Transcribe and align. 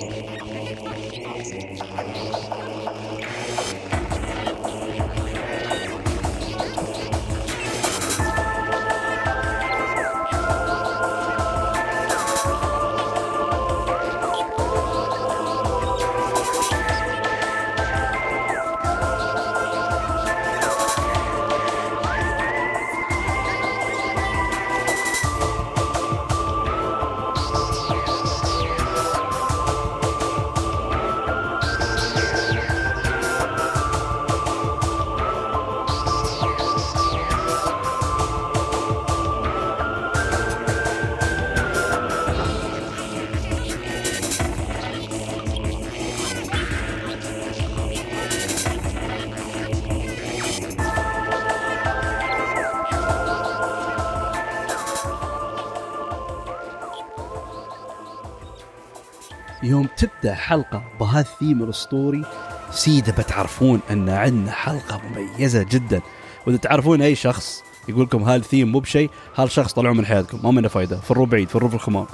I'm 0.00 1.44
sorry. 1.44 3.47
يوم 60.38 60.44
تبدا 60.44 60.70
حلقه 60.70 60.82
بهالثيم 61.00 61.62
الاسطوري 61.62 62.24
سيده 62.70 63.12
بتعرفون 63.12 63.80
أن 63.90 64.08
عندنا 64.08 64.52
حلقة 64.52 65.00
مميزة 65.04 65.62
جدا. 65.62 66.00
وإذا 66.46 66.58
تعرفون 66.58 67.02
أي 67.02 67.14
شخص 67.14 67.62
يقول 67.88 68.04
لكم 68.04 68.22
هالثيم 68.22 68.72
مو 68.72 68.80
بشيء 68.80 69.10
هالشخص 69.36 69.72
طلعوا 69.72 69.94
من 69.94 70.06
حياتكم. 70.06 70.40
ما 70.42 70.50
منه 70.50 70.68
فايدة. 70.68 70.96
فروا 70.96 71.26
بعيد 71.26 71.48
فروا 71.48 71.68
في 71.68 71.74
الخمام 71.74 72.06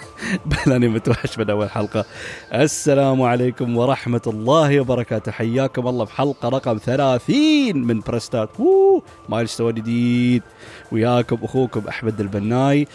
بل 0.46 0.72
اني 0.72 0.88
متوحش 0.88 1.38
من 1.38 1.50
أول 1.50 1.70
حلقة. 1.70 2.04
السلام 2.52 3.22
عليكم 3.22 3.76
ورحمة 3.76 4.22
الله 4.26 4.80
وبركاته. 4.80 5.32
حياكم 5.32 5.88
الله 5.88 6.04
في 6.04 6.16
حلقة 6.16 6.48
رقم 6.48 6.78
30 6.78 7.76
من 7.76 8.00
برستات. 8.00 8.60
ووو 8.60 9.02
مايلستون 9.28 9.74
جديد. 9.74 10.42
وياكم 10.92 11.38
أخوكم 11.42 11.88
أحمد 11.88 12.20
البناي. 12.20 12.88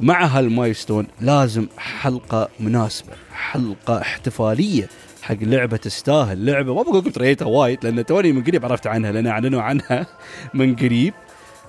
مع 0.00 0.24
هالمايلستون 0.26 1.06
لازم 1.20 1.66
حلقة 1.78 2.48
مناسبة 2.60 3.12
حلقة 3.32 4.00
احتفالية 4.00 4.88
حق 5.22 5.36
لعبة 5.40 5.76
تستاهل. 5.76 6.46
لعبة 6.46 6.74
ما 6.74 6.82
بقول 6.82 7.12
تريتها 7.12 7.46
وايد 7.46 7.84
لأن 7.84 8.06
توني 8.06 8.32
من 8.32 8.44
قريب 8.44 8.64
عرفت 8.64 8.86
عنها 8.86 9.12
لأن 9.12 9.26
أعلنوا 9.26 9.62
عنها 9.62 10.06
من 10.54 10.76
قريب. 10.76 11.14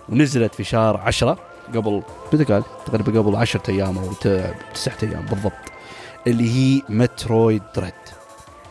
ونزلت 0.10 0.56
في 0.56 0.64
شهر 0.64 0.98
10 0.98 1.40
قبل 1.76 2.04
متى 2.34 2.44
قال؟ 2.44 2.64
تقريبا 2.86 3.20
قبل 3.20 3.36
10 3.36 3.62
أيام 3.70 3.98
أو 3.98 4.14
9 4.14 4.54
أيام 5.04 5.26
بالضبط. 5.26 5.54
اللي 6.28 6.50
هي 6.56 6.82
مترويد 6.90 7.62
دريد. 7.76 7.94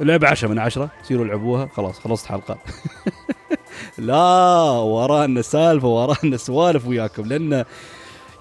اللعبة 0.01 0.29
10 0.29 0.49
من 0.49 0.59
10 0.59 0.91
سيروا 1.03 1.25
العبوها 1.25 1.69
خلاص 1.77 1.99
خلصت 1.99 2.27
حلقة. 2.27 2.59
لا 3.99 4.23
ورانا 4.71 5.43
سالفة 5.43 5.89
ورانا 5.89 6.37
سوالف 6.37 6.87
وياكم 6.87 7.23
لأن 7.27 7.65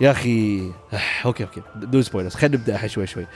يا 0.02 0.12
أخي 0.12 0.72
okay 1.25 1.44
okay. 1.44 1.61
دون 1.76 2.02
spoilers 2.02 2.33
خلينا 2.36 2.58
نبدأ 2.58 2.88
شوي 2.88 3.08
شوي. 3.08 3.28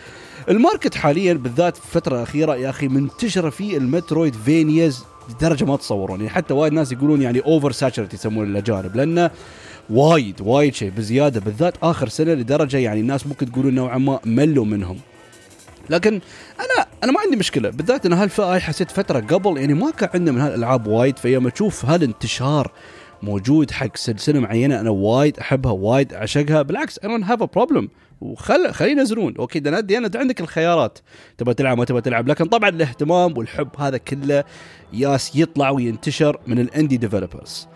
ال 0.50 0.56
market 0.56 0.96
حاليا 0.96 1.34
بالذات 1.34 1.78
في 1.78 1.86
الفترة 1.86 2.16
الأخيرة 2.16 2.56
يا 2.56 2.70
أخي 2.70 2.88
منتشرة 2.88 3.50
فيه 3.50 3.78
ال 3.78 4.36
Metroidvanias 4.36 5.06
لدرجة 5.30 5.66
ما 5.66 5.76
تصورون. 5.76 6.20
يعني 6.20 6.30
حتى 6.30 6.54
وايد 6.54 6.74
ناس 6.74 6.92
يقولون 6.92 7.22
يعني 7.22 7.40
over 7.40 7.72
saturated 7.72 8.14
يسمون 8.14 8.52
الاجانب 8.52 8.96
لأنه 8.96 9.32
وايد 9.90 10.42
وايد 10.42 10.74
شيء 10.74 10.92
بزيادة 10.98 11.40
بالذات 11.40 11.74
آخر 11.84 12.10
سنة 12.10 12.34
لدرجة 12.34 12.78
يعني 12.78 13.00
الناس 13.00 13.28
ممكن 13.28 13.52
تقولون 13.52 13.76
نوعا 13.76 13.98
ما 13.98 14.20
ملوا 14.26 14.66
منهم. 14.66 14.98
لكن 15.90 16.22
أنا 16.60 16.88
أنا 17.04 17.12
ما 17.12 17.20
عندي 17.20 17.36
مشكلة. 17.38 17.70
بالذات 17.70 18.06
إن 18.06 18.14
هالفئة 18.14 18.60
حسيت 18.60 18.92
فترة 18.92 19.20
قبل 19.20 19.58
يعني 19.58 19.74
ما 19.74 19.92
كان 19.92 20.10
عندنا 20.14 20.32
من 20.32 20.42
هالألعاب 20.42 20.88
وايد 20.88 21.18
فيوم 21.18 21.48
أشوف 21.48 21.86
هالانتشار 21.86 22.72
موجود 23.24 23.72
حق 23.72 23.98
سلسلة 23.98 24.40
معينة 24.40 24.80
أنا 24.80 24.90
وايد 24.90 25.40
أحبها 25.40 25.72
وايد 25.72 26.14
أعشقها. 26.14 26.62
بالعكس 26.62 27.00
أنا 27.00 27.14
don't 27.14 27.26
have 27.32 27.44
a 27.44 27.46
problem 27.46 27.90
وخل 28.22 28.72
خليه 28.72 28.92
ينزلون 28.92 29.34
okay 29.40 29.60
دنا 29.60 29.80
أنت 29.80 30.16
عندك 30.16 30.42
الخيارات. 30.42 31.00
تبغى 31.38 31.54
تلعب 31.54 31.78
ما 31.78 31.86
تبغى 31.86 32.02
تلعب. 32.02 32.28
لكن 32.28 32.46
طبعا 32.46 32.70
الاهتمام 32.70 33.38
والحب 33.38 33.70
هذا 33.78 33.98
كله 33.98 34.44
يالس 34.94 35.36
يطلع 35.36 35.70
وينتشر 35.70 36.40
من 36.48 36.60
ال 36.60 36.66
indie 36.66 36.98
developers 36.98 37.68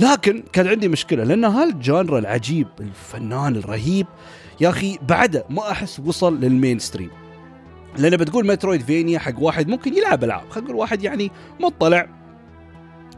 لكن 0.00 0.42
كان 0.52 0.66
عندي 0.66 0.88
مشكلة 0.88 1.24
لأن 1.24 1.44
ها 1.44 1.55
ال 1.55 1.65
genre 1.65 2.18
العجيب 2.18 2.66
الفنان 2.80 3.56
الرهيب 3.56 4.06
يا 4.60 4.68
أخي 4.68 4.98
بعده 5.08 5.44
ما 5.50 5.70
أحس 5.70 6.00
وصل 6.00 6.40
لل 6.40 6.78
mainstream 6.78 7.10
لأن 7.98 8.16
بتقول 8.16 8.46
Metroidvania 8.46 9.18
حق 9.18 9.34
واحد 9.38 9.68
ممكن 9.68 9.94
يلعب 9.94 10.24
ألعاب. 10.24 10.50
خلينا 10.50 10.68
نقول 10.68 10.80
واحد 10.80 11.02
يعني 11.02 11.30
مطلع 11.60 12.08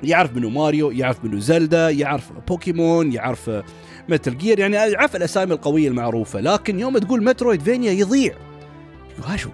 يعرف 0.03 0.37
منه 0.37 0.49
ماريو 0.49 0.91
يعرف 0.91 1.25
منه 1.25 1.41
زلدا 1.41 1.91
يعرف 1.91 2.33
بوكيمون 2.49 3.13
يعرف 3.13 3.51
Metal 4.09 4.39
Gear 4.39 4.59
يعني 4.59 4.77
يعرف 4.77 5.17
الأسامي 5.17 5.55
القوية 5.55 5.89
المعروفة. 5.89 6.41
لكن 6.41 6.81
يوم 6.81 6.99
تقول 6.99 7.25
Metroidvania 7.25 7.93
يضيع. 7.93 8.35
يقول 9.19 9.31
ها 9.31 9.37
شو 9.37 9.49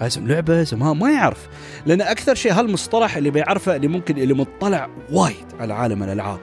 اسم 0.00 0.26
لعبه 0.26 0.62
اسمها 0.62 0.92
ما 0.92 1.10
يعرف. 1.12 1.48
لأن 1.86 2.00
أكثر 2.00 2.34
شيء 2.34 2.52
هالمصطلح 2.52 3.16
اللي 3.16 3.30
بيعرفه 3.30 3.76
اللي 3.76 3.88
ممكن 3.88 4.18
اللي 4.18 4.34
مطلع 4.34 4.88
وايد 5.12 5.46
على 5.60 5.74
عالم 5.74 6.02
الألعاب. 6.02 6.38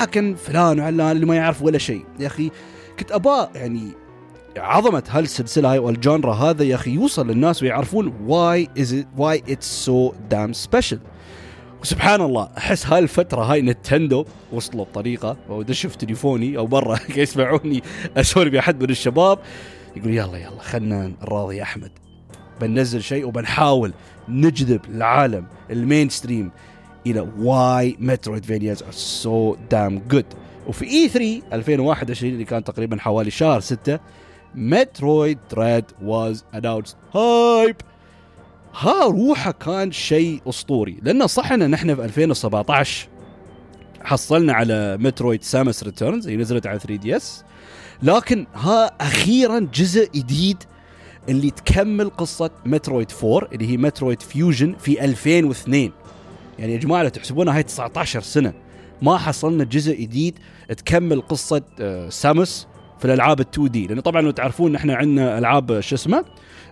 لكن 0.00 0.34
فلان 0.34 0.80
وعلان 0.80 1.10
اللي 1.10 1.26
ما 1.26 1.36
يعرف 1.36 1.62
ولا 1.62 1.78
شيء. 1.78 2.04
يا 2.20 2.26
أخي 2.26 2.50
كنت 2.98 3.12
أبا 3.12 3.50
يعني 3.54 3.92
عظمة 4.58 5.02
هالسلسلة 5.08 5.72
هاي 5.72 5.78
وال 5.78 5.94
genre 5.94 6.34
هذا 6.34 6.64
يا 6.64 6.74
أخي 6.74 6.90
يوصل 6.90 7.26
للناس 7.26 7.62
ويعرفون 7.62 8.14
why 8.26 8.68
is 8.78 9.04
why 9.16 9.42
it's 9.48 9.84
so 9.84 10.12
damn 10.30 10.52
special 10.52 10.98
وسبحان 11.82 12.20
الله 12.20 12.48
أحس 12.58 12.86
هاي 12.86 12.98
الفترة 12.98 13.42
هاي 13.42 13.62
نتندو 13.62 14.24
وصلوا 14.52 14.84
بطريقه 14.84 15.36
أو 15.48 15.62
دشوا 15.62 15.90
في 15.90 15.98
تليفوني 15.98 16.58
أو 16.58 16.66
برا 16.66 16.98
يسمعوني 17.16 17.82
أسولف 18.16 18.54
يا 18.54 18.58
أحد 18.58 18.82
من 18.82 18.90
الشباب 18.90 19.38
يقول 19.96 20.14
يلا 20.14 20.38
يلا 20.38 20.60
خلنا 20.60 21.12
نراضي 21.22 21.62
أحمد. 21.62 21.90
بننزل 22.60 23.02
شيء 23.02 23.26
وبنحاول 23.26 23.92
نجذب 24.28 24.80
العالم 24.88 25.46
ال 25.70 26.08
mainstream 26.08 26.50
إلى 27.06 27.28
why 27.38 27.96
Metroidvanias 28.00 28.82
are 28.82 28.92
so 28.92 29.56
damn 29.70 30.02
good 30.10 30.24
وفي 30.66 30.84
E3 30.84 31.42
2021 31.52 32.32
اللي 32.32 32.44
كان 32.44 32.64
تقريبا 32.64 32.96
حوالي 33.00 33.30
شهر 33.30 33.60
6 33.60 33.98
Metroid 34.54 35.38
Dread 35.50 35.84
was 36.02 36.44
announced 36.54 36.96
hype 37.14 37.76
ها 38.78 39.04
روحه 39.04 39.50
كان 39.50 39.92
شيء 39.92 40.40
أسطوري. 40.48 40.96
لأنه 41.02 41.26
صح 41.26 41.52
إن 41.52 41.70
نحن 41.70 41.94
في 41.94 42.04
2017 42.04 43.08
حصلنا 44.04 44.52
على 44.52 44.96
Metroid 45.00 45.42
Samus 45.42 45.84
Returns 45.84 46.26
اللي 46.28 46.42
نزلت 46.42 46.66
على 46.66 46.78
3DS. 46.78 47.44
لكن 48.02 48.46
ها 48.54 48.86
أخيرا 49.00 49.68
جزء 49.74 50.10
جديد 50.14 50.56
اللي 51.28 51.50
تكمل 51.50 52.10
قصة 52.10 52.50
Metroid 52.66 53.12
4 53.24 53.48
اللي 53.52 53.70
هي 53.70 53.76
Metroid 53.76 54.22
Fusion 54.22 54.74
في 54.78 55.04
2002 55.04 55.92
يعني 56.58 56.72
يا 56.72 56.78
جماعة 56.78 57.02
لو 57.02 57.08
تحسبونها 57.08 57.56
هاي 57.56 57.62
19 57.62 58.20
سنة. 58.20 58.52
ما 59.02 59.18
حصلنا 59.18 59.64
جزء 59.64 60.00
جديد 60.00 60.38
تكمل 60.76 61.20
قصة 61.20 61.62
آه، 61.80 62.08
Samus 62.08 62.66
في 62.98 63.04
الألعاب 63.04 63.40
ال 63.40 63.46
2D 63.54 63.86
لأن 63.86 64.00
طبعا 64.00 64.22
لو 64.22 64.30
تعرفون 64.30 64.74
إحنا 64.76 64.94
عندنا 64.94 65.38
ألعاب 65.38 65.80
شو 65.80 65.94
اسمه 65.94 66.24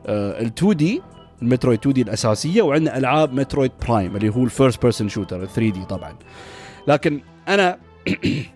ال 0.09 0.47
2D 0.47 1.03
ال 1.45 1.49
Metroid 1.49 1.79
2D 1.79 2.03
الأساسية 2.03 2.63
وعندنا 2.63 2.99
ألعاب 2.99 3.33
Metroid 3.35 3.73
Prime 3.89 4.17
اللي 4.17 4.29
هو 4.29 4.45
ال 4.45 4.83
first 4.83 5.09
person 5.09 5.47
shooter 5.47 5.61
3D 5.61 5.85
طبعا. 5.85 6.17
لكن 6.89 7.21
أنا 7.49 7.79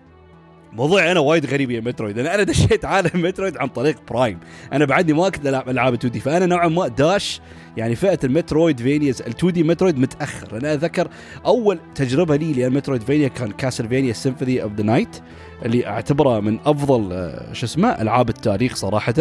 موضوعي 0.73 1.11
أنا 1.11 1.19
وايد 1.19 1.45
غريب 1.45 1.71
يا 1.71 1.81
Metroid. 1.81 2.19
لأن 2.19 2.27
أنا 2.27 2.43
دشيت 2.43 2.85
عالم 2.85 3.09
Metroid 3.15 3.57
عن 3.57 3.67
طريق 3.67 3.95
Prime. 4.09 4.39
أنا 4.73 4.85
بعدني 4.85 5.13
ما 5.13 5.29
كنت 5.29 5.47
ألعب 5.47 5.69
ألعاب 5.69 5.93
2D 5.93 6.19
فأنا 6.19 6.45
نوعا 6.45 6.67
ما 6.67 6.87
داش 6.87 7.41
يعني 7.77 7.95
فئة 7.95 8.19
ال 8.23 9.27
Metroidvanias 9.27 9.53
ال 9.53 9.56
2D 9.56 9.63
Metroid 9.63 9.99
متأخر. 9.99 10.57
أنا 10.57 10.73
اتذكر 10.73 11.07
أول 11.45 11.79
تجربة 11.95 12.35
لي 12.35 12.53
لل 12.53 13.01
Metroidvania 13.03 13.27
كان 13.27 13.51
Castlevania 13.51 14.13
Symphony 14.13 14.63
of 14.63 14.73
the 14.73 14.83
Night 14.83 15.17
اللي 15.65 15.87
أعتبره 15.87 16.39
من 16.39 16.59
أفضل 16.65 17.09
آه، 17.11 17.53
شو 17.53 17.65
اسمه 17.65 18.01
ألعاب 18.01 18.29
التاريخ 18.29 18.75
صراحة. 18.75 19.13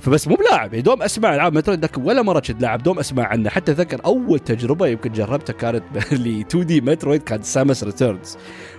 فبس 0.00 0.28
مو 0.28 0.34
بلاعب 0.34 0.72
يعني 0.72 0.82
دوم 0.82 1.02
أسمع 1.02 1.34
ألعاب 1.34 1.54
Metroid 1.54 1.80
ذاك 1.80 1.98
ولا 1.98 2.22
مرة 2.22 2.40
كنت 2.40 2.62
لاعب 2.62 2.82
دوم 2.82 2.98
أسمع 2.98 3.24
عنه. 3.24 3.50
حتى 3.50 3.72
أتذكر 3.72 4.04
أول 4.04 4.38
تجربة 4.38 4.86
يمكن 4.86 5.12
جربتها 5.12 5.52
كانت 5.52 5.82
ل 6.12 6.40
2D 6.40 6.80
Metroid 6.80 7.22
كانت 7.22 7.44
Samus 7.44 7.84
Returns 7.84 8.36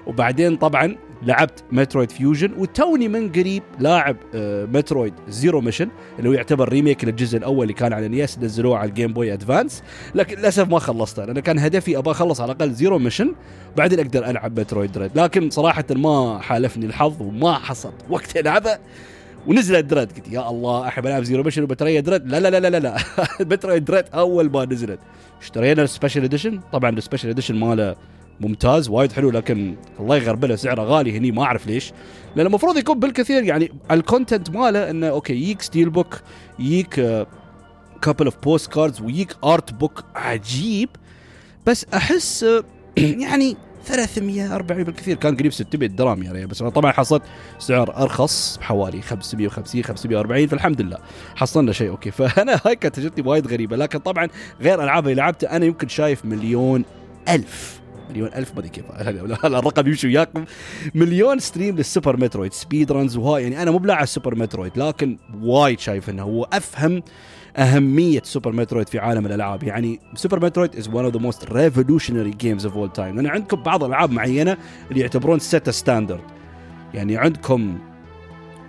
وبعدين 0.07 0.55
طبعا 0.55 0.95
لعبت 1.23 1.63
Metroid 1.71 2.11
Fusion 2.11 2.53
وتوني 2.57 3.07
من 3.07 3.31
قريب 3.31 3.63
لاعب 3.79 4.17
Metroid 4.73 5.13
Zero 5.27 5.61
Mission 5.61 5.89
اللي 6.19 6.29
هو 6.29 6.33
يعتبر 6.33 6.69
remake 6.69 7.05
للجزء 7.05 7.37
الأول 7.37 7.61
اللي 7.61 7.73
كان 7.73 7.93
على 7.93 8.07
NES 8.07 8.39
نزلوه 8.39 8.77
على 8.77 8.89
ال 8.89 8.94
Game 8.94 9.13
Boy 9.13 9.33
Advance 9.33 9.83
لكن 10.15 10.37
للأسف 10.37 10.69
ما 10.69 10.79
خلصته 10.79 11.25
لأن 11.25 11.39
كان 11.39 11.59
هدفي 11.59 11.97
أبغى 11.97 12.11
أخلص 12.11 12.41
على 12.41 12.51
الأقل 12.51 12.71
Zero 12.71 12.99
Mission 12.99 13.35
بعدين 13.77 13.99
أقدر 13.99 14.29
ألعب 14.29 14.59
Metroid 14.59 14.91
Dread 14.91 15.11
لكن 15.15 15.49
صراحة 15.49 15.85
ما 15.91 16.39
حالفني 16.41 16.85
الحظ 16.85 17.21
وما 17.21 17.53
حصلت 17.53 18.05
وقت 18.09 18.37
ألعبه. 18.37 18.77
ونزلت 19.47 19.85
Dread 19.85 20.11
قلت 20.11 20.27
يا 20.31 20.49
الله 20.49 20.87
أحب 20.87 21.07
ألعب 21.07 21.23
Zero 21.23 21.43
Mission 21.43 21.63
وبتريا 21.63 21.99
Dread 21.99 22.27
لا 22.27 22.39
لا 22.39 22.59
لا 22.59 22.69
لا 22.69 22.79
لا. 22.79 22.97
بتريا 23.49 23.77
Dread 23.77 24.05
أول 24.13 24.51
ما 24.51 24.65
نزلت. 24.65 24.99
اشترينا 25.41 25.83
ال 25.83 25.88
special 25.88 26.23
edition 26.23 26.59
طبعا 26.73 26.89
ال 26.89 26.94
special 26.94 27.29
edition 27.29 27.55
ماله 27.55 27.95
ممتاز 28.39 28.89
وايد 28.89 29.11
حلو 29.11 29.31
لكن 29.31 29.75
الله 29.99 30.15
يغربله 30.17 30.55
سعره 30.55 30.81
غالي 30.81 31.17
هني 31.17 31.31
ما 31.31 31.43
أعرف 31.43 31.67
ليش. 31.67 31.91
لأن 32.35 32.45
المفروض 32.45 32.77
يكون 32.77 32.99
بالكثير 32.99 33.43
يعني 33.43 33.71
ال 33.91 33.98
content 33.99 34.49
ماله 34.49 34.89
إنه 34.89 35.07
okay 35.07 35.33
يجيك 35.33 35.61
steelbook 35.61 36.19
يجيك 36.59 36.95
couple 38.01 38.25
of 38.25 38.37
postcards 38.43 39.01
ويجيك 39.01 39.35
art 39.43 39.73
book 39.73 40.03
عجيب. 40.15 40.89
بس 41.65 41.85
أحس 41.93 42.43
آه، 42.43 42.63
يعني 42.97 43.57
300 43.89 44.55
400 44.55 44.83
بالكثير. 44.83 45.15
كان 45.17 45.37
قريب 45.37 45.53
600 45.53 45.89
درهم 45.89 46.23
يعني 46.23 46.45
بس 46.45 46.63
طبعا 46.63 46.91
حصلت 46.91 47.23
سعر 47.59 47.97
أرخص 48.03 48.57
بحوالي 48.57 49.01
550 49.01 49.83
540 49.83 50.47
فالحمد 50.47 50.81
لله. 50.81 50.97
حصلنا 51.35 51.71
شيء 51.71 51.89
okay. 51.89 52.11
فأنا 52.17 52.59
هاي 52.65 52.75
كانت 52.75 52.95
تجربتي 52.95 53.21
وايد 53.21 53.47
غريبة 53.47 53.75
لكن 53.77 53.99
طبعا 53.99 54.27
غير 54.61 54.83
ألعاب 54.83 55.03
اللي 55.03 55.15
لعبتها 55.15 55.55
أنا 55.55 55.65
يمكن 55.65 55.87
شايف 55.87 56.25
مليون 56.25 56.85
ألف. 57.29 57.79
مليون 58.09 58.29
ألف 58.35 58.51
ما 58.55 58.61
كيف. 58.61 58.85
الرقم 59.45 59.87
يمشي 59.87 60.07
وياكم. 60.07 60.45
مليون 60.95 61.39
stream 61.39 61.75
لل 61.75 62.17
Super 62.17 62.53
Metroid. 62.53 62.91
speedruns 62.91 63.17
وهاي 63.17 63.43
يعني 63.43 63.61
أنا 63.61 63.71
مو 63.71 63.77
بلاعب 63.77 64.05
Super 64.05 64.35
Metroid 64.35 64.77
لكن 64.77 65.17
وايد 65.41 65.79
شايف 65.79 66.09
إنه 66.09 66.23
هو 66.23 66.43
أفهم 66.53 67.03
أهمية 67.57 68.21
Super 68.23 68.51
Metroid 68.51 68.89
في 68.89 68.99
عالم 68.99 69.25
الألعاب. 69.25 69.63
يعني 69.63 69.99
Super 70.15 70.45
Metroid 70.45 70.75
is 70.75 70.87
one 70.87 71.03
of 71.05 71.13
the 71.13 71.19
most 71.19 71.51
revolutionary 71.51 72.31
games 72.31 72.65
of 72.65 72.75
all 72.75 72.93
time 72.93 73.15
لأن 73.15 73.27
عندكم 73.27 73.63
بعض 73.63 73.83
الالعاب 73.83 74.11
معينة 74.11 74.57
اللي 74.91 75.01
يعتبرون 75.01 75.39
set 75.39 75.69
standard 75.69 76.21
يعني 76.93 77.17
عندكم 77.17 77.77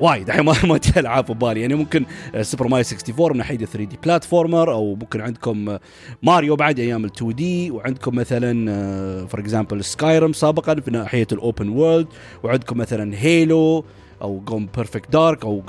وايد. 0.01 0.27
الحين 0.29 0.45
ما 0.45 0.55
ما 0.65 0.81
العاب 0.97 1.27
في 1.27 1.35
بالي. 1.35 1.61
يعني 1.61 1.75
ممكن 1.75 2.05
Super 2.43 2.69
Mario 2.69 2.85
64 2.93 3.31
من 3.33 3.37
ناحيه 3.39 3.57
3D 3.57 3.99
platformer 4.05 4.73
أو 4.73 4.95
ممكن 4.95 5.21
عندكم 5.21 5.79
ماريو 6.23 6.57
بعد 6.57 6.79
أيام 6.79 7.05
ال 7.05 7.11
2D 7.17 7.71
وعندكم 7.71 8.17
مثلا 8.17 9.27
for 9.27 9.41
example 9.41 9.85
Skyrim 9.85 10.33
سابقا 10.33 10.75
في 10.75 10.91
ناحية 10.91 11.27
ال 11.33 11.40
open 11.40 11.69
world 11.69 12.07
وعندكم 12.43 12.79
مثلا 12.79 13.15
Halo 13.17 13.85
أو 14.23 14.41
جون 14.41 14.69
Perfect 14.77 15.13
Dark 15.13 15.45
أو 15.45 15.63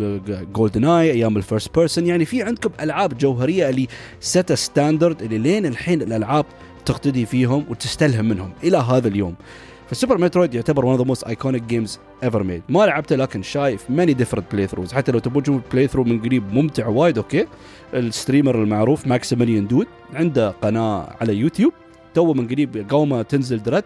GoldenEye 0.54 1.12
أيام 1.12 1.38
ال 1.38 1.44
first 1.44 1.76
person 1.76 2.08
يعني 2.08 2.26
في 2.26 2.44
عندكم 2.44 2.70
ألعاب 2.82 3.18
جوهرية 3.18 3.70
اللي 3.70 3.88
set 4.20 4.54
standard 4.54 5.22
اللي 5.22 5.38
لين 5.38 5.66
الحين 5.66 6.02
الألعاب 6.02 6.46
تقتدي 6.86 7.26
فيهم 7.26 7.66
وتستلهم 7.70 8.26
منهم 8.26 8.52
إلى 8.64 8.78
هذا 8.78 9.08
اليوم. 9.08 9.36
ف 9.90 9.95
Super 9.95 10.18
Metroid 10.18 10.54
يعتبر 10.54 10.86
one 10.86 10.92
of 10.92 11.02
the 11.02 11.08
most 11.08 11.24
iconic 11.24 11.64
games 11.64 12.00
ever 12.24 12.44
made 12.44 12.62
ما 12.70 12.86
لعبته 12.86 13.16
لكن 13.16 13.44
شايف 13.44 13.90
many 13.90 14.14
different 14.14 14.46
playthroughs 14.52 14.94
حتى 14.94 15.12
لو 15.12 15.20
تبون 15.20 15.44
تشوفون 15.44 15.62
playthrough 15.72 16.04
من 16.04 16.22
قريب 16.22 16.54
ممتع 16.54 16.88
وايد 16.88 17.18
okay؟ 17.18 17.48
ال 17.94 18.02
streamer 18.02 18.64
المعروف 18.64 19.08
Maximilian 19.08 19.68
Dood 19.68 19.88
عنده 20.14 20.50
قناة 20.50 21.16
على 21.22 21.36
يوتيوب. 21.36 21.74
تو 22.14 22.34
من 22.34 22.48
قريب 22.48 22.86
قبل 22.90 23.14
ما 23.14 23.22
تنزل 23.22 23.64
Dread 23.64 23.84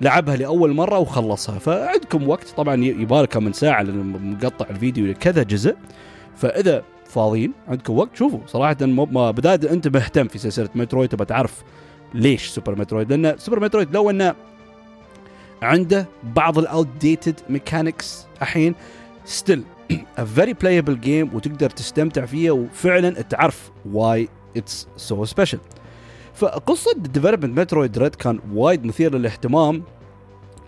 لعبها 0.00 0.36
لأول 0.36 0.74
مرة 0.74 0.98
وخلصها. 0.98 1.58
فعندكم 1.58 2.28
وقت 2.28 2.48
طبعا 2.48 2.84
يبالك 2.84 3.36
من 3.36 3.52
ساعة 3.52 3.82
لأن 3.82 4.36
مقطع 4.42 4.66
الفيديو 4.70 5.06
لكذا 5.06 5.42
جزء. 5.42 5.76
فإذا 6.36 6.82
فاضيين 7.06 7.52
عندكم 7.68 7.98
وقت 7.98 8.16
شوفوا. 8.16 8.40
صراحة 8.46 8.76
ما 8.86 9.30
بدات 9.30 9.64
أنت 9.64 9.88
مهتم 9.88 10.28
في 10.28 10.38
سلسلة 10.38 10.68
Metroid 10.74 11.08
تبى 11.08 11.24
تعرف 11.24 11.62
ليش 12.14 12.48
Super 12.48 12.78
Metroid. 12.78 13.12
لأن 13.12 13.38
Super 13.38 13.60
Metroid 13.60 13.94
لو 13.94 14.10
أنه 14.10 14.34
عنده 15.62 16.06
بعض 16.22 16.58
ال 16.58 16.88
outdated 17.00 17.40
mechanics 17.48 18.26
الحين 18.42 18.74
still 19.24 19.64
a 20.18 20.24
very 20.24 20.52
playable 20.52 21.00
game 21.00 21.30
وتقدر 21.34 21.70
تستمتع 21.70 22.26
فيها 22.26 22.52
وفعلا 22.52 23.10
تعرف 23.10 23.70
why 23.92 24.28
it's 24.56 24.88
so 24.96 25.24
special 25.24 25.58
فقصة 26.34 26.92
development 26.96 27.58
Metroid 27.58 27.98
Dread 27.98 28.14
كان 28.14 28.40
وايد 28.54 28.84
مثير 28.84 29.14
للاهتمام 29.14 29.82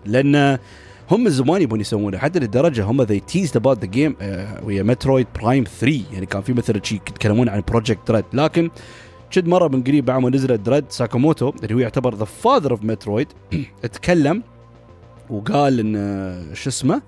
لأن 0.06 0.58
هم 1.10 1.28
زمان 1.28 1.62
يبون 1.62 1.80
يسوونه 1.80 2.18
حتى 2.18 2.38
لدرجة 2.38 2.84
هم 2.84 3.02
they 3.02 3.20
teased 3.20 3.56
about 3.56 3.78
the 3.78 3.86
game 3.86 4.16
وهي 4.62 4.82
Metroid 4.82 5.26
Prime 5.34 5.64
3 5.64 6.02
يعني 6.12 6.26
كان 6.26 6.42
في 6.42 6.52
مثل 6.52 6.80
شيء 6.84 6.98
يتكلمون 7.08 7.48
عن 7.48 7.62
Project 7.68 8.10
Dread 8.10 8.24
لكن 8.32 8.70
شد 9.30 9.48
مرة 9.48 9.68
من 9.68 9.82
قريب 9.82 10.04
بعد 10.04 10.22
ما 10.22 10.30
نزلت 10.30 10.60
Dread 10.60 10.84
ساكاموتو 10.88 11.52
اللي 11.62 11.74
هو 11.74 11.78
يعتبر 11.78 12.14
the 12.14 12.24
father 12.24 12.70
of 12.70 12.84
Metroid 12.84 13.28
تكلم 13.92 14.42
وقال 15.30 15.80
إن 15.80 15.96
آه، 15.96 16.54
شو 16.54 16.70
اسمه؟ 16.70 17.02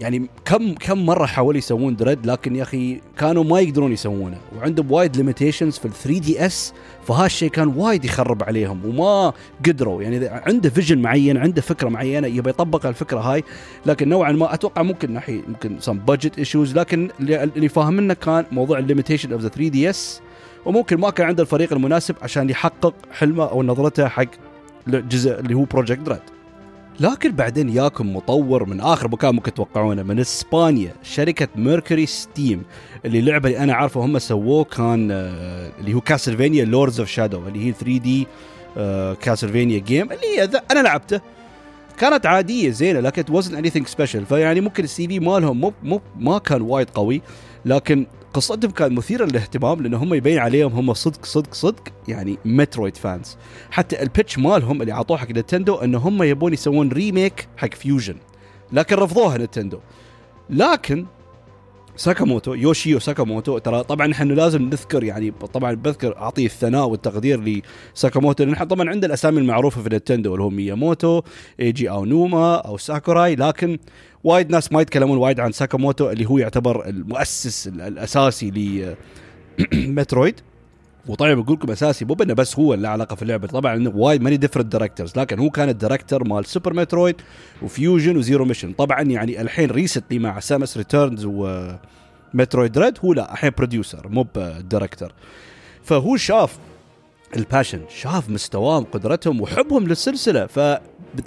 يعني 0.00 0.28
كم 0.44 0.74
كم 0.74 1.06
مرة 1.06 1.26
حاولوا 1.26 1.58
يسوون 1.58 1.96
Dread 1.96 2.26
لكن 2.26 2.56
يا 2.56 2.62
أخي 2.62 3.00
كانوا 3.18 3.44
ما 3.44 3.60
يقدرون 3.60 3.92
يسوونه. 3.92 4.38
وعندهم 4.58 4.92
وايد 4.92 5.16
limitations 5.16 5.78
في 5.78 5.84
ال 5.84 5.92
3DS 5.92 6.72
فهالشيء 7.06 7.50
كان 7.50 7.68
وايد 7.68 8.04
يخرب 8.04 8.42
عليهم 8.44 8.84
وما 8.84 9.32
قدروا. 9.66 10.02
يعني 10.02 10.28
عنده 10.28 10.70
vision 10.70 10.98
معين 10.98 11.36
عنده 11.36 11.62
فكرة 11.62 11.88
معينة 11.88 12.26
يبي 12.26 12.50
يطبق 12.50 12.86
الفكرة 12.86 13.20
هاي 13.20 13.44
لكن 13.86 14.08
نوعا 14.08 14.32
ما 14.32 14.54
أتوقع 14.54 14.82
ممكن 14.82 15.12
ناحيه 15.12 15.42
ممكن 15.48 15.76
some 15.80 15.98
budget 15.98 16.38
issues 16.38 16.78
لكن 16.78 17.10
اللي 17.20 17.68
فاهمنا 17.68 18.14
كان 18.14 18.44
موضوع 18.52 18.78
ال 18.78 18.83
limitation 18.83 19.32
of 19.32 19.40
the 19.42 19.48
3DS 19.48 20.20
وممكن 20.66 20.96
ما 20.96 21.10
كان 21.10 21.26
عنده 21.26 21.42
الفريق 21.42 21.72
المناسب 21.72 22.14
عشان 22.22 22.50
يحقق 22.50 22.94
حلمه 23.12 23.44
أو 23.44 23.62
نظرته 23.62 24.08
حق 24.08 24.24
الجزء 24.88 25.40
اللي 25.40 25.54
هو 25.54 25.64
Project 25.64 26.00
Dread. 26.00 26.20
لكن 27.00 27.32
بعدين 27.32 27.68
ياكم 27.68 28.16
مطور 28.16 28.64
من 28.64 28.80
آخر 28.80 29.08
مكان 29.08 29.34
ممكن 29.34 29.54
تتوقعونه 29.54 30.02
من 30.02 30.20
إسبانيا 30.20 30.94
شركة 31.02 31.48
MercurySteam 31.56 32.62
اللي 33.04 33.18
اللعبه 33.18 33.48
اللي 33.48 33.58
أنا 33.58 33.74
عارفه 33.74 34.04
هم 34.04 34.18
سووه 34.18 34.64
كان 34.64 35.08
آه، 35.10 35.70
اللي 35.80 35.94
هو 35.94 36.00
Castlevania 36.00 36.64
Lords 36.64 37.00
of 37.00 37.08
Shadow 37.08 37.48
اللي 37.48 37.66
هي 37.66 37.72
3D 37.72 38.26
Castlevania 39.22 39.78
game 39.78 40.12
اللي 40.12 40.26
هي 40.38 40.50
أنا 40.70 40.80
لعبته. 40.80 41.20
كانت 41.98 42.26
عادية 42.26 42.70
زينة 42.70 43.00
لكن 43.00 43.22
it 43.22 43.26
wasn't 43.42 43.52
anything 43.52 43.94
special. 43.96 44.24
فيعني 44.28 44.60
ممكن 44.60 44.84
ال 44.84 45.08
CV 45.08 45.20
مالهم 45.20 45.60
مو 45.60 45.72
مو 45.82 46.00
ما 46.18 46.38
كان 46.38 46.62
وايد 46.62 46.90
قوي 46.90 47.22
لكن 47.64 48.06
قصتهم 48.34 48.70
كانت 48.70 48.92
مثيره 48.92 49.24
للاهتمام 49.24 49.82
لأن 49.82 49.94
هم 49.94 50.14
يبين 50.14 50.38
عليهم 50.38 50.72
هم 50.72 50.94
صدق 50.94 51.24
صدق 51.24 51.54
صدق 51.54 51.82
يعني 52.08 52.38
Metroid 52.44 52.96
fans 52.96 53.36
حتى 53.70 54.02
ال 54.02 54.08
pitch 54.08 54.38
مالهم 54.38 54.82
اللي 54.82 54.92
اعطوه 54.92 55.16
حق 55.16 55.30
Nintendo 55.30 55.74
ان 55.74 55.94
هم 55.94 56.22
يبون 56.22 56.52
يسوون 56.52 56.88
remake 56.88 57.48
حق 57.56 57.74
Fusion 57.74 58.16
لكن 58.72 58.96
رفضوها 58.96 59.38
Nintendo 59.38 59.78
لكن 60.50 61.06
ساكاموتو 61.98 62.54
يوشيو 62.54 62.98
ساكاموتو 62.98 63.58
ترى 63.58 63.82
طبعا 63.82 64.12
إحنا 64.12 64.32
لازم 64.32 64.62
نذكر 64.62 65.04
يعني 65.04 65.30
طبعا 65.30 65.74
بذكر 65.74 66.16
أعطيه 66.16 66.46
الثناء 66.46 66.88
والتقدير 66.88 67.62
لساكاموتو 67.94 68.44
لأن 68.44 68.64
طبعا 68.64 68.90
عنده 68.90 69.06
الأسامي 69.06 69.38
المعروفة 69.38 69.82
في 69.82 69.88
Nintendo 69.88 70.34
اللي 70.34 70.44
هو 70.44 70.50
مياموتو 70.50 71.22
إيجي 71.60 71.90
أونوما 71.90 72.56
أو 72.56 72.76
ساكوراي 72.76 73.34
لكن 73.34 73.78
وايد 74.24 74.50
ناس 74.50 74.72
ما 74.72 74.80
يتكلمون 74.80 75.18
وايد 75.18 75.40
عن 75.40 75.52
ساكاموتو 75.52 76.10
اللي 76.10 76.26
هو 76.26 76.38
يعتبر 76.38 76.88
المؤسس 76.88 77.68
الأساسي 77.68 78.50
ل 79.72 79.81
Metroid 79.81 80.40
وطبعا 81.08 81.34
بقول 81.34 81.56
لكم 81.56 81.70
أساسي 81.70 82.04
مو 82.04 82.14
بأنه 82.14 82.34
بس 82.34 82.58
هو 82.58 82.74
اللي 82.74 82.88
علاقة 82.88 83.16
في 83.16 83.22
اللعبة 83.22 83.46
طبعا 83.46 83.88
وايد 83.88 84.22
many 84.22 84.36
different 84.36 84.72
directors 84.72 85.12
لكن 85.16 85.38
هو 85.38 85.50
كان 85.50 85.68
ال 85.68 85.75
director 85.75 86.28
مال 86.28 86.46
Super 86.46 86.74
Metroid 86.74 87.16
و 87.62 87.70
Fusion 87.70 88.16
و 88.16 88.22
Zero 88.22 88.44
Mission 88.44 88.72
طبعا 88.72 89.02
يعني 89.02 89.40
الحين 89.40 89.70
recently 89.70 90.18
مع 90.18 90.40
Samus 90.40 90.76
Returns 90.76 91.24
و 91.24 91.43
Metroid 91.43 92.78
Dread 92.78 92.98
هو 93.04 93.12
لا 93.12 93.32
الحين 93.32 93.50
producer 93.58 94.08
مو 94.08 94.26
ب 94.34 94.43
director 94.43 95.12
فهو 95.82 96.16
شاف 96.16 96.58
ال 97.36 97.42
passion 97.42 97.80
شاف 97.88 98.30
مستواهم 98.30 98.84
قدرتهم 98.84 99.40
وحبهم 99.40 99.88
للسلسلة. 99.88 100.46
ف 100.46 100.58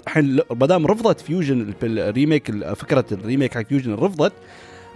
الحين 0.07 0.39
ما 0.51 0.65
دام 0.67 0.88
رفضت 0.88 1.21
Fusion 1.21 1.74
ال 1.83 1.96
remake 1.96 2.74
فكرة 2.73 3.05
ال 3.12 3.17
remake 3.17 3.53
حق 3.53 3.61
Fusion 3.62 3.93
رفضت. 3.93 4.33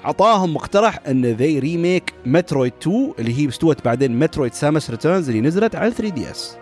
عطاهم 0.05 0.53
مقترح 0.53 0.99
أن 1.07 1.25
they 1.25 1.59
remake 1.59 2.13
Metroid 2.25 2.73
2 2.81 3.13
اللي 3.19 3.39
هي 3.39 3.49
استوت 3.49 3.85
بعدين 3.85 4.19
Metroid 4.19 4.53
Samus 4.53 4.89
Returns 4.89 5.29
اللي 5.29 5.41
نزلت 5.41 5.75
على 5.75 5.91
3DS 5.91 6.57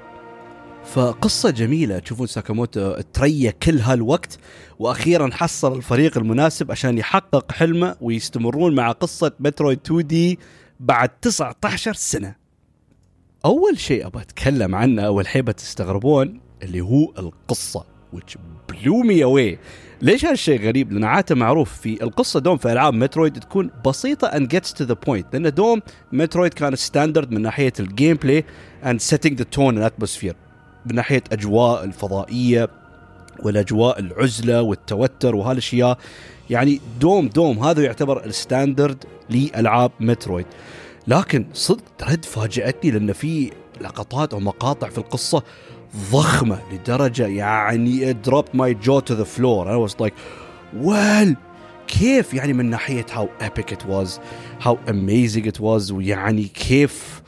فقصة 0.86 1.50
جميلة 1.50 2.00
تشوفون 2.00 2.28
ساكاموتو 2.28 2.96
تريا 3.14 3.52
كل 3.52 3.80
هالوقت 3.80 4.38
وأخيرا 4.80 5.30
حصل 5.34 5.78
الفريق 5.78 6.18
المناسب 6.18 6.72
عشان 6.72 6.98
يحقق 6.98 7.52
حلمه 7.52 7.96
ويستمرون 8.02 8.76
مع 8.76 8.92
قصة 8.92 9.32
Metroid 9.40 9.80
2D 9.86 10.40
بعد 10.80 11.10
19 11.10 11.94
سنة. 11.94 12.36
أول 13.46 13.80
شيء 13.80 14.08
أبغى 14.08 14.22
أتكلم 14.22 14.76
عنه 14.76 15.02
أول 15.02 15.28
حيبة 15.28 15.52
تستغربون 15.52 16.40
اللي 16.64 16.82
هو 16.82 17.14
القصة. 17.18 17.86
which 18.16 18.36
blew 18.72 19.04
me 19.04 19.18
away 19.22 19.58
ليش 20.02 20.26
هالشيء 20.26 20.62
غريب؟ 20.62 20.94
لأن 20.94 21.04
عادة 21.04 21.36
معروف 21.36 21.80
في 21.80 22.04
القصة 22.04 22.40
دوم 22.40 22.58
في 22.58 22.72
ألعاب 22.72 22.94
Metroid 22.94 23.40
تكون 23.40 23.70
بسيطة 23.86 24.30
and 24.30 24.44
gets 24.44 24.72
to 24.72 24.88
the 24.88 24.96
point. 25.08 25.24
لأن 25.34 25.54
دوم 25.54 25.82
Metroid 26.12 26.54
كانت 26.54 26.76
standard 26.76 27.32
من 27.32 27.42
ناحية 27.42 27.74
ال 27.80 28.16
gameplay 28.16 28.46
setting 28.86 29.36
the 29.36 29.46
tone 29.58 29.78
and 29.78 29.92
atmosphere. 29.92 30.36
من 30.86 30.96
ناحية 30.96 31.24
أجواء 31.32 31.84
الفضائية 31.84 32.70
والأجواء 33.40 34.00
العزلة 34.00 34.62
والتوتر 34.62 35.36
وهالأشياء. 35.36 35.98
يعني 36.50 36.82
دوم 37.00 37.28
دوم 37.28 37.60
هذا 37.60 37.84
يعتبر 37.84 38.26
ال 38.26 38.34
standard 38.34 39.04
لألعاب 39.30 39.92
Metroid. 40.00 40.46
لكن 41.08 41.46
صدق 41.54 41.84
Dread 42.12 42.26
فاجاتني 42.26 42.92
لأن 42.92 43.14
في 43.14 43.52
لقطات 43.82 44.34
أو 44.34 44.40
مقاطع 44.40 44.90
في 44.90 44.98
القصة 44.98 45.44
ضخمه 46.13 46.59
لدرجه 46.73 47.27
يعني 47.27 48.13
it 48.13 48.17
dropped 48.31 48.55
my 48.55 48.73
jaw 48.87 49.01
to 49.01 49.15
the 49.15 49.25
floor 49.25 49.67
I 49.67 49.77
was 49.77 49.95
like 50.01 50.15
well 50.75 51.35
كيف 51.89 52.35
يعني 52.35 52.53
من 52.53 52.71
ناحيه 52.71 53.07
how 53.07 53.29
epic 53.41 53.73
it 53.73 53.85
was 53.85 54.21
how 54.65 54.77
amazing 54.87 55.47
it 55.47 55.61
was 55.61 55.91
ويعني 55.91 56.45
كيف 56.45 57.23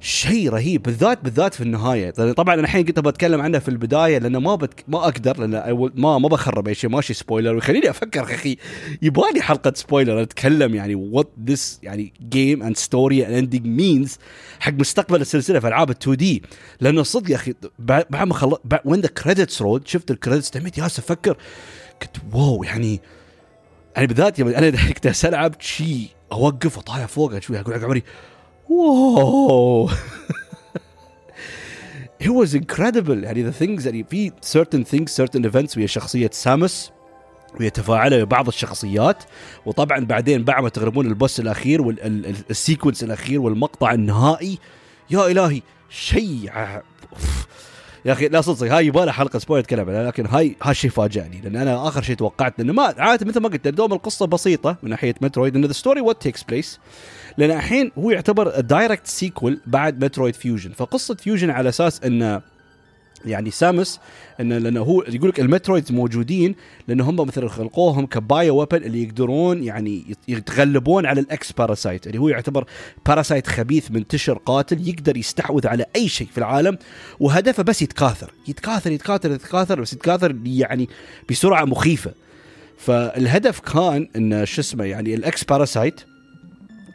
شيء 0.00 0.50
رهيب 0.50 0.82
بالذات 0.82 1.24
بالذات 1.24 1.54
في 1.54 1.60
النهاية. 1.60 2.10
طبعا 2.10 2.54
أنا 2.54 2.62
الحين 2.62 2.84
كنت 2.84 2.98
بتكلم 2.98 3.40
عنه 3.40 3.58
في 3.58 3.68
البداية 3.68 4.18
لأنه 4.18 4.40
ما 4.40 4.54
بتك... 4.54 4.84
ما 4.88 4.98
أقدر 4.98 5.40
لأن 5.40 5.90
ما 5.94 6.18
ما 6.18 6.28
بخرب 6.28 6.68
أي 6.68 6.74
شيء 6.74 6.90
ماشي 6.90 7.14
spoiler 7.14 7.54
ويخليني 7.54 7.90
أفكر 7.90 8.22
أخي 8.22 8.56
يبالي 9.02 9.40
حلقة 9.40 9.72
spoiler 9.76 10.22
أتكلم 10.22 10.74
يعني 10.74 10.94
what 10.94 11.30
this 11.44 11.80
يعني 11.82 12.12
game 12.28 12.62
and 12.62 12.76
story 12.76 13.26
and 13.26 13.34
ending 13.34 13.66
means 13.66 14.18
حق 14.60 14.72
مستقبل 14.72 15.20
السلسلة 15.20 15.60
في 15.60 15.68
ألعاب 15.68 15.92
ال 15.92 16.08
2D 16.08 16.42
لأنه 16.80 17.02
صدق 17.02 17.30
يا 17.30 17.36
أخي 17.36 17.54
بعد 17.78 18.06
ما 18.26 18.34
خلص 18.34 18.58
when 18.84 19.00
the 19.00 19.08
credits 19.08 19.62
roll 19.62 19.82
شفت 19.84 20.10
ال 20.10 20.15
credits 20.15 20.50
تميت 20.50 20.76
جالس 20.76 20.98
أفكر 20.98 21.36
كنت 22.02 22.16
wow 22.32 22.64
يعني. 22.64 23.00
يعني 23.96 24.06
بالذات 24.06 24.40
أنا 24.40 24.70
كنت 24.92 25.24
العب 25.24 25.54
شيء 25.60 26.08
أوقف 26.32 26.76
واطالع 26.76 27.06
فوق 27.06 27.32
أقول 27.50 27.84
عمري 27.84 28.02
wow 28.68 29.90
it 32.22 32.28
was 32.28 32.54
incredible. 32.54 33.24
يعني 33.24 33.52
the 33.52 33.54
things 33.54 33.86
يعني 33.86 34.04
في 34.10 34.30
certain 34.30 34.84
things 34.84 35.24
certain 35.24 35.50
events. 35.50 35.76
ويا 35.76 35.86
شخصية 35.86 36.30
سامس 36.32 36.90
وهي 37.60 37.70
تفاعلها 37.70 38.24
بعض 38.24 38.48
الشخصيات. 38.48 39.24
وطبعا 39.66 40.04
بعدين 40.04 40.44
بعد 40.44 40.62
ما 40.62 40.68
تغلبون 40.68 41.06
ال 41.06 41.13
boss 41.13 41.40
الأخير 41.40 41.82
وال 41.82 42.06
sequence 42.06 43.04
الأخير 43.04 43.40
والمقطع 43.40 43.92
النهائي. 43.92 44.58
يا 45.10 45.26
إلهي 45.26 45.62
شيء 45.90 46.50
يا 48.04 48.12
أخي 48.12 48.28
لا 48.28 48.40
صدق 48.40 48.72
هاي 48.72 48.86
يبغى 48.86 49.12
حلقة 49.12 49.38
spoil 49.38 49.62
اتكلم 49.62 49.88
عنها 49.88 50.02
لكن 50.02 50.26
هاي 50.26 50.56
هالشيء 50.62 50.90
فاجأني 50.90 51.40
لأن 51.40 51.56
أنا 51.56 51.88
آخر 51.88 52.02
شيء 52.02 52.16
توقعت 52.16 52.58
لأنه 52.58 52.72
ما 52.72 52.94
عادة 52.98 53.26
مثل 53.26 53.40
ما 53.40 53.48
قلت 53.48 53.68
دوم 53.68 53.92
القصة 53.92 54.26
بسيطة 54.26 54.76
من 54.82 54.90
ناحية 54.90 55.14
مترويد 55.20 55.56
in 55.56 55.64
the 55.64 55.72
story 55.72 56.00
what 56.00 56.22
takes 56.22 56.42
place 56.42 56.78
لأن 57.38 57.50
الحين 57.50 57.90
هو 57.98 58.10
يعتبر 58.10 58.60
direct 58.60 59.06
sequel 59.06 59.60
بعد 59.66 60.04
مترويد 60.04 60.34
فيوجن 60.34 60.70
فقصة 60.70 61.14
فيوجن 61.14 61.50
على 61.50 61.68
أساس 61.68 62.02
انه 62.02 62.42
يعني 63.24 63.50
سامس 63.50 64.00
انه 64.40 64.58
لأنه 64.58 64.80
هو 64.80 65.02
يقول 65.02 65.28
لك 65.28 65.40
ال 65.40 65.46
Metroids 65.46 65.92
موجودين 65.92 66.54
لأن 66.88 67.00
هم 67.00 67.16
مثلا 67.16 67.48
خلقوهم 67.48 68.06
ك 68.06 68.19
bio 68.19 68.56
weapon 68.56 68.84
اللي 68.84 69.02
يقدرون 69.02 69.64
يعني 69.64 70.16
يتغلبون 70.28 71.06
على 71.06 71.20
ال 71.20 71.36
X 71.36 71.52
parasite 71.52 72.06
اللي 72.06 72.18
هو 72.18 72.28
يعتبر 72.28 72.64
parasite 73.06 73.46
خبيث 73.46 73.90
منتشر 73.90 74.38
قاتل 74.38 74.88
يقدر 74.88 75.16
يستحوذ 75.16 75.66
على 75.66 75.84
أي 75.96 76.08
شيء 76.08 76.26
في 76.32 76.38
العالم 76.38 76.78
وهدفه 77.20 77.62
بس 77.62 77.82
يتكاثر. 77.82 78.32
يتكاثر 78.48 78.92
يتكاثر 78.92 79.32
يتكاثر 79.32 79.80
بس 79.80 79.92
يتكاثر 79.92 80.36
يعني 80.44 80.88
بسرعة 81.30 81.64
مخيفة. 81.64 82.12
فالهدف 82.78 83.60
كان 83.60 84.08
إن 84.16 84.46
شو 84.46 84.60
اسمه 84.60 84.84
يعني 84.84 85.14
ال 85.14 85.29
X 85.29 85.44
parasite 85.44 86.00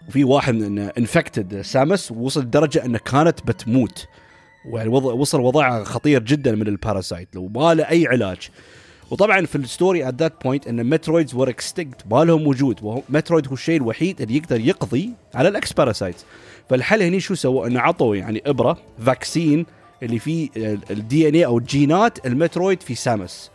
وفي 0.07 0.23
واحد 0.23 0.53
من 0.53 0.79
infected 0.79 1.61
سامس 1.61 2.11
وصل 2.11 2.41
لدرجة 2.41 2.85
أنه 2.85 2.97
كانت 2.97 3.47
بتموت. 3.47 4.07
ويعني 4.71 4.89
وصل 4.89 5.41
وضعها 5.41 5.83
خطير 5.83 6.23
جدا 6.23 6.51
من 6.51 6.67
ال 6.67 6.74
parasite 6.74 7.27
لو 7.35 7.47
ما 7.47 7.73
له 7.73 7.89
أي 7.89 8.07
علاج. 8.07 8.49
وطبعا 9.11 9.45
في 9.45 9.55
ال 9.55 9.64
story 9.64 10.07
at 10.07 10.15
that 10.15 10.43
point 10.43 10.67
أن 10.67 10.89
Metroids 10.89 11.35
were 11.35 11.49
extinct 11.49 12.01
ما 12.11 12.23
لهم 12.23 12.47
وجود. 12.47 13.03
مترويد 13.09 13.47
هو 13.47 13.53
الشيء 13.53 13.77
الوحيد 13.77 14.21
اللي 14.21 14.35
يقدر 14.37 14.59
يقضي 14.59 15.09
على 15.35 15.49
ال 15.49 15.61
X 15.61 15.73
parasite 15.73 16.15
فالحل 16.69 17.01
هني 17.01 17.19
شو 17.19 17.35
سووا 17.35 17.67
أنه 17.67 17.79
عطوا 17.79 18.15
يعني 18.15 18.41
إبرة 18.45 18.77
vaccine 19.05 19.65
اللي 20.03 20.19
فيه 20.19 20.49
ال 20.91 21.29
DNA 21.29 21.45
أو 21.45 21.57
الجينات 21.57 22.25
المترويد 22.25 22.81
في 22.83 22.95
سامس. 22.95 23.51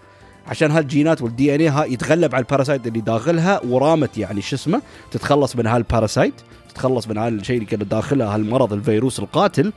عشان 0.49 0.71
هالجينات 0.71 1.23
وال 1.23 1.55
DNA 1.55 1.93
يتغلب 1.93 2.35
على 2.35 2.43
ال 2.43 2.48
parasite 2.48 2.87
اللي 2.87 3.01
داخلها 3.01 3.61
ورامت 3.65 4.19
يعني 4.19 4.43
شو 4.43 4.57
اسمه 4.57 4.83
تتخلص 5.11 5.57
من 5.57 5.67
هالباراسايت 5.67 6.35
تتخلص 6.69 7.09
من 7.09 7.19
هالشيء 7.19 7.57
اللي 7.57 7.67
كان 7.67 7.89
داخلها 7.89 8.35
هالمرض 8.35 8.73
الفيروس 8.73 9.19
القاتل. 9.19 9.73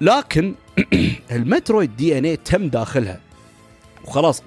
لكن 0.00 0.54
المترويد 1.32 1.96
DNA 1.96 2.36
تم 2.36 2.68
داخلها. 2.68 3.20
وخلاص 4.10 4.42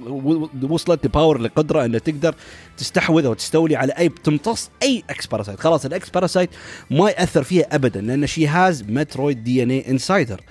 وصلت 0.69 1.05
ل 1.05 1.11
power 1.11 1.37
لقدرة 1.37 1.85
إنها 1.85 1.99
تقدر 1.99 2.35
تستحوذ 2.77 3.25
أو 3.25 3.33
تستولي 3.33 3.75
على 3.75 3.93
أي 3.93 4.09
تمتص 4.09 4.69
أي 4.83 5.03
X 5.09 5.27
parasite 5.27 5.59
خلاص 5.59 5.85
ال 5.85 5.97
X 5.97 6.09
parasite 6.09 6.49
ما 6.91 7.09
يأثر 7.09 7.43
فيها 7.43 7.75
ابدا 7.75 8.01
لأن 8.01 8.27
she 8.27 8.47
has 8.47 8.83
Metroid 8.83 9.43
DNA 9.43 9.91
inside 9.91 10.25
her 10.25 10.41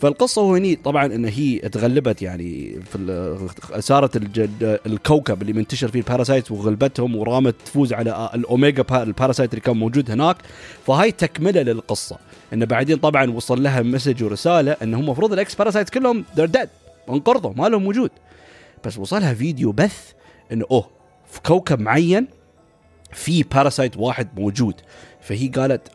فالقصة 0.00 0.56
هني 0.56 0.76
طبعا 0.76 1.06
إن 1.06 1.24
هي 1.24 1.58
تغلبت 1.58 2.22
يعني 2.22 2.80
في 2.92 3.48
صارت 3.78 4.10
الكوكب 4.86 5.42
اللي 5.42 5.52
منتشر 5.52 5.88
فيه 5.88 5.98
ال 5.98 6.04
parasite 6.04 6.50
وغلبتهم 6.50 7.16
ورامت 7.16 7.54
تفوز 7.64 7.92
على 7.92 8.30
ال 8.34 8.42
Omega 8.42 8.84
ال 8.92 8.98
parasite 8.98 9.50
اللي 9.50 9.60
كان 9.60 9.76
موجود 9.76 10.10
هناك. 10.10 10.36
فهاي 10.86 11.12
تكملة 11.12 11.62
للقصة. 11.62 12.18
انه 12.52 12.64
بعدين 12.64 12.96
طبعا 12.96 13.30
وصل 13.30 13.62
لها 13.62 13.82
message 13.82 14.24
ورسالة 14.24 14.76
انه 14.82 14.96
هم 14.98 15.02
المفروض 15.04 15.32
ال 15.32 15.43
X 15.43 15.54
parasite 15.54 15.90
كلهم 15.90 16.24
they're 16.36 16.46
dead 16.46 16.68
انقرضوا 17.08 17.52
ما 17.56 17.68
لهم 17.68 17.86
وجود. 17.86 18.10
بس 18.86 18.98
وصلها 18.98 19.34
فيديو 19.34 19.72
بث 19.72 20.12
إنه 20.52 20.64
أوه 20.70 20.90
في 21.30 21.40
كوكب 21.40 21.80
معين 21.80 22.28
في 23.12 23.42
parasite 23.42 23.96
واحد 23.96 24.28
موجود. 24.40 24.74
فهي 25.20 25.48
قالت 25.48 25.88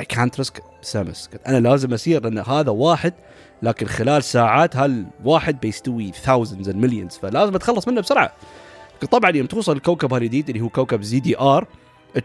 اي 0.00 0.04
كانت 0.04 0.38
ريسك 0.38 0.62
سامس. 0.82 1.30
أنا 1.46 1.68
لازم 1.68 1.94
اسير 1.94 2.22
لأن 2.22 2.38
هذا 2.38 2.70
واحد 2.70 3.14
لكن 3.62 3.86
خلال 3.86 4.24
ساعات 4.24 4.76
هالواحد 4.76 5.60
بيستوي 5.60 6.12
thousands 6.12 6.66
and 6.66 6.76
millions 6.84 7.20
فلازم 7.20 7.54
أتخلص 7.54 7.88
منه 7.88 8.00
بسرعة. 8.00 8.32
طبعا 9.10 9.30
يوم 9.30 9.46
توصل 9.46 9.72
الكوكب 9.76 10.14
الجديد 10.14 10.48
اللي 10.48 10.60
هو 10.60 10.68
كوكب 10.68 11.02
ZDR 11.02 11.66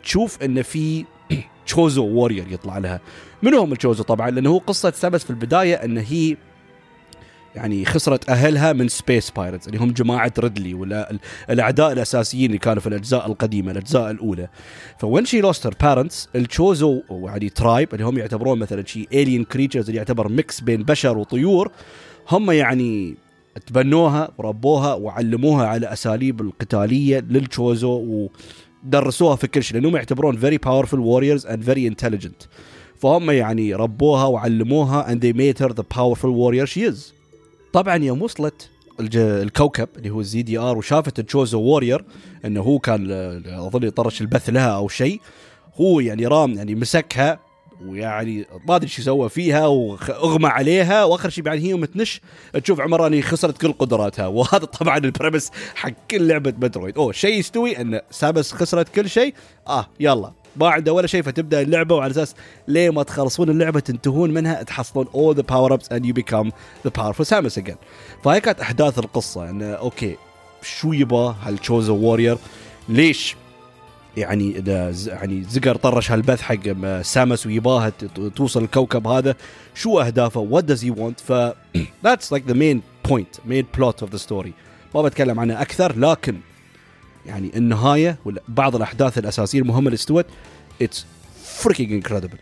تشوف 0.04 0.44
انه 0.44 0.62
في 0.62 1.06
تشوزو 1.66 2.06
warrior 2.06 2.46
يطلع 2.52 2.78
لها. 2.78 3.00
من 3.42 3.54
هم 3.54 3.72
التشوزو 3.72 4.04
طبعا 4.04 4.30
لأنه 4.30 4.50
هو 4.50 4.58
قصة 4.58 4.92
سامس 4.92 5.24
في 5.24 5.30
البداية 5.30 5.76
إن 5.76 5.98
هي 5.98 6.38
يعني 7.56 7.86
خسرت 7.86 8.30
أهلها 8.30 8.74
من 8.74 8.88
space 8.88 9.32
pirates 9.32 9.68
اللي 9.68 9.78
هم 9.78 9.92
جماعة 9.92 10.34
ريدلي 10.40 10.74
ولا 10.74 11.18
الأعداء 11.50 11.92
الأساسيين 11.92 12.46
اللي 12.46 12.58
كانوا 12.58 12.82
في 12.82 12.88
الأجزاء 12.88 13.28
القديمة 13.28 13.72
الأجزاء 13.72 14.12
الأولى. 14.12 14.48
ف 15.00 15.05
when 15.05 15.26
she 15.26 15.42
lost 15.42 15.66
her 15.66 15.76
parents 15.82 16.30
التشوزو 16.36 17.02
يعني 17.12 17.50
tribe 17.50 17.94
اللي 17.94 18.06
هم 18.06 18.18
يعتبرون 18.18 18.60
مثلا 18.60 18.86
شي 18.86 19.08
alien 19.14 19.44
creatures 19.44 19.86
اللي 19.86 19.98
يعتبر 19.98 20.30
mix 20.30 20.62
بين 20.62 20.84
بشر 20.84 21.18
وطيور 21.18 21.72
هم 22.30 22.52
يعني 22.52 23.18
تبنوها 23.68 24.32
وربوها 24.38 24.94
وعلموها 24.94 25.68
على 25.68 25.94
أساليب 25.94 26.42
القتالية 26.42 27.20
للتشوزو 27.20 28.30
ودرسوها 28.84 29.36
في 29.36 29.48
كل 29.48 29.64
شيء 29.64 29.78
لأنهم 29.78 29.96
يعتبرون 29.96 30.38
very 30.38 30.58
powerful 30.58 31.00
warriors 31.00 31.46
and 31.46 31.64
very 31.64 31.86
intelligent. 31.94 32.48
فهم 32.98 33.32
يعني 33.32 33.76
ربوها 33.76 34.26
وعلموها 34.26 35.14
and 35.14 35.18
they 35.18 35.34
made 35.34 35.60
her 35.64 35.74
the 35.74 35.84
powerful 35.84 36.32
warrior 36.32 36.66
she 36.66 36.84
is. 36.92 37.21
طبعا 37.74 37.96
يوم 37.96 38.22
وصلت 38.22 38.70
الكوكب 39.00 39.90
اللي 39.98 40.10
هو 40.10 40.20
ال 40.20 40.42
ZDR 40.42 40.78
وشافت 40.78 41.20
التشوزو 41.20 41.62
warrior 41.62 42.06
إنه 42.46 42.62
هو 42.62 42.80
كان 42.80 43.12
أظن 43.48 43.84
يطرش 43.84 44.22
البث 44.22 44.50
لها 44.50 44.76
أو 44.76 44.88
شيء 44.88 45.22
هو 45.76 46.00
يعني 46.00 46.28
رام 46.28 46.54
يعني 46.54 46.76
مسكها 46.76 47.40
ويعني 47.86 48.46
ما 48.68 48.76
أدري 48.76 48.88
شو 48.88 49.02
سوى 49.02 49.30
فيها 49.30 49.68
واغمى 49.68 50.48
عليها 50.48 51.04
وآخر 51.04 51.30
شيء 51.30 51.44
بعد 51.44 51.60
هي 51.60 51.74
متنش 51.74 52.22
تشوف 52.64 52.82
عمرها 52.82 53.22
خسرت 53.22 53.58
كل 53.58 53.74
قدراتها 53.74 54.28
وهذا 54.38 54.66
طبعا 54.66 54.98
ال 54.98 55.04
premise 55.04 55.52
حق 55.76 55.92
كل 56.12 56.28
لعبة 56.28 56.54
مترويد 56.58 56.98
أوه 56.98 57.12
شيء 57.12 57.40
يستوي 57.40 57.82
إن 57.82 58.02
سامس 58.12 58.52
خسرت 58.52 58.90
كل 58.90 59.10
شيء. 59.10 59.34
آه 59.68 59.88
يلا. 60.00 60.41
ما 60.56 60.70
عنده 60.70 60.94
ولا 60.94 61.08
شيء 61.08 61.22
فتبدأ 61.22 61.62
اللعبة 61.62 61.96
وعلى 61.96 62.12
أساس 62.12 62.36
ليه 62.68 62.90
ما 62.90 63.04
تخلصون 63.04 63.50
اللعبة 63.50 63.80
تنتهون 63.80 64.32
منها 64.32 64.64
تحصلون 64.64 65.06
all 65.06 65.38
the 65.38 65.44
power 65.44 65.78
ups 65.78 65.88
and 65.88 66.06
you 66.06 66.14
become 66.14 66.52
the 66.88 66.92
powerful 66.92 67.26
Samus 67.26 67.58
again. 67.58 67.78
فهي 68.24 68.42
كانت 68.42 68.60
أحداث 68.60 69.00
القصة 69.00 69.50
انه 69.50 69.66
أوكي 69.66 70.18
شو 70.62 70.94
يبغى 70.94 71.36
هالتشوزو 71.44 71.96
warrior 71.96 72.38
ليش؟ 72.90 73.36
يعني 74.18 74.58
إذا 74.58 74.94
يعني 75.08 75.44
زقر 75.44 75.76
طرش 75.76 76.12
هالبث 76.12 76.42
حق 76.42 77.02
سامس 77.02 77.46
ويباها 77.46 77.92
توصل 78.36 78.64
الكوكب 78.64 79.08
هذا 79.08 79.36
شو 79.76 80.00
أهدافه؟ 80.00 80.40
what 80.40 80.64
does 80.64 80.86
he 80.86 80.90
want 80.90 81.20
ف 81.20 81.54
that's 82.04 82.32
like 82.32 82.48
the 82.48 82.54
main 82.54 82.82
point 83.10 83.36
main 83.46 83.66
plot 83.78 84.02
of 84.02 84.12
the 84.12 84.18
story 84.18 84.54
ما 84.96 85.02
بتكلم 85.02 85.40
عنها 85.40 85.62
أكثر 85.62 86.00
لكن 86.00 86.38
يعني 87.26 87.52
النهاية 87.56 88.18
وبعض 88.26 88.76
الأحداث 88.76 89.18
الأساسية 89.18 89.60
المهمة 89.60 89.86
اللي 89.86 89.96
استوت 89.96 90.26
it's 90.82 91.06
freaking 91.44 91.94
incredible 91.94 92.38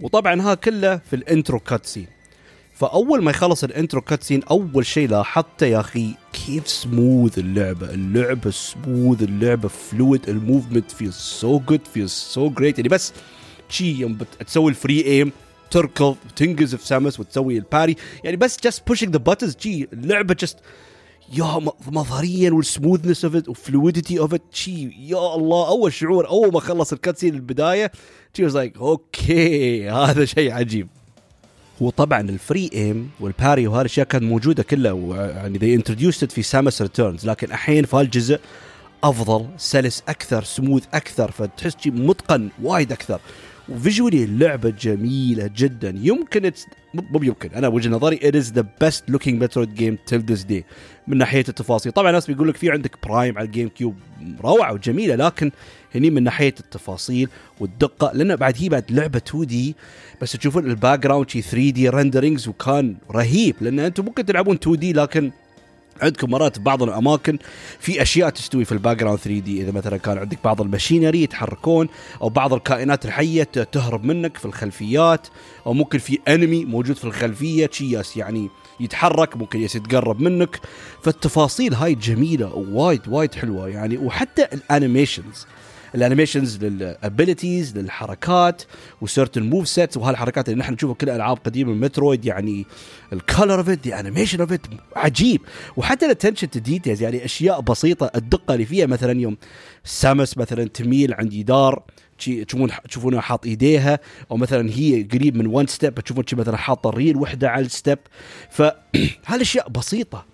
وطبعا 0.00 0.42
ها 0.42 0.54
كله 0.54 0.96
في 0.96 1.16
ال 1.16 1.23
intro 1.23 1.58
cutscene 1.58 2.06
فأول 2.74 3.22
ما 3.22 3.30
يخلص 3.30 3.64
ال 3.64 3.70
intro 3.70 4.00
cutscene 4.00 4.42
أول 4.42 4.86
شيء 4.86 5.08
لاحظته 5.08 5.66
يا 5.66 5.80
أخي 5.80 6.14
كيف 6.32 6.68
smooth 6.68 7.38
اللعبة. 7.38 7.90
اللعبة 7.90 8.50
smooth 8.50 9.22
اللعبة 9.22 9.68
fluid 9.68 10.28
ال 10.28 10.35
movement 10.35 10.90
في 10.90 11.10
so 11.10 11.58
good 11.58 11.80
في 11.94 12.06
so 12.06 12.50
great 12.50 12.78
يعني 12.78 12.88
بس 12.88 13.12
شي 13.68 13.92
يوم 13.92 14.18
تسوي 14.46 14.70
ال 14.70 14.77
free 14.77 15.04
aim 15.04 15.32
تركض 15.70 16.16
تنقز 16.36 16.74
في 16.74 16.86
سامس 16.86 17.20
وتسوي 17.20 17.58
ال 17.58 17.63
parry. 17.63 17.96
يعني 18.24 18.36
بس 18.36 18.60
just 18.64 18.88
pushing 18.88 19.12
the 19.12 19.18
buttons 19.18 19.56
شي 19.58 19.88
اللعبة 19.92 20.34
just 20.34 20.58
يا 21.32 21.60
مظهريا 21.86 22.50
وال 22.50 22.62
smoothness 22.62 23.24
of 23.24 23.36
it 23.36 23.48
و 23.48 23.56
fluidity 23.56 24.18
of 24.18 24.34
it 24.34 24.42
شي 24.52 24.82
يا 24.82 25.34
الله 25.34 25.68
أول 25.68 25.92
شعور 25.92 26.28
أول 26.28 26.52
ما 26.52 26.60
خلص 26.60 26.92
ال 26.92 26.97
cutscene 26.97 27.34
البداية 27.34 27.92
شي 28.36 28.44
was 28.44 28.56
like 28.56 28.76
okay 28.76 29.90
هذا 29.90 30.24
شيء 30.24 30.52
عجيب. 30.52 30.88
وطبعا 31.80 32.20
ال 32.20 32.30
free 32.30 32.70
aim 32.74 33.10
وال 33.20 33.33
parry 33.33 33.66
وهذه 33.66 33.80
الأشياء 33.80 34.06
كانت 34.06 34.24
موجودة 34.24 34.62
كلها 34.62 35.16
يعني 35.26 35.58
they 35.58 35.74
introduced 35.74 36.32
في 36.32 36.42
سامس 36.42 36.82
ريتيرنز 36.82 37.26
لكن 37.26 37.46
الحين 37.46 37.84
في 37.84 37.96
هالجزء 37.96 38.40
أفضل 39.04 39.46
سلس 39.56 40.02
أكثر 40.08 40.44
سموث 40.44 40.84
أكثر 40.94 41.30
فتحس 41.30 41.76
متقن 41.86 42.48
وايد 42.62 42.92
أكثر. 42.92 43.20
وفيجولي 43.68 44.24
اللعبه 44.24 44.70
جميلة 44.70 45.50
جدا. 45.56 45.94
يمكن 45.96 46.52
مو 46.94 47.22
يمكن 47.22 47.50
أنا 47.50 47.68
وجهه 47.68 47.90
نظري 47.90 48.16
it 48.16 48.34
is 48.34 48.52
the 48.58 48.62
best 48.84 49.02
looking 49.14 49.38
Metroid 49.42 49.74
game 49.78 49.96
till 50.10 50.22
this 50.30 50.44
day. 50.50 50.62
من 51.08 51.16
ناحية 51.18 51.44
التفاصيل. 51.48 51.92
طبعا 51.92 52.12
ناس 52.12 52.26
بيقول 52.26 52.48
لك 52.48 52.56
في 52.56 52.70
عندك 52.70 52.96
برايم 53.06 53.38
على 53.38 53.46
ال 53.46 53.68
GameCube 53.68 53.94
روعة 54.44 54.72
وجميلة 54.72 55.14
لكن 55.14 55.50
هني 55.94 56.10
من 56.10 56.22
ناحية 56.22 56.54
التفاصيل 56.60 57.28
والدقة 57.60 58.10
لأن 58.14 58.36
بعد 58.36 58.54
هي 58.58 58.68
بعد 58.68 58.84
لعبة 58.90 59.18
2D 59.28 59.76
بس 60.22 60.32
تشوفون 60.32 60.70
ال 60.70 60.98
background 60.98 61.30
شي 61.30 61.42
3D 61.42 61.88
renderings 61.88 62.48
وكان 62.48 62.96
رهيب 63.10 63.56
لأن 63.60 63.80
أنتم 63.80 64.04
ممكن 64.04 64.24
تلعبون 64.26 64.54
2D 64.54 64.92
لكن 64.92 65.30
عندكم 66.02 66.30
مرات 66.30 66.58
بعض 66.58 66.82
الأماكن 66.82 67.38
في 67.80 68.02
أشياء 68.02 68.30
تستوي 68.30 68.64
في 68.64 68.72
ال 68.72 68.96
background 68.96 69.18
3D. 69.18 69.62
إذا 69.62 69.70
مثلا 69.70 69.96
كان 69.96 70.18
عندك 70.18 70.38
بعض 70.44 70.60
ال 70.60 70.66
machinery 70.66 71.22
يتحركون 71.22 71.88
أو 72.22 72.28
بعض 72.28 72.54
الكائنات 72.54 73.04
الحية 73.04 73.42
تهرب 73.42 74.04
منك 74.04 74.36
في 74.36 74.44
الخلفيات 74.44 75.28
أو 75.66 75.72
ممكن 75.72 75.98
في 75.98 76.18
enemy 76.28 76.64
موجود 76.64 76.96
في 76.96 77.04
الخلفية 77.04 77.66
تشياس 77.66 78.16
يعني 78.16 78.48
يتحرك 78.80 79.36
ممكن 79.36 79.60
يتقرب 79.60 80.20
منك. 80.20 80.60
فالتفاصيل 81.02 81.74
هاي 81.74 81.94
جميلة 81.94 82.54
ووايد 82.54 83.08
وايد 83.08 83.34
حلوة 83.34 83.68
يعني. 83.68 83.96
وحتى 83.98 84.44
ال 84.52 84.61
animations 84.61 85.46
ال 85.94 86.00
animations 86.00 86.64
لل 86.64 86.85
abilities 86.85 87.78
للحركات 87.78 88.62
و 89.00 89.05
certain 89.05 89.42
move 89.42 89.68
sets. 89.68 89.96
وهالحركات 89.96 90.48
اللي 90.48 90.60
نحن 90.60 90.72
نشوفها 90.72 90.94
كل 90.94 91.10
ألعاب 91.10 91.38
قديمة 91.46 91.72
مترويد 91.72 92.24
يعني 92.24 92.66
ال 93.12 93.20
color 93.20 93.58
of 93.58 93.68
it 93.68 93.88
the 93.88 94.00
animation 94.00 94.40
of 94.40 94.52
it 94.52 94.66
عجيب. 94.96 95.40
وحتى 95.76 96.06
ال 96.06 96.10
attention 96.10 96.50
to 96.50 96.58
details 96.58 97.02
يعني 97.02 97.24
أشياء 97.24 97.60
بسيطة 97.60 98.10
الدقة 98.16 98.54
اللي 98.54 98.66
فيها 98.66 98.86
مثلا 98.86 99.20
يوم 99.20 99.36
سامس 99.84 100.38
مثلا 100.38 100.68
تميل 100.68 101.14
عند 101.14 101.30
جدار 101.30 101.82
تشوفون 102.18 102.70
تشوفونها 102.88 103.20
حاط 103.20 103.46
إيديها 103.46 103.98
أو 104.30 104.36
مثلا 104.36 104.70
هي 104.70 105.02
قريب 105.02 105.36
من 105.36 105.46
one 105.46 105.66
step 105.66 105.94
تشوفون 105.94 106.24
مثلا 106.32 106.56
حاطة 106.56 106.88
الريل 106.88 107.16
وحدة 107.16 107.50
على 107.50 107.66
ال 107.66 107.72
step 107.72 107.98
فهالاشياء 108.50 109.68
بسيطة. 109.78 110.24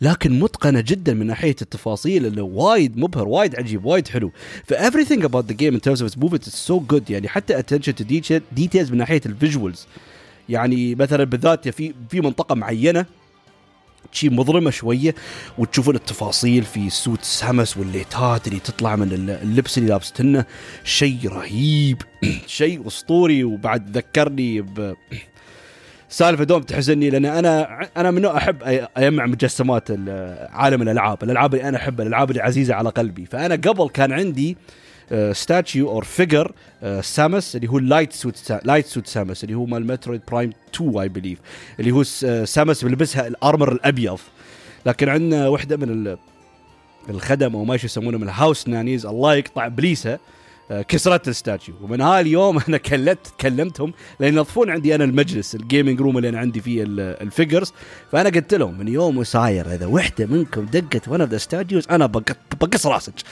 لكن 0.00 0.40
متقنة 0.40 0.80
جدا 0.80 1.14
من 1.14 1.26
ناحية 1.26 1.56
التفاصيل 1.62 2.26
اللي 2.26 2.40
وايد 2.40 2.96
مبهر 2.96 3.28
وايد 3.28 3.56
عجيب 3.56 3.84
وايد 3.84 4.08
حلو. 4.08 4.32
ف 4.64 4.74
everything 4.74 5.22
about 5.22 5.46
the 5.48 5.54
game 5.54 5.74
in 5.74 5.80
terms 5.80 6.00
of 6.00 6.06
its 6.06 6.16
movement 6.16 6.46
is 6.46 6.54
so 6.70 6.80
good. 6.92 7.10
يعني 7.10 7.28
حتى 7.28 7.62
attention 7.62 7.92
to 7.92 8.04
details 8.58 8.90
من 8.90 8.96
ناحية 8.96 9.20
ال 9.26 9.34
visuals 9.34 9.86
يعني 10.48 10.94
مثلا 10.94 11.24
بالذات 11.24 11.68
في 11.68 11.94
في 12.10 12.20
منطقة 12.20 12.54
معينة 12.54 13.06
شي 14.12 14.28
مظلمة 14.28 14.70
شوية 14.70 15.14
وتشوفون 15.58 15.94
التفاصيل 15.94 16.64
في 16.64 16.90
suit 16.90 17.22
سامس 17.22 17.76
وال 17.76 18.00
ليتات 18.00 18.48
اللي 18.48 18.60
تطلع 18.60 18.96
من 18.96 19.12
اللبس 19.12 19.78
اللي 19.78 19.88
لابستنه 19.88 20.44
شيء 20.84 21.18
رهيب. 21.24 22.02
شيء 22.46 22.86
أسطوري. 22.86 23.44
وبعد 23.44 23.96
ذكرني 23.96 24.60
ب 24.60 24.94
سالفة 26.08 26.44
دوم 26.44 26.62
تحزني 26.62 27.10
لأن 27.10 27.24
أنا 27.24 27.80
أنا 27.96 28.10
من 28.10 28.22
نوع 28.22 28.36
أحب 28.36 28.56
اجمع 28.96 29.26
مجسمات 29.26 29.90
عالم 30.50 30.82
الألعاب، 30.82 31.22
الألعاب 31.22 31.54
اللي 31.54 31.68
أنا 31.68 31.76
أحبها، 31.76 32.06
الألعاب 32.06 32.30
اللي 32.30 32.42
عزيزة 32.42 32.74
على 32.74 32.88
قلبي، 32.88 33.26
فأنا 33.26 33.54
قبل 33.54 33.88
كان 33.88 34.12
عندي 34.12 34.56
statue 35.32 35.90
or 35.90 36.04
figure 36.04 36.52
سامس 37.00 37.56
اللي 37.56 37.68
هو 37.68 37.78
ال 37.78 37.84
light 37.84 38.12
suit 38.12 38.60
light 38.64 38.86
suit 38.86 39.06
سامس 39.06 39.44
اللي 39.44 39.54
هو 39.54 39.66
مال 39.66 39.86
مترويد 39.86 40.20
برايم 40.30 40.52
2 40.74 40.98
I 40.98 41.08
believe 41.08 41.38
اللي 41.80 41.90
هو 41.90 42.02
سامس 42.44 42.84
بيلبسها 42.84 43.26
ال 43.26 43.34
armor 43.34 43.72
الأبيض. 43.72 44.18
لكن 44.86 45.08
عندنا 45.08 45.48
وحدة 45.48 45.76
من 45.76 46.16
الخدم 47.10 47.56
أو 47.56 47.64
ما 47.64 47.74
يسمونه 47.74 48.18
من 48.18 48.24
ال 48.24 48.31
house 48.31 48.68
nannies 48.68 49.06
الله 49.06 49.34
يقطع 49.34 49.66
إبليسه. 49.66 50.18
كسرت 50.88 51.28
ال 51.28 51.34
statue. 51.34 51.74
ومن 51.82 52.00
هاليوم 52.00 52.58
أنا 52.68 52.76
كلمت 52.76 53.32
كلمتهم 53.40 53.92
لأن 54.20 54.34
ينظفون 54.34 54.70
عندي 54.70 54.94
أنا 54.94 55.04
المجلس 55.04 55.54
ال 55.54 55.61
gaming 55.61 56.00
room 56.00 56.16
اللي 56.16 56.28
أنا 56.28 56.38
عندي 56.38 56.60
فيه 56.60 56.84
ال 56.88 56.99
figures 56.99 57.72
فأنا 58.12 58.30
قلت 58.30 58.54
لهم 58.54 58.78
من 58.78 58.88
يوم 58.88 59.18
وصاير 59.18 59.74
اذا 59.74 59.86
وحدة 59.86 60.26
منكم 60.26 60.66
دقت 60.66 61.08
one 61.08 61.20
of 61.20 61.30
the 61.30 61.38
statues 61.38 61.86
أنا 61.90 62.06
بقص 62.60 62.86
راسك. 62.86 63.14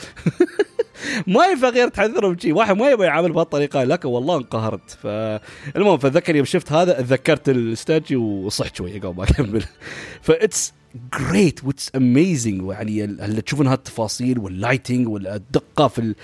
ما 1.26 1.46
ينفع 1.46 1.68
غير 1.68 1.88
تحذرهم 1.88 2.38
شيء 2.38 2.52
واحد 2.52 2.76
ما 2.76 2.90
يبغى 2.90 3.06
يعامل 3.06 3.32
بهالطريقة. 3.32 3.84
لكن 3.84 4.08
والله 4.08 4.36
انقهرت. 4.36 4.90
فالمهم 4.90 5.98
فاتذكر 5.98 6.36
يوم 6.36 6.44
شفت 6.44 6.72
هذا 6.72 6.92
تذكرت 6.92 7.48
ال 7.48 7.59
statue 7.59 8.22
وصحت 8.22 8.76
شوية 8.76 9.00
قبل 9.00 9.16
ما 9.16 9.24
أكمل. 9.24 9.64
ف 10.22 10.33
it's 10.33 10.75
great 11.18 11.64
و 11.64 11.69
it's 11.69 11.90
amazing 11.96 12.70
يعني 12.70 13.04
اللي 13.04 13.42
تشوفون 13.42 13.66
هالتفاصيل 13.66 14.38
وال 14.38 14.52
lighting 14.52 15.08
والدقة 15.08 15.88
في 15.88 16.14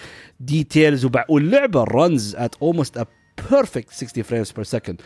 ال 0.40 0.48
details 0.49 1.06
واللعبة 1.28 1.84
runs 1.84 2.36
at 2.36 2.54
almost 2.62 2.96
a 2.98 3.06
perfect 3.50 3.90
60 3.90 4.22
frames 4.22 4.50
per 4.50 4.64
second 4.64 5.00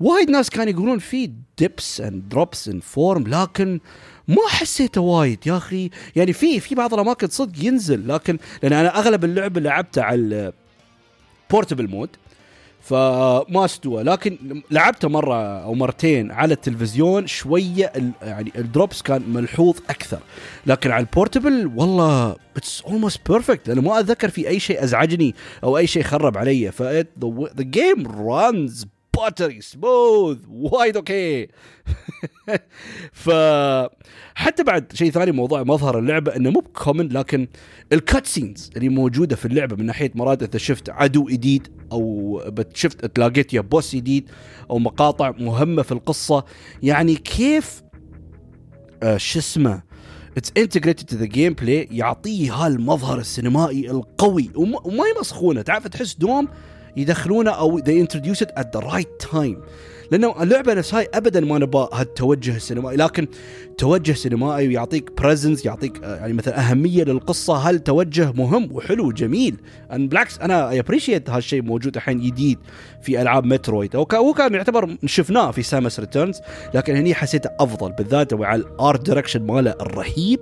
وايد 0.00 0.30
ناس 0.30 0.50
كانوا 0.50 0.72
يقولون 0.72 0.98
في 0.98 1.32
dips 1.58 2.00
and 2.00 2.28
drops 2.28 2.68
in 2.68 2.80
فورم 2.80 3.26
لكن 3.26 3.80
ما 4.28 4.48
حسيته 4.48 5.00
وايد 5.00 5.46
يا 5.46 5.56
أخي. 5.56 5.90
يعني 6.16 6.32
في 6.32 6.60
في 6.60 6.74
بعض 6.74 6.94
الأماكن 6.94 7.26
صدق 7.28 7.64
ينزل 7.64 8.08
لكن 8.08 8.38
لأن 8.62 8.72
أنا 8.72 8.98
أغلب 8.98 9.24
اللعب 9.24 9.58
لعبته 9.58 10.02
على 10.02 10.52
ال 11.50 11.54
portable 11.54 11.88
mode 11.88 12.08
فما 12.80 13.64
استوى. 13.64 14.02
لكن 14.02 14.62
لعبته 14.70 15.08
مرة 15.08 15.62
أو 15.62 15.74
مرتين 15.74 16.30
على 16.30 16.54
التلفزيون 16.54 17.26
شوية 17.26 17.92
يعني 18.22 18.52
ال 18.56 18.64
drops 18.64 19.02
كان 19.02 19.22
ملحوظ 19.28 19.78
أكثر. 19.90 20.18
لكن 20.66 20.90
على 20.90 21.00
ال 21.00 21.08
portable 21.08 21.72
والله 21.76 22.36
it's 22.56 22.82
almost 22.82 23.30
perfect 23.30 23.68
لأنه 23.68 23.82
ما 23.82 24.00
أتذكر 24.00 24.28
في 24.28 24.48
أي 24.48 24.60
شيء 24.60 24.84
أزعجني 24.84 25.34
أو 25.64 25.78
أي 25.78 25.86
شيء 25.86 26.02
خرب 26.02 26.38
علي. 26.38 26.72
ف 26.72 26.82
the 26.82 27.04
game 27.58 28.06
runs 28.06 28.86
buttery 29.20 29.60
smooth 29.60 30.38
وايد 30.48 30.96
okay. 30.96 31.48
ف 33.12 33.30
حتى 34.34 34.62
بعد 34.62 34.92
شيء 34.94 35.10
ثاني 35.10 35.32
موضوع 35.32 35.62
مظهر 35.62 35.98
اللعبة 35.98 36.36
إنه 36.36 36.50
مو 36.50 36.60
common 36.60 37.08
لكن 37.08 37.48
ال 37.92 38.26
cutscenes 38.26 38.70
اللي 38.76 38.88
موجودة 38.88 39.36
في 39.36 39.44
اللعبة 39.44 39.76
من 39.76 39.86
ناحية 39.86 40.10
مرات 40.14 40.42
إذا 40.42 40.58
شفت 40.58 40.90
عدو 40.90 41.24
جديد 41.24 41.68
أو 41.92 42.42
شفت 42.74 43.04
تلاقيت 43.04 43.54
يا 43.54 43.60
boss 43.60 43.96
جديد 43.96 44.30
أو 44.70 44.78
مقاطع 44.78 45.30
مهمة 45.30 45.82
في 45.82 45.92
القصة 45.92 46.44
يعني 46.82 47.14
كيف 47.14 47.82
آه 49.02 49.16
شو 49.16 49.38
اسمه 49.38 49.82
it's 50.36 50.52
integrated 50.56 51.04
to 51.04 51.16
the 51.16 51.24
gameplay 51.24 51.88
يعطيه 51.90 52.54
هالمظهر 52.54 53.18
السينمائي 53.18 53.90
القوي 53.90 54.50
وما 54.56 55.04
يمسخونه 55.16 55.62
تعرف 55.62 55.88
تحس 55.88 56.14
دوم 56.14 56.48
يدخلونه 56.96 57.50
أو 57.50 57.80
they 57.80 58.06
introduce 58.06 58.40
it 58.40 58.50
at 58.60 58.66
the 58.76 58.84
right 58.84 59.26
time. 59.32 59.56
لأنه 60.10 60.42
اللعبة 60.42 60.74
نفسها 60.74 61.06
ابدا 61.14 61.40
ما 61.40 61.58
نبغى 61.58 61.88
هالتوجه 61.92 62.56
السينمائي 62.56 62.96
لكن 62.96 63.26
توجه 63.78 64.12
سينمائي 64.12 64.68
ويعطيك 64.68 65.12
presence 65.22 65.64
يعطيك 65.64 66.04
آه، 66.04 66.16
يعني 66.16 66.32
مثلا 66.32 66.70
أهمية 66.70 67.04
للقصة. 67.04 67.54
هالتوجه 67.54 68.32
مهم؟ 68.32 68.68
وحلو 68.72 69.06
وجميل 69.08 69.56
أن 69.92 70.08
بالعكس 70.08 70.38
أنا 70.38 70.78
appreciate 70.78 71.30
هالشيء 71.30 71.62
موجود 71.62 71.96
الحين 71.96 72.20
جديد 72.20 72.58
في 73.02 73.22
ألعاب 73.22 73.44
مترويد. 73.44 73.96
هو 73.96 74.32
كان 74.34 74.54
يعتبر 74.54 74.96
شفناه 75.06 75.50
في 75.50 75.62
سامس 75.62 76.00
ريتيرنز 76.00 76.40
لكن 76.74 76.96
هني 76.96 77.14
حسيته 77.14 77.50
أفضل 77.60 77.92
بالذات 77.92 78.34
مع 78.34 78.54
ال 78.54 78.67
art 78.67 79.06
direction 79.06 79.42
ماله 79.42 79.74
الرهيب. 79.80 80.40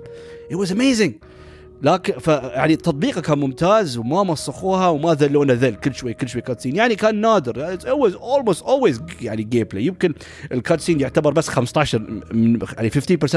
It 0.51 0.55
was 0.55 0.71
amazing. 0.71 1.38
لكن 1.81 2.13
ف 2.13 2.27
يعني 2.27 2.75
تطبيقه 2.75 3.21
كان 3.21 3.39
ممتاز 3.39 3.97
وما 3.97 4.23
مسخوها 4.23 4.87
وما 4.87 5.13
ذلونا 5.13 5.53
ذل 5.53 5.75
كل 5.75 5.95
شوي 5.95 6.13
كل 6.13 6.29
شوي 6.29 6.41
cutscene 6.41 6.75
يعني 6.75 6.95
كان 6.95 7.21
نادر. 7.21 7.77
Always 7.77 8.13
almost 8.13 8.61
always 8.63 9.21
يعني 9.21 9.43
gameplay 9.43 9.85
يمكن 9.85 10.13
ال 10.51 10.56
cutscene 10.56 10.99
يعتبر 10.99 11.33
بس 11.33 11.47
15 11.47 11.99
من 12.31 12.59
يعني 12.77 12.89
15% 12.89 12.93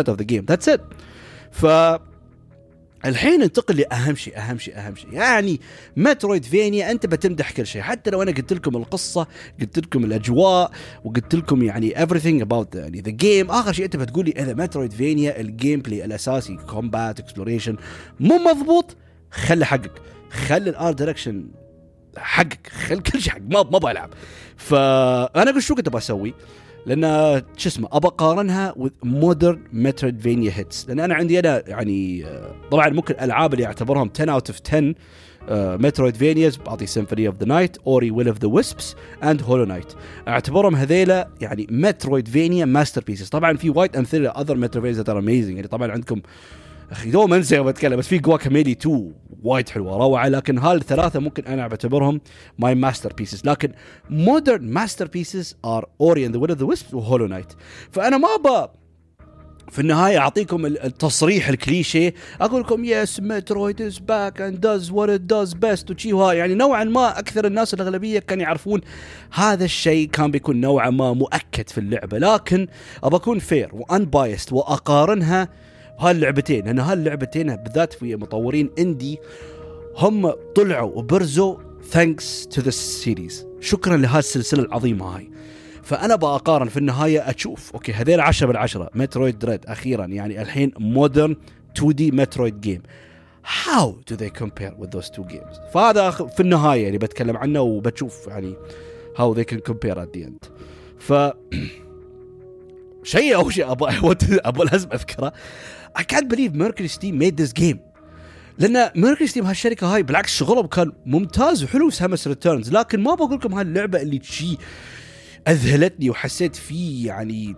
of 0.09 0.17
the 0.17 0.25
game. 0.25 0.55
That's 0.55 0.75
it. 0.75 0.81
ف 1.51 1.67
الحين 3.05 3.41
ننتقل 3.41 3.77
لأهم 3.77 4.15
شيء 4.15 4.39
أهم 4.39 4.59
شيء 4.59 4.79
أهم 4.79 4.95
شيء. 4.95 5.13
يعني 5.13 5.61
metroidvania 5.97 6.91
أنت 6.91 7.07
بتمدح 7.07 7.53
كل 7.53 7.67
شيء. 7.67 7.83
حتى 7.83 8.11
لو 8.11 8.23
أنا 8.23 8.31
قلت 8.33 8.53
لكم 8.53 8.77
القصة 8.77 9.27
قلت 9.61 9.79
لكم 9.79 10.05
الأجواء 10.05 10.71
وقلت 11.05 11.35
لكم 11.35 11.63
يعني 11.63 11.95
everything 11.95 12.45
about 12.47 12.77
يعني 12.77 13.01
the 13.01 13.11
game 13.11 13.51
آخر 13.51 13.73
شيء 13.73 13.85
أنت 13.85 13.97
بتقول 13.97 14.25
لي 14.25 14.31
إذا 14.31 14.55
metroidvania 14.55 15.41
ال 15.41 15.81
gameplay 15.81 16.05
الأساسي 16.05 16.57
combat 16.57 17.21
exploration 17.21 17.77
مو 18.21 18.39
مضبوط 18.39 18.97
خلي 19.31 19.67
حقك. 19.67 19.93
خلي 20.31 20.71
ال 20.71 20.78
art 20.78 20.99
direction 20.99 21.47
حقك. 22.17 22.67
خل 22.67 22.99
كل 22.99 23.21
شيء 23.21 23.33
حق 23.33 23.41
ما 23.49 23.63
ما 23.63 23.79
بلعب 23.79 24.11
فأنا 24.57 25.51
قلت 25.51 25.59
شو 25.59 25.75
كنت 25.75 25.89
أبغى 25.89 25.99
أسوي؟ 25.99 26.35
لأن 26.87 27.43
شو 27.57 27.69
اسمه 27.69 27.89
ابى 27.93 28.07
أقارنها 28.07 28.75
modern 29.05 29.59
metroidvania 29.75 30.51
hits. 30.59 30.89
لأن 30.89 31.01
أنا 31.01 31.15
عندي 31.15 31.39
أنا 31.39 31.63
يعني 31.69 32.27
آه، 32.27 32.55
طبعا 32.71 32.89
ممكن 32.89 33.15
الألعاب 33.15 33.55
اللي 33.55 33.67
أعتبرهم 33.67 34.11
10 34.15 34.33
out 34.33 34.51
of 34.51 34.61
10 34.67 34.95
metroidvanias 35.51 36.57
بعطي 36.57 36.87
Symphony 36.87 37.27
of 37.27 37.37
the 37.41 37.47
Night 37.47 37.77
Ori 37.87 38.11
Will 38.11 38.29
of 38.29 38.39
the 38.39 38.49
Wisps 38.49 38.97
and 39.23 39.43
Hollow 39.43 39.65
Knight 39.65 39.93
أعتبرهم 40.29 40.77
هذيلا 40.77 41.29
يعني 41.41 41.67
metroidvania 41.71 42.65
masterpieces 42.65 43.29
طبعا 43.29 43.57
في 43.57 43.71
وايد 43.71 43.97
أمثلة 43.97 44.31
other 44.31 44.57
Metroid 44.57 44.95
that 44.95 45.09
are 45.09 45.19
amazing 45.19 45.57
يعني 45.57 45.69
طبعا 45.69 45.93
عندكم 45.93 46.21
أخي 46.93 47.11
دوم 47.11 47.35
انسى 47.35 47.57
يوم 47.57 47.69
اتكلم 47.69 47.97
بس 47.97 48.09
في 48.09 48.19
جواكاميلي 48.19 48.73
2 48.73 49.13
وايد 49.43 49.69
حلوة 49.69 49.97
روعة 49.97 50.29
لكن 50.29 50.59
هالثلاثه 50.59 51.21
ممكن 51.21 51.45
أنا 51.45 51.69
بعتبرهم 51.69 52.21
my 52.59 52.75
masterpieces 52.75 53.47
لكن 53.47 53.73
modern 54.11 54.71
masterpieces 54.71 55.07
are 55.07 55.57
Ori 55.65 55.89
and 56.01 56.27
the 56.27 56.35
Will 56.35 56.41
of 56.41 56.51
the 56.51 56.59
Wisps 56.59 56.67
و 56.67 56.95
Hollow 56.95 57.27
Knight 57.27 57.53
فأنا 57.91 58.19
ما 58.19 58.29
ابى 58.35 58.73
في 59.71 59.79
النهاية 59.79 60.19
أعطيكم 60.19 60.67
التصريح 60.67 61.49
الكليشيه 61.49 62.15
أقول 62.41 62.61
لكم 62.61 62.85
yes 62.85 63.21
Metroid 63.21 63.83
is 63.83 63.99
back 63.99 64.41
and 64.41 64.61
does 64.61 64.91
what 64.91 65.09
it 65.09 65.21
does 65.21 65.55
best 65.55 65.91
وشي 65.91 66.37
يعني 66.39 66.55
نوعا 66.55 66.85
ما 66.85 67.19
أكثر 67.19 67.47
الناس 67.47 67.75
الأغلبية 67.75 68.19
كانوا 68.19 68.43
يعرفون 68.43 68.81
هذا 69.33 69.65
الشيء 69.65 70.09
كان 70.09 70.31
بيكون 70.31 70.61
نوعا 70.61 70.91
ما 70.91 71.13
مؤكد 71.13 71.69
في 71.69 71.79
اللعبة. 71.79 72.19
لكن 72.19 72.67
أبى 73.05 73.17
أكون 73.17 73.39
fair 73.39 73.71
و 73.73 74.05
unbiased 74.05 74.53
واقارنها 76.03 76.31
بهاللعبتين 76.31 76.65
لأن 76.65 76.79
هاللعبتين 76.79 77.57
بالذات 77.57 77.93
في 77.93 78.17
مطورين 78.17 78.71
indie 78.79 79.19
هم 79.97 80.31
طلعوا 80.31 80.93
وبرزوا 80.95 81.57
thanks 81.91 82.47
to 82.47 82.61
the 82.61 82.71
series 82.71 83.47
شكرا 83.61 83.97
لهالسلسله 83.97 84.63
العظيمه 84.63 85.17
هاي 85.17 85.31
فانا 85.83 86.17
بقارن 86.17 86.69
في 86.69 86.77
النهايه 86.77 87.31
أشوف 87.31 87.73
أوكي 87.75 87.93
هذيل 87.93 88.21
10 88.21 88.47
بالعشرة 88.47 88.91
مترويد 88.95 89.39
دريد 89.39 89.67
أخيرا 89.67 90.05
يعني 90.07 90.43
الحين 90.43 90.73
modern 90.79 91.37
2D 91.77 92.11
مترويد 92.11 92.61
game 92.61 92.83
how 93.45 93.87
do 94.11 94.17
they 94.17 94.31
compare 94.43 94.75
with 94.79 94.91
those 94.91 95.11
two 95.11 95.25
games 95.25 95.73
فهذا 95.75 96.11
في 96.11 96.41
النهايه 96.41 96.87
اللي 96.87 96.99
بتكلم 96.99 97.37
عنه 97.37 97.61
وبتشوف 97.61 98.27
يعني 98.27 98.55
how 99.17 99.35
they 99.35 99.45
can 99.55 99.59
compare 99.73 99.97
at 99.97 100.17
the 100.17 100.25
end 100.27 100.49
ف 100.99 101.13
شيء 103.05 103.35
اول 103.35 103.53
شيء 103.53 103.73
أبغى 103.73 104.17
أبغى 104.45 104.69
لازم 104.73 104.89
اذكره 104.93 105.33
I 105.95 106.03
can't 106.03 106.29
believe 106.29 106.55
Mercury 106.55 106.89
Steam 106.89 107.19
made 107.19 107.37
this 107.37 107.53
game. 107.53 107.79
لأن 108.59 108.91
ميركوري 108.97 109.27
ستيم 109.27 109.47
هالشركة 109.47 109.95
هاي 109.95 110.03
بالعكس 110.03 110.37
شغلهم 110.37 110.67
كان 110.67 110.93
ممتاز 111.07 111.65
وحلو 111.65 111.91
سامس 111.91 112.29
ريتيرنز 112.29 112.73
لكن 112.73 113.01
ما 113.03 113.15
بقول 113.15 113.35
لكم 113.35 113.55
هاللعبة 113.55 114.03
اللي 114.03 114.21
شي 114.23 114.57
أذهلتني 115.49 116.11
وحسيت 116.11 116.57
فيه 116.57 117.07
يعني 117.07 117.57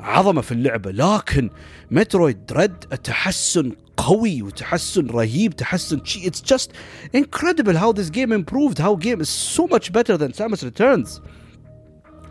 عظمة 0.00 0.40
في 0.40 0.52
اللعبة. 0.52 0.90
لكن 0.90 1.50
مترويد 1.90 2.46
دريد 2.46 2.76
تحسن 2.78 3.72
قوي 3.96 4.42
وتحسن 4.42 5.06
رهيب 5.06 5.56
تحسن 5.56 6.04
شي. 6.04 6.26
it's 6.26 6.42
just 6.42 6.70
incredible 7.16 7.76
how 7.76 7.92
this 7.92 8.10
game 8.10 8.32
improved 8.32 8.78
how 8.78 8.94
game 8.96 9.20
is 9.20 9.28
so 9.28 9.66
much 9.66 9.92
better 9.92 10.16
than 10.16 10.32
Samus 10.32 10.62
Returns. 10.62 11.20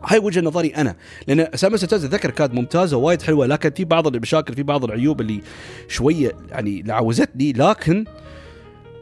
هاي 0.05 0.19
وجهة 0.19 0.41
نظري 0.41 0.67
أنا. 0.67 0.95
لأن 1.27 1.47
سامس 1.55 1.81
ريتيرنز 1.81 2.05
اتذكر 2.05 2.29
كانت 2.29 2.53
ممتازة 2.53 2.97
وايد 2.97 3.21
حلوة 3.21 3.45
لكن 3.45 3.71
في 3.71 3.85
بعض 3.85 4.07
المشاكل 4.07 4.53
في 4.53 4.63
بعض 4.63 4.83
العيوب 4.83 5.21
اللي 5.21 5.41
شوية 5.87 6.31
يعني 6.51 6.81
لعوزتني 6.81 7.53
لكن 7.53 8.05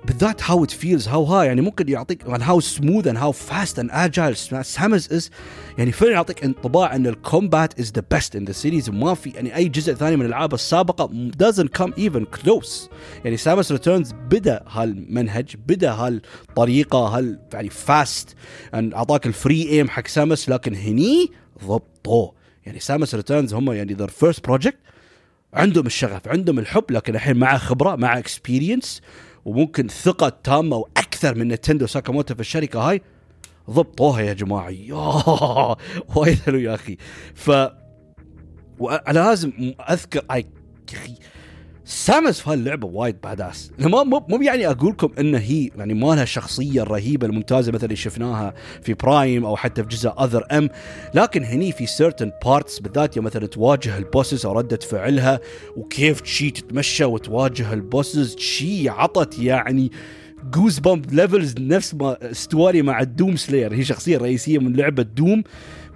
بالذات 0.05 0.43
how 0.43 0.63
it 0.63 0.71
feels 0.71 1.07
how 1.07 1.23
ها 1.23 1.43
يعني 1.43 1.61
ممكن 1.61 1.89
يعطيك 1.89 2.23
هاو 2.27 2.59
سموث 2.59 3.07
اند 3.07 3.17
هاو 3.17 3.31
فاست 3.31 3.79
اند 3.79 3.89
اجايل 3.93 4.35
سامز 4.65 5.13
از 5.13 5.29
يعني 5.77 5.91
فعلا 5.91 6.11
يعطيك 6.11 6.43
انطباع 6.43 6.95
إن 6.95 7.07
ال 7.07 7.18
combat 7.18 7.79
is 7.79 7.91
the 7.91 8.03
best 8.11 8.35
in 8.35 8.45
the 8.45 8.51
series 8.51 8.89
وما 8.89 9.13
في 9.13 9.29
يعني 9.29 9.55
أي 9.55 9.67
جزء 9.67 9.93
ثاني 9.93 10.15
من 10.15 10.25
الألعاب 10.25 10.53
السابقة 10.53 11.31
doesn't 11.43 11.81
come 11.81 11.91
even 11.91 12.39
close. 12.39 12.89
يعني 13.25 13.37
سامس 13.37 13.71
ريتيرنز 13.71 14.11
بدأ 14.11 14.63
هالمنهج 14.67 15.55
بدأ 15.67 15.91
هالطريقة 15.91 16.99
هال 16.99 17.39
يعني 17.53 17.69
fast 17.69 18.35
أعطاك 18.73 19.27
ال 19.27 19.36
free 19.36 19.69
aim 19.69 19.89
حق 19.89 20.07
سامس 20.07 20.49
لكن 20.49 20.75
هني 20.75 21.31
ضبطوه. 21.65 22.33
يعني 22.65 22.79
سامس 22.79 23.15
ريتيرنز 23.15 23.53
هم 23.53 23.71
يعني 23.71 23.93
the 23.93 24.07
first 24.07 24.43
project 24.43 24.77
عندهم 25.53 25.85
الشغف 25.85 26.27
عندهم 26.27 26.59
الحب 26.59 26.91
لكن 26.91 27.15
الحين 27.15 27.37
مع 27.37 27.57
خبرة 27.57 27.95
مع 27.95 28.17
experience 28.17 29.01
وممكن 29.49 29.87
ثقة 29.87 30.29
تامة 30.29 30.75
وأكثر 30.75 31.35
من 31.35 31.47
نتندو 31.47 31.87
ساكاموتو 31.87 32.35
في 32.35 32.39
الشركة 32.39 32.79
هاي. 32.79 33.01
ضبطوها 33.69 34.21
يا 34.21 34.33
جماعة. 34.33 34.69
يا 34.69 35.75
وايد 36.15 36.39
حلو 36.39 36.57
يا 36.57 36.75
أخي. 36.75 36.97
ف 37.33 37.51
وأنا 38.79 39.19
لازم 39.19 39.73
أذكر 39.89 40.21
اي 40.31 40.45
سامس 41.89 42.39
في 42.39 42.49
هاللعبه 42.49 42.87
وايد 42.87 43.15
badass 43.23 43.71
مو 43.79 44.03
مو 44.03 44.41
يعني 44.41 44.67
أقول 44.67 44.91
لكم 44.91 45.09
ان 45.19 45.35
هي 45.35 45.69
يعني 45.77 45.93
ما 45.93 46.15
لها 46.15 46.23
الشخصيه 46.23 46.81
الرهيبه 46.81 47.27
الممتازة 47.27 47.71
مثل 47.71 47.83
اللي 47.83 47.95
شفناها 47.95 48.53
في 48.81 48.93
برايم 48.93 49.45
أو 49.45 49.55
حتى 49.55 49.83
في 49.83 49.89
جزء 49.89 50.09
اذر 50.09 50.45
ام 50.51 50.69
لكن 51.13 51.43
هني 51.43 51.71
في 51.71 51.85
certain 51.85 52.31
parts 52.45 52.79
بالذات 52.79 53.17
يوم 53.17 53.25
مثلا 53.25 53.45
تواجه 53.47 53.97
ال 53.97 54.04
bosses 54.04 54.45
أو 54.45 54.51
ردة 54.51 54.77
فعلها 54.77 55.39
وكيف 55.77 56.21
تشي 56.21 56.51
تتمشى 56.51 57.03
وتواجه 57.05 57.73
ال 57.73 57.83
bosses 57.83 58.37
شي 58.37 58.89
عطت 58.89 59.39
يعني 59.39 59.91
goosebump 60.53 61.13
levels 61.13 61.55
نفس 61.59 61.93
ما 61.93 62.31
story 62.31 62.81
مع 62.81 63.01
الدوم 63.01 63.35
سلاير 63.35 63.73
هي 63.73 63.83
شخصية 63.83 64.17
رئيسية 64.17 64.59
من 64.59 64.75
لعبة 64.75 65.03
دوم 65.03 65.43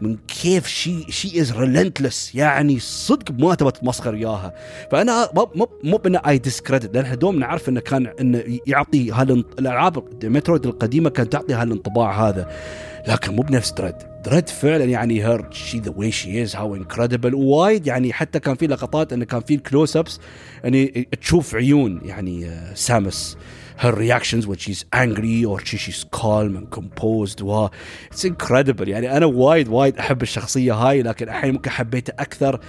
من 0.03 0.17
كيف 0.27 0.67
she 0.67 1.11
she 1.11 1.41
is 1.41 1.51
relentless 1.51 2.35
يعني 2.35 2.79
صدق 2.79 3.31
ما 3.31 3.55
تبغى 3.55 3.71
تمسخر 3.71 4.13
اياها 4.13 4.53
فانا 4.91 5.29
مو 5.35 5.67
مو 5.83 5.97
by 5.97 6.15
any 6.15 6.37
discredit 6.37 6.95
لأن 6.95 7.17
دوم 7.17 7.39
نعرف 7.39 7.69
إنه 7.69 7.79
كان 7.79 8.07
إنه 8.19 8.43
يعطي 8.67 9.11
هالالعاب 9.11 10.03
مترويد 10.23 10.65
القديمة 10.65 11.09
كانت 11.09 11.31
تعطي 11.33 11.53
هالانطباع 11.53 12.27
هذا. 12.29 12.49
لكن 13.07 13.35
مو 13.35 13.41
بنفس 13.41 13.71
دريد. 13.71 13.95
دريد 14.25 14.49
فعلا 14.49 14.83
يعني 14.83 15.25
here 15.25 15.51
she 15.51 15.79
the 15.79 15.93
way 15.95 16.11
she 16.11 16.43
is 16.43 16.55
how 16.55 16.75
incredible 16.75 17.35
وايد 17.35 17.87
يعني 17.87 18.13
حتى 18.13 18.39
كان 18.39 18.55
في 18.55 18.67
لقطات 18.67 19.13
انه 19.13 19.25
كان 19.25 19.41
في 19.41 19.55
ال 19.55 19.62
close 19.62 19.97
ups 19.97 20.19
يعني 20.63 21.07
تشوف 21.21 21.55
عيون 21.55 22.01
يعني 22.05 22.51
سامس. 22.75 23.37
Uh, 23.37 23.63
her 23.77 23.91
reactions 23.91 24.45
when 24.47 24.57
she's 24.57 24.85
angry 24.93 25.43
or 25.43 25.59
she, 25.59 25.77
she's 25.77 26.03
calm 26.11 26.55
and 26.55 26.69
composed. 26.69 27.41
و 27.41 27.69
it's 28.11 28.25
incredible. 28.25 28.87
يعني 28.87 29.17
أنا 29.17 29.25
وايد 29.25 29.67
وايد 29.67 29.97
أحب 29.97 30.21
الشخصية 30.21 30.73
هاي 30.73 31.01
لكن 31.01 31.29
الحين 31.29 31.53
ممكن 31.53 31.69
حبيتها 31.69 32.15
أكثر 32.19 32.59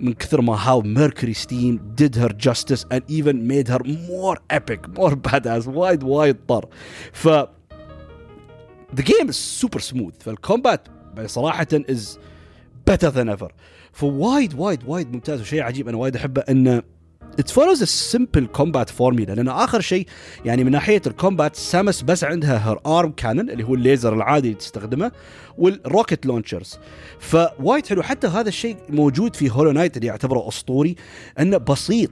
من 0.00 0.12
كثر 0.12 0.40
ما 0.40 0.56
how 0.56 0.82
Mercury 0.82 1.34
Steam 1.34 1.80
did 1.94 2.16
her 2.16 2.32
justice 2.46 2.84
and 2.90 3.02
even 3.08 3.46
made 3.46 3.68
her 3.68 3.82
more 3.84 4.38
epic 4.50 4.88
more 4.98 5.14
badass. 5.14 5.68
وايد 5.68 6.02
وايد 6.02 6.36
طر 6.48 6.68
ف 7.12 7.28
the 8.94 9.02
game 9.02 9.28
is 9.28 9.36
super 9.36 9.80
smooth. 9.80 10.14
فال 10.20 10.37
combat 10.37 10.88
صراحة 11.26 11.66
is 11.72 12.18
better 12.90 13.10
than 13.10 13.28
ever. 13.28 13.48
فوايد 13.92 14.54
وايد 14.54 14.84
وايد 14.86 15.12
ممتاز 15.12 15.40
وشيء 15.40 15.62
عجيب. 15.62 15.88
أنا 15.88 15.96
وايد 15.96 16.16
أحبه 16.16 16.42
إنه 16.48 16.82
it 17.38 17.50
follows 17.50 17.82
a 17.82 17.84
simple 17.84 18.46
combat 18.46 18.90
formula 18.90 19.32
لأن 19.32 19.48
آخر 19.48 19.80
شيء 19.80 20.06
يعني 20.44 20.64
من 20.64 20.70
ناحية 20.70 21.02
ال 21.06 21.13
combat 21.13 21.56
سامس 21.56 22.02
بس 22.02 22.24
عندها 22.24 22.68
her 22.68 22.78
arm 22.86 23.12
cannon 23.12 23.50
اللي 23.50 23.64
هو 23.64 23.74
الليزر 23.74 24.14
العادي 24.14 24.48
اللي 24.48 24.58
تستخدمه 24.58 25.12
وال 25.58 25.75
rocket 25.75 26.26
launchers 26.26 26.78
فوايد 27.18 27.86
حلو. 27.86 28.02
حتى 28.02 28.26
هذا 28.26 28.48
الشيء 28.48 28.76
موجود 28.88 29.36
في 29.36 29.50
هولو 29.50 29.70
نايت 29.70 29.96
اللي 29.96 30.06
يعتبره 30.06 30.48
أسطوري. 30.48 30.96
إنه 31.38 31.56
بسيط. 31.56 32.10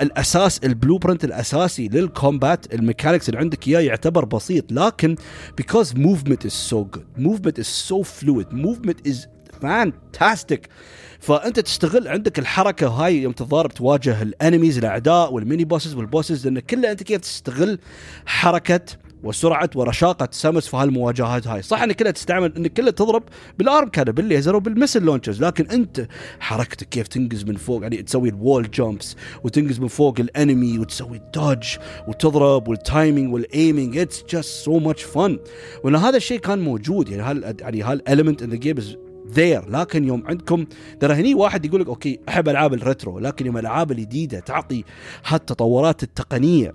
الأساس 0.00 0.58
ال 0.64 0.98
blueprint 0.98 1.24
الأساسي 1.24 1.88
لل 1.88 2.10
combat 2.10 2.74
ال 2.74 2.79
mechanics 2.79 3.28
اللي 3.28 3.40
عندك 3.40 3.68
إياه 3.68 3.80
يعتبر 3.80 4.24
بسيط. 4.24 4.72
لكن 4.72 5.16
because 5.62 5.86
movement 5.86 6.46
is 6.46 6.72
so 6.72 6.96
good 6.96 7.22
movement 7.22 7.58
is 7.58 7.68
so 7.90 8.02
fluid 8.02 8.52
movement 8.52 9.10
is 9.10 9.16
fantastic. 9.62 10.60
فأنت 11.20 11.60
تستغل 11.60 12.08
عندك 12.08 12.38
الحركة 12.38 12.88
هاي 12.88 13.22
يوم 13.22 13.32
تتضارب 13.32 13.70
تواجه 13.70 14.22
ال 14.22 14.29
enemies 14.29 14.78
الأعداء 14.78 15.32
وال 15.32 15.43
mini 15.43 15.64
bosses 15.64 15.94
وال 15.94 16.07
bosses 16.07 16.46
لأن 16.46 16.58
كلها 16.60 16.92
أنت 16.92 17.02
كيف 17.02 17.20
تستغل 17.20 17.78
حركة 18.26 18.80
وسرعة 19.22 19.70
ورشاقة 19.74 20.28
سامس 20.30 20.68
في 20.68 20.76
هالمواجهات 20.76 21.46
هاي. 21.46 21.62
صح 21.62 21.82
ان 21.82 21.92
كلها 21.92 22.10
تستعمل 22.10 22.56
إنك 22.56 22.72
كلها 22.72 22.90
تضرب 22.90 23.22
بال 23.58 23.70
arm 23.70 23.88
cannon 23.88 24.04
بالليزر 24.04 24.56
وبال 24.56 24.70
missile 24.70 25.02
launchers 25.02 25.44
لكن 25.44 25.66
أنت 25.66 26.06
حركتك 26.40 26.88
كيف 26.88 27.08
تنقز 27.08 27.44
من 27.44 27.56
فوق 27.56 27.82
يعني 27.82 28.02
تسوي 28.02 28.28
ال 28.28 28.36
wall 28.36 28.70
jumps 28.70 29.16
وتنقز 29.44 29.80
من 29.80 29.88
فوق 29.88 30.20
ال 30.20 30.30
enemy 30.30 30.78
وتسوي 30.78 31.16
ال 31.16 31.26
dodge 31.26 31.76
وتضرب 32.08 32.68
وال 32.68 32.84
timing 32.84 33.32
وال 33.32 33.49
aiming 33.49 33.98
it's 33.98 34.24
just 34.30 34.64
so 34.64 34.78
much 34.78 35.02
fun 35.02 35.38
وإن 35.84 35.96
هذا 35.96 36.16
الشيء 36.16 36.38
كان 36.38 36.58
موجود 36.58 37.08
يعني 37.08 37.22
هال 37.22 37.56
يعني 37.60 37.82
هال 37.82 37.95
element 37.95 38.42
in 38.42 38.50
the 38.50 38.56
game 38.56 38.76
there 39.30 39.70
لكن 39.70 40.04
يوم 40.04 40.22
عندكم 40.26 40.66
ترى 41.00 41.14
هني 41.14 41.34
واحد 41.34 41.64
يقول 41.64 41.80
لك 41.80 41.86
أوكي 41.86 42.20
أحب 42.28 42.48
ألعاب 42.48 42.74
ال 42.74 42.80
retro. 42.80 43.18
لكن 43.18 43.46
يوم 43.46 43.58
الالعاب 43.58 43.92
الجديدة 43.92 44.40
تعطي 44.40 44.84
هالتطورات 45.26 46.02
التقنية 46.02 46.74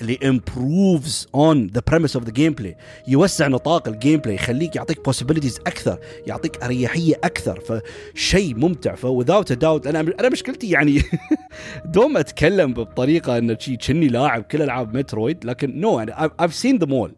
اللي 0.00 0.16
improves 0.16 1.26
on 1.34 1.74
the 1.74 1.82
premise 1.82 2.14
of 2.20 2.24
the 2.24 2.32
gameplay. 2.32 2.74
يوسع 3.08 3.48
نطاق 3.48 3.88
ال 3.88 4.20
gameplay 4.20 4.34
يخليك 4.34 4.76
يعطيك 4.76 5.10
possibilities 5.10 5.60
أكثر 5.66 5.98
يعطيك 6.26 6.62
أريحية 6.62 7.14
أكثر 7.24 7.60
فشيء 7.60 8.54
ممتع. 8.54 8.94
ف 8.94 9.06
without 9.06 9.50
a 9.50 9.56
doubt 9.56 9.86
أنا 9.86 10.00
أنا 10.00 10.28
مشكلتي 10.28 10.70
يعني 10.70 11.02
دوم 11.84 12.16
أتكلم 12.16 12.72
بطريقة 12.74 13.38
إنه 13.38 13.56
شي 13.58 13.76
كني 13.76 14.08
لاعب 14.08 14.42
كل 14.42 14.62
ألعاب 14.62 14.96
مترويد 14.96 15.44
لكن 15.44 15.80
no 15.80 15.96
no, 15.96 15.98
يعني 15.98 16.30
I've 16.42 16.54
seen 16.54 16.86
them 16.86 17.12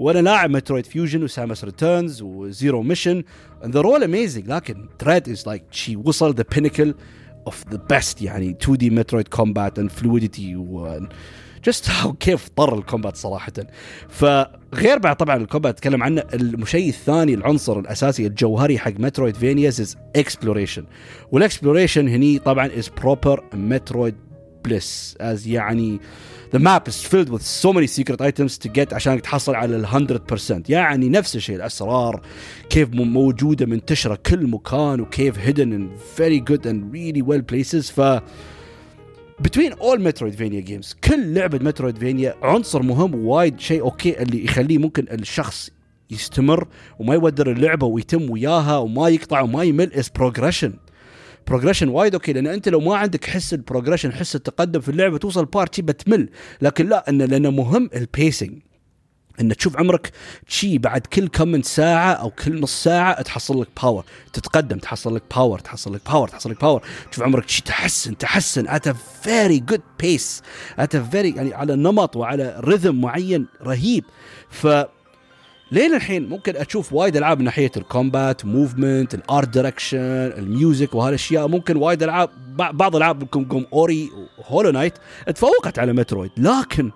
وأنا 0.00 0.18
لاعب 0.18 0.50
مترويد 0.50 0.86
فيوجن 0.86 1.22
وسامس 1.22 1.64
ريتيرنز 1.64 2.22
وزيرو 2.22 2.82
ميشن 2.82 3.22
they're 3.62 3.84
all 3.84 4.02
amazing. 4.02 4.48
لكن 4.48 4.88
دريد 4.98 5.28
is 5.28 5.46
like 5.46 5.62
شي 5.70 5.96
وصل 5.96 6.34
the 6.34 6.44
pinnacle 6.56 6.92
of 7.50 7.72
the 7.72 7.78
best. 7.92 8.22
يعني 8.22 8.56
2D 8.64 8.84
مترويد 8.84 9.28
combat 9.28 9.80
fluidity 9.80 10.56
و 10.56 10.98
just 11.64 11.90
هاو 11.90 12.12
كيف 12.20 12.48
طر 12.48 12.78
ال 12.78 12.83
combat 12.83 13.16
صراحة. 13.16 13.52
فغير 14.08 14.98
بعد 14.98 15.16
طبعا 15.16 15.36
ال 15.36 15.41
combat 15.41 15.74
اتكلم 15.74 16.02
عنه 16.02 16.22
الشيء 16.34 16.88
الثاني 16.88 17.34
العنصر 17.34 17.78
الأساسي 17.78 18.26
الجوهري 18.26 18.78
حق 18.78 18.92
metroidvanias 18.98 19.36
is 19.36 19.80
exploration 19.80 19.96
وال 20.16 20.84
exploration 21.32 22.08
هني 22.08 22.38
طبعا 22.38 22.66
is 22.78 22.88
proper 22.88 23.44
مترويد 23.54 24.14
bliss 24.64 25.16
as 25.20 25.46
يعني 25.46 26.00
the 26.56 26.58
map 26.58 26.88
is 26.88 27.04
filled 27.12 27.28
with 27.28 27.42
so 27.42 27.72
many 27.72 27.86
secret 27.86 28.20
items 28.20 28.58
to 28.58 28.68
get 28.68 28.92
عشان 28.92 29.22
تحصل 29.22 29.54
على 29.54 29.76
ال 29.76 29.86
100% 29.86 30.52
يعني 30.68 31.08
نفس 31.08 31.36
الشيء 31.36 31.56
الأسرار 31.56 32.20
كيف 32.70 32.88
موجودة 32.92 33.66
منتشرة 33.66 34.18
كل 34.26 34.46
مكان 34.46 35.00
وكيف 35.00 35.38
hidden 35.38 35.72
in 35.72 35.88
very 36.18 36.40
good 36.50 36.66
and 36.66 36.92
really 36.92 37.22
well 37.22 37.42
places. 37.52 37.90
ف 37.90 38.20
between 39.40 39.72
اول 39.72 40.02
metroidvania 40.02 40.60
games 40.60 40.96
كل 41.04 41.34
لعبة 41.34 41.58
metroidvania 41.62 42.34
عنصر 42.42 42.82
مهم 42.82 43.14
وايد 43.14 43.60
شيء 43.60 43.80
أوكي 43.80 44.22
اللي 44.22 44.44
يخليه 44.44 44.78
ممكن 44.78 45.06
الشخص 45.12 45.70
يستمر 46.10 46.68
وما 46.98 47.14
يودر 47.14 47.50
اللعبة 47.52 47.86
ويتم 47.86 48.30
وياها 48.30 48.78
وما 48.78 49.08
يقطع 49.08 49.40
وما 49.40 49.62
يمل 49.62 49.92
is 49.94 50.08
progression 50.08 50.72
progression 51.46 51.88
وايد 51.88 52.14
أوكي 52.14 52.32
لأن 52.32 52.46
أنت 52.46 52.68
لو 52.68 52.80
ما 52.80 52.96
عندك 52.96 53.24
حس 53.24 53.54
ال 53.54 53.59
progression 53.59 54.12
حس 54.12 54.36
التقدم 54.36 54.80
في 54.80 54.88
اللعبة 54.88 55.18
توصل 55.18 55.44
part 55.44 55.80
بتمل. 55.80 56.28
لكن 56.62 56.88
لا 56.88 57.08
انه 57.10 57.24
لأنه 57.24 57.50
مهم 57.50 57.90
ال 57.94 58.03
pacing 58.03 58.58
إن 59.40 59.56
تشوف 59.56 59.76
عمرك 59.76 60.12
شي 60.48 60.78
بعد 60.78 61.00
كل 61.00 61.28
كم 61.28 61.48
من 61.48 61.62
ساعة 61.62 62.12
أو 62.12 62.30
كل 62.30 62.60
نص 62.60 62.82
ساعة 62.82 63.22
تحصل 63.22 63.60
لك 63.60 63.68
power 63.82 64.04
تتقدم 64.32 64.78
تحصل 64.78 65.16
لك 65.16 65.22
power 65.36 65.58
تحصل 65.58 65.94
لك 65.94 66.00
power 66.10 66.28
تحصل 66.28 66.50
لك 66.50 66.60
power 66.60 66.82
تشوف 67.10 67.24
عمرك 67.24 67.48
شي 67.48 67.62
تحسن 67.62 68.18
تحسن 68.18 68.68
at 68.68 68.88
a 68.88 68.92
very 69.22 69.58
good 69.60 69.80
pace 70.00 70.42
at 70.78 70.94
a 70.94 71.02
very 71.02 71.30
يعني 71.30 71.54
على 71.54 71.76
نمط 71.76 72.16
وعلى 72.16 72.60
rhythm 72.64 73.00
معين 73.00 73.46
رهيب. 73.62 74.04
ف 74.50 74.66
لين 75.72 75.94
الحين 75.94 76.28
ممكن 76.28 76.56
أشوف 76.56 76.92
وايد 76.92 77.16
ألعاب 77.16 77.38
من 77.38 77.44
ناحية 77.44 77.70
ال 77.76 77.86
combat 77.86 78.44
movement 78.44 79.14
ال 79.14 79.22
art 79.22 79.48
direction 79.48 79.98
ال 80.38 80.47
music 80.47 80.94
وهالأشياء. 80.94 81.48
ممكن 81.48 81.76
وايد 81.76 82.02
ألعاب 82.02 82.30
بعض 82.56 82.96
الالعاب 82.96 83.36
ممكن 83.36 83.66
Ori 83.72 84.10
و 84.38 84.43
Hollow 84.43 84.70
Knight 84.70 84.94
تفوقت 85.26 85.78
على 85.78 85.92
Metroid 85.92 86.30
لكن 86.36 86.90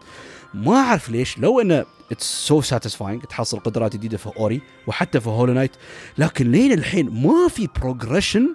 ما 0.55 0.77
أعرف 0.77 1.09
ليش 1.11 1.39
لو 1.39 1.61
إنه 1.61 1.85
it's 2.12 2.47
so 2.47 2.61
satisfying 2.61 3.23
تحصل 3.23 3.59
قدرات 3.59 3.93
جديدة 3.93 4.17
في 4.17 4.31
Ori 4.37 4.61
وحتى 4.87 5.21
في 5.21 5.29
Hollow 5.31 5.53
Knight 5.53 5.70
لكن 6.19 6.51
لين 6.53 6.73
الحين 6.73 7.11
ما 7.11 7.49
في 7.49 7.69
progression 7.81 8.55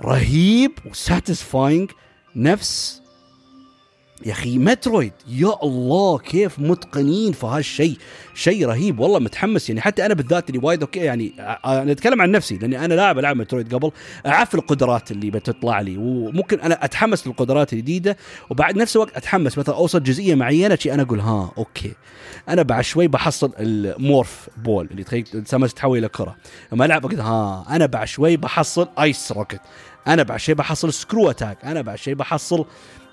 رهيب 0.00 0.72
و 0.90 0.99
satisfying 0.99 1.90
نفس 2.36 3.02
يا 4.26 4.32
أخي 4.32 4.58
Metroid. 4.58 5.12
يا 5.28 5.52
الله 5.62 6.18
كيف 6.18 6.58
متقنين 6.58 7.32
في 7.32 7.46
هالشيء؟ 7.46 7.98
شيء 8.34 8.66
رهيب. 8.66 9.00
والله 9.00 9.18
متحمس. 9.18 9.68
يعني 9.68 9.80
حتى 9.80 10.06
أنا 10.06 10.14
بالذات 10.14 10.50
اللي 10.50 10.60
وايد 10.62 10.80
okay 10.80 11.00
يعني 11.00 11.32
أنا 11.64 11.92
أتكلم 11.92 12.22
عن 12.22 12.30
نفسي 12.30 12.56
لأني 12.56 12.84
أنا 12.84 12.94
لاعب 12.94 13.18
ألعاب 13.18 13.36
Metroid 13.36 13.74
قبل. 13.74 13.90
أعرف 14.26 14.54
القدرات 14.54 15.10
اللي 15.10 15.30
بتطلع 15.30 15.80
لي 15.80 15.96
وممكن 15.96 16.60
أنا 16.60 16.84
أتحمس 16.84 17.26
للقدرات 17.26 17.72
الجديدة 17.72 18.16
وبعد 18.50 18.76
نفس 18.76 18.96
الوقت 18.96 19.16
أتحمس. 19.16 19.58
مثلا 19.58 19.74
أوصل 19.74 20.02
جزئية 20.02 20.34
معينة 20.34 20.76
شيء 20.76 20.94
أنا 20.94 21.02
أقول 21.02 21.20
ها 21.20 21.52
okay. 21.58 21.92
أنا 22.48 22.62
بعد 22.62 22.84
شوي 22.84 23.08
بحصل 23.08 23.52
ال 23.58 23.73
Morph 23.73 24.48
Ball 24.56 24.88
اللي 24.90 25.04
تخيل 25.04 25.24
تتحول 25.24 25.98
إلى 25.98 26.08
كرة. 26.08 26.36
لما 26.72 26.84
ألعب 26.84 27.06
أقول 27.06 27.20
ها 27.20 27.66
أنا 27.70 27.86
بعد 27.86 28.06
شوي 28.06 28.36
بحصل 28.36 28.88
ice 28.98 29.32
rocket 29.32 29.60
أنا 30.06 30.22
بعد 30.22 30.38
شوي 30.40 30.54
بحصل 30.54 30.92
Screw 30.92 31.30
Attack 31.30 31.64
أنا 31.64 31.80
بعد 31.80 31.98
شوي 31.98 32.14
بحصل 32.14 32.64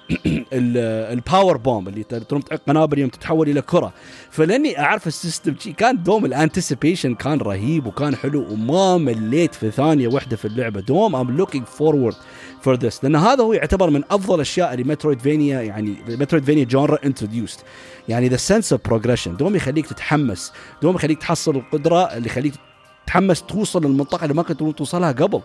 ال 0.53 0.70
Power 0.70 1.57
Bomb 1.57 1.87
اللي 1.87 2.03
ترمي 2.03 2.41
قنابل 2.67 2.99
يوم 2.99 3.09
تتحول 3.09 3.49
إلى 3.49 3.61
كرة. 3.61 3.93
فلأني 4.29 4.79
أعرف 4.79 5.07
ال 5.07 5.14
system 5.14 5.53
كان 5.53 6.03
دوم 6.03 6.25
ال 6.25 6.32
anticipation 6.32 7.15
كان 7.15 7.37
رهيب 7.37 7.85
وكان 7.85 8.15
حلو 8.15 8.47
وما 8.51 8.97
مليت 8.97 9.55
في 9.55 9.71
ثانية 9.71 10.07
واحدة 10.07 10.37
في 10.37 10.45
اللعبة. 10.45 10.81
دوم 10.81 11.15
I'm 11.15 11.37
looking 11.37 11.65
forward 11.65 12.15
for 12.61 12.75
this 12.75 13.03
لأن 13.03 13.15
هذا 13.15 13.43
هو 13.43 13.53
يعتبر 13.53 13.89
من 13.89 14.03
أفضل 14.11 14.35
الأشياء 14.35 14.73
اللي 14.73 14.83
Metroidvania 14.83 15.61
يعني 15.61 15.95
Metroidvania 16.07 16.63
genre 16.63 16.97
introduced 17.05 17.59
يعني 18.09 18.27
the 18.27 18.37
sense 18.37 18.73
of 18.73 18.81
progression 18.87 19.37
دوم 19.37 19.55
يخليك 19.55 19.87
تتحمس. 19.87 20.53
دوم 20.81 20.95
يخليك 20.95 21.19
تحصل 21.19 21.55
القدرة 21.55 22.03
اللي 22.03 22.27
يخليك 22.27 22.53
تحمس 23.11 23.43
توصل 23.43 23.85
للمنطقة 23.85 24.23
اللي 24.23 24.33
ما 24.33 24.43
كنت 24.43 24.59
توصلها 24.77 25.11
قبل. 25.11 25.41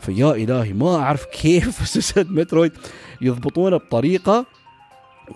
فيا 0.00 0.30
إلهي 0.32 0.72
ما 0.72 0.96
أعرف 0.96 1.24
كيف 1.24 1.84
سلسله 1.94 2.26
Metroid 2.30 2.72
يضبطونه 3.20 3.76
بطريقة 3.76 4.46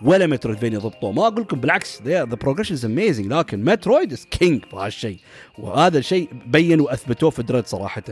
ولا 0.02 0.26
Metroidvania 0.26 0.72
يضبطوه. 0.72 1.12
ما 1.12 1.26
أقول 1.26 1.40
لكم 1.40 1.60
بالعكس 1.60 2.02
the 2.02 2.24
progression 2.24 2.74
is 2.74 2.84
amazing 2.84 3.26
لكن 3.32 3.64
Metroid 3.64 4.12
is 4.12 4.26
king 4.30 4.64
في 4.64 4.76
هالشيء. 4.76 5.18
وهذا 5.58 5.98
الشيء 5.98 6.28
بينوا 6.46 6.86
وأثبتوه 6.86 7.30
في 7.30 7.42
Dread 7.42 7.66
صراحة. 7.66 8.02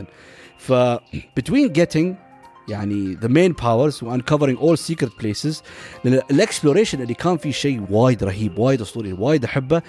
ف 0.57 0.73
between 1.39 1.69
getting 1.69 2.30
يعني 2.71 3.17
the 3.21 3.27
main 3.27 3.51
powers 3.51 4.03
و 4.03 4.08
uncovering 4.08 4.57
all 4.57 4.77
secret 4.77 5.11
places 5.19 5.63
ال 6.05 6.13
exploration 6.13 7.01
اللي 7.01 7.13
كان 7.13 7.37
فيه 7.37 7.51
شيء 7.51 7.85
وايد 7.89 8.23
رهيب 8.23 8.57
وايد 8.57 8.81
أسطوري 8.81 9.13
وايد 9.13 9.45
أحبه 9.45 9.81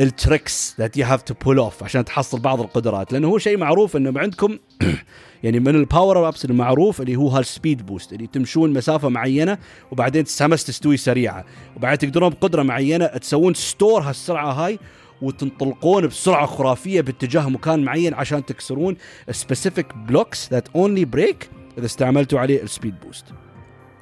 ال 0.00 0.11
tricks 0.11 0.74
that 0.78 0.96
you 0.96 1.06
have 1.06 1.22
to 1.22 1.34
pull 1.34 1.58
off 1.58 1.82
عشان 1.82 2.04
تحصل 2.04 2.40
بعض 2.40 2.60
القدرات. 2.60 3.12
لأنه 3.12 3.28
هو 3.28 3.38
شيء 3.38 3.58
معروف 3.58 3.96
إنه 3.96 4.20
عندكم 4.20 4.58
يعني 5.44 5.60
من 5.60 5.74
ال 5.74 5.83
power 5.83 6.28
ups 6.28 6.44
المعروف 6.44 7.00
اللي 7.00 7.16
هو 7.16 7.28
ها 7.28 7.36
ال 7.36 7.45
Speed 7.45 7.86
Boost 7.86 8.12
اللي 8.12 8.26
تمشون 8.26 8.72
مسافة 8.72 9.08
معينة 9.08 9.58
وبعدين 9.92 10.24
سمس 10.24 10.64
تستوي 10.64 10.96
سريعة. 10.96 11.44
وبعدين 11.76 11.98
تقدرون 11.98 12.30
بقدرة 12.30 12.62
معينة 12.62 13.06
تسوون 13.06 13.54
store 13.54 14.00
هالسرعة 14.00 14.52
هاي 14.52 14.78
وتنطلقون 15.22 16.06
بسرعة 16.06 16.46
خرافية 16.46 17.00
باتجاه 17.00 17.48
مكان 17.48 17.84
معين 17.84 18.14
عشان 18.14 18.44
تكسرون 18.44 18.96
specific 19.30 19.96
blocks 19.96 20.52
that 20.52 20.68
only 20.68 21.04
break 21.04 21.50
إذا 21.78 21.86
استعملتوا 21.86 22.40
عليه 22.40 22.62
ال 22.62 22.67
Speed 22.67 22.94
Boost 23.00 23.24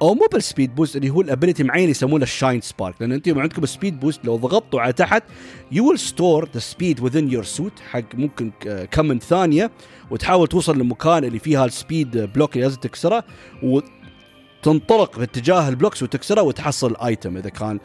أو 0.01 0.13
مو 0.13 0.27
بال 0.31 0.44
Speed 0.44 0.75
Boost 0.75 0.95
اللي 0.95 1.09
هو 1.09 1.21
ال 1.21 1.26
ability 1.26 1.63
معين 1.63 1.89
يسمونه 1.89 2.23
ال 2.23 2.61
Shinespark 2.61 2.95
لأن 2.99 3.11
أنتم 3.11 3.39
عندكم 3.39 3.65
Speed 3.65 3.99
Boost 3.99 4.25
لو 4.25 4.35
ضغطتوا 4.35 4.81
على 4.81 4.93
تحت 4.93 5.23
you 5.71 5.89
will 5.89 5.99
store 5.99 6.49
the 6.53 6.59
speed 6.59 6.99
within 6.99 7.33
your 7.33 7.43
suit 7.43 7.79
حق 7.91 8.15
ممكن 8.15 8.51
كم 8.91 9.05
من 9.05 9.19
ثانية 9.19 9.71
وتحاول 10.11 10.47
توصل 10.47 10.77
للمكان 10.77 11.23
اللي 11.23 11.39
فيها 11.39 11.65
ال 11.65 11.74
speed 11.74 12.17
block 12.17 12.53
اللي 12.55 12.63
لازم 12.63 12.79
تكسره 12.79 13.23
وتنطلق 13.63 15.19
باتجاه 15.19 15.69
ال 15.69 15.74
blocks 15.74 16.03
وتكسره 16.03 16.41
وتحصل 16.41 16.91
ال 16.91 17.00
item 17.00 17.37
إذا 17.37 17.49
كان 17.49 17.79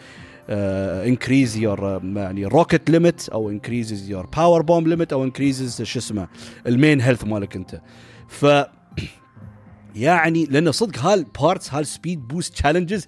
increase 0.48 1.56
uh, 1.56 1.58
your 1.58 2.00
uh, 2.00 2.04
يعني 2.16 2.46
rocket 2.46 2.90
limit 2.90 3.28
أو 3.28 3.50
increases 3.50 4.10
your 4.10 4.26
Power 4.26 4.62
Bomb 4.62 4.88
limit 4.88 5.12
أو 5.12 5.24
increases 5.24 5.82
شو 5.82 5.98
اسمه 5.98 6.28
ال 6.66 6.73
main 6.73 7.00
health 7.00 7.24
مالك 7.24 7.56
أنت. 7.56 7.80
ف 8.28 8.46
يعني 9.96 10.44
لأن 10.44 10.72
صدق 10.72 10.98
هالبارتس 10.98 11.74
هالسبيد 11.74 12.28
بوست 12.28 12.54
تشالنجز 12.54 13.06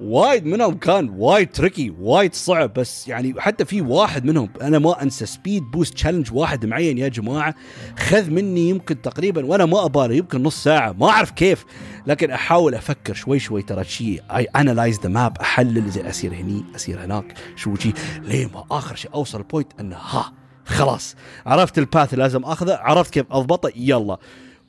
وايد 0.00 0.46
منهم 0.46 0.74
كان 0.74 1.08
وايد 1.08 1.50
tricky 1.50 1.94
وايد 2.00 2.34
صعب. 2.34 2.72
بس 2.72 3.08
يعني 3.08 3.34
حتى 3.38 3.64
في 3.64 3.80
واحد 3.80 4.24
منهم 4.24 4.48
أنا 4.62 4.78
ما 4.78 5.02
أنسى 5.02 5.26
Speed 5.26 5.62
Boost 5.62 5.94
challenge 5.94 6.32
واحد 6.32 6.66
معين 6.66 6.98
يا 6.98 7.08
جماعة. 7.08 7.54
خذ 7.98 8.30
مني 8.30 8.68
يمكن 8.68 9.02
تقريبا 9.02 9.46
وأنا 9.46 9.66
ما 9.66 9.84
أبالي 9.84 10.16
يمكن 10.16 10.42
نص 10.42 10.64
ساعة 10.64 10.92
ما 10.92 11.08
أعرف 11.08 11.30
كيف. 11.30 11.64
لكن 12.06 12.30
أحاول 12.30 12.74
أفكر 12.74 13.14
شوي 13.14 13.38
شوي 13.38 13.62
ترى 13.62 13.84
شيء 13.84 14.22
I 14.36 14.44
analyze 14.44 15.00
the 15.00 15.08
map 15.08 15.38
أحلل 15.38 15.90
زي 15.90 16.08
أسير 16.08 16.34
هني 16.34 16.64
أسير 16.74 17.04
هناك 17.04 17.34
شو 17.56 17.74
شيء 17.76 17.92
ليه 18.22 18.46
ما 18.46 18.64
آخر 18.70 18.96
شيء 18.96 19.14
أوصل 19.14 19.38
ال 19.38 19.44
point 19.44 19.72
إنه 19.80 19.96
ها 19.96 20.32
خلاص 20.64 21.16
عرفت 21.46 21.78
ال 21.78 21.85
path 21.85 22.14
لازم 22.14 22.44
أخذه 22.44 22.74
عرفت 22.74 23.12
كيف 23.12 23.26
أضبطه 23.30 23.72
يلا. 23.76 24.18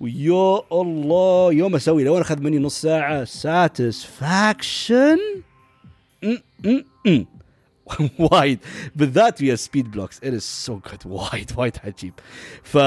ويا 0.02 0.62
الله 0.72 1.54
يوم 1.54 1.76
أسوي 1.76 2.04
لو 2.04 2.22
أخذ 2.22 2.42
مني 2.42 2.60
نص 2.60 2.82
ساعة 2.82 3.24
satisfaction 3.24 5.18
وايد. 8.32 8.60
بالذات 8.96 9.42
ويا 9.42 9.56
speed 9.56 9.92
blocks 9.92 10.18
it 10.24 10.34
is 10.34 10.44
so 10.44 10.74
good 10.74 11.00
وايد 11.06 11.52
وايد 11.58 11.78
عجيب. 11.84 12.14
ف 12.64 12.78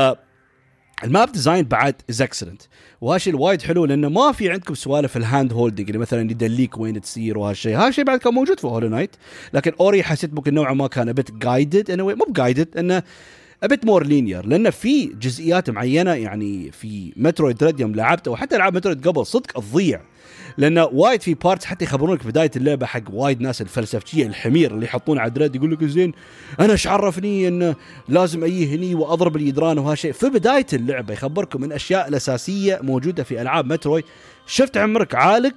ال 1.04 1.11
map 1.11 1.32
design 1.32 1.64
بعد 1.64 1.94
از 2.10 2.22
excellent 2.22 2.62
وهالشيء 3.00 3.34
الوايد 3.34 3.62
حلو 3.62 3.84
لأنه 3.84 4.08
ما 4.08 4.32
في 4.32 4.50
عندكم 4.50 4.74
سوالف 4.74 5.16
ال 5.16 5.24
hand 5.24 5.52
holding 5.52 5.86
اللي 5.86 5.98
مثلا 5.98 6.20
يدليك 6.20 6.78
وين 6.78 7.00
تصير 7.00 7.38
وهالشيء 7.38 7.76
هالشيء 7.76 8.04
بعد 8.04 8.18
كان 8.18 8.34
موجود 8.34 8.60
في 8.60 8.66
Hollow 8.66 8.88
Knight 8.88 9.16
لكن 9.54 9.72
Ori 9.80 10.02
حسيت 10.02 10.34
ممكن 10.34 10.54
نوعا 10.54 10.74
ما 10.74 10.86
كان 10.86 11.08
a 11.08 11.14
bit 11.14 11.30
guided 11.30 11.90
انه 11.90 12.04
مو 12.04 12.24
ب 12.28 12.35
guided 12.35 12.76
إنه 12.76 13.02
a 13.64 13.69
bit 13.69 13.84
more 13.84 14.06
linear 14.06 14.46
لأن 14.46 14.70
في 14.70 15.06
جزئيات 15.06 15.70
معينة 15.70 16.12
يعني 16.14 16.70
في 16.72 17.12
Metroid 17.16 17.56
Dread 17.56 17.80
يوم 17.80 17.94
لعبته 17.94 18.30
وحتى 18.30 18.56
العاب 18.56 18.76
Metroid 18.76 19.08
قبل 19.08 19.26
صدق 19.26 19.52
تضيع 19.60 20.00
لأن 20.58 20.78
وايد 20.78 21.22
في 21.22 21.34
parts 21.34 21.64
حتى 21.64 21.84
يخبرونك 21.84 22.26
بداية 22.26 22.50
اللعبة 22.56 22.86
حق 22.86 23.02
وايد 23.10 23.40
ناس 23.40 23.60
الفلسفتية 23.62 24.26
الحمير 24.26 24.74
اللي 24.74 24.86
يحطون 24.86 25.18
على 25.18 25.30
Dread 25.30 25.56
يقول 25.56 25.72
لك 25.72 25.84
زين 25.84 26.12
أنا 26.60 26.72
إيش 26.72 26.86
عرفني 26.86 27.48
إن 27.48 27.74
لازم 28.08 28.44
أجي 28.44 28.74
هني 28.76 28.94
وأضرب 28.94 29.36
الجدران 29.36 29.78
وهالشيء. 29.78 30.12
في 30.12 30.28
بداية 30.28 30.66
اللعبة 30.72 31.12
يخبركم 31.12 31.60
من 31.60 31.68
الاشياء 31.68 32.08
الأساسية 32.08 32.78
موجودة 32.82 33.22
في 33.22 33.42
ألعاب 33.42 33.66
Metroid 33.72 34.04
شفت 34.46 34.76
عمرك 34.76 35.14
عالق؟ 35.14 35.54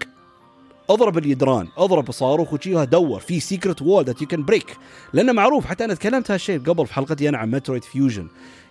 اضرب 0.90 1.18
الجدران 1.18 1.68
اضرب 1.78 2.12
صاروخ 2.12 2.54
وشيها 2.54 2.84
دور 2.84 3.20
في 3.20 3.40
secret 3.40 3.82
wall 3.82 4.06
that 4.06 4.22
you 4.22 4.28
can 4.28 4.46
break 4.46 4.78
لأنه 5.14 5.34
معروف 5.34 5.66
حتى 5.66 5.86
أنا 5.86 5.94
تكلمت 5.94 6.32
هالشيء 6.32 6.60
قبل 6.60 6.88
في 6.88 6.94
حلقتي 6.94 7.30
أنا 7.30 7.38
عن 7.38 7.52
Metroid 7.52 7.84
Fusion 7.84 8.28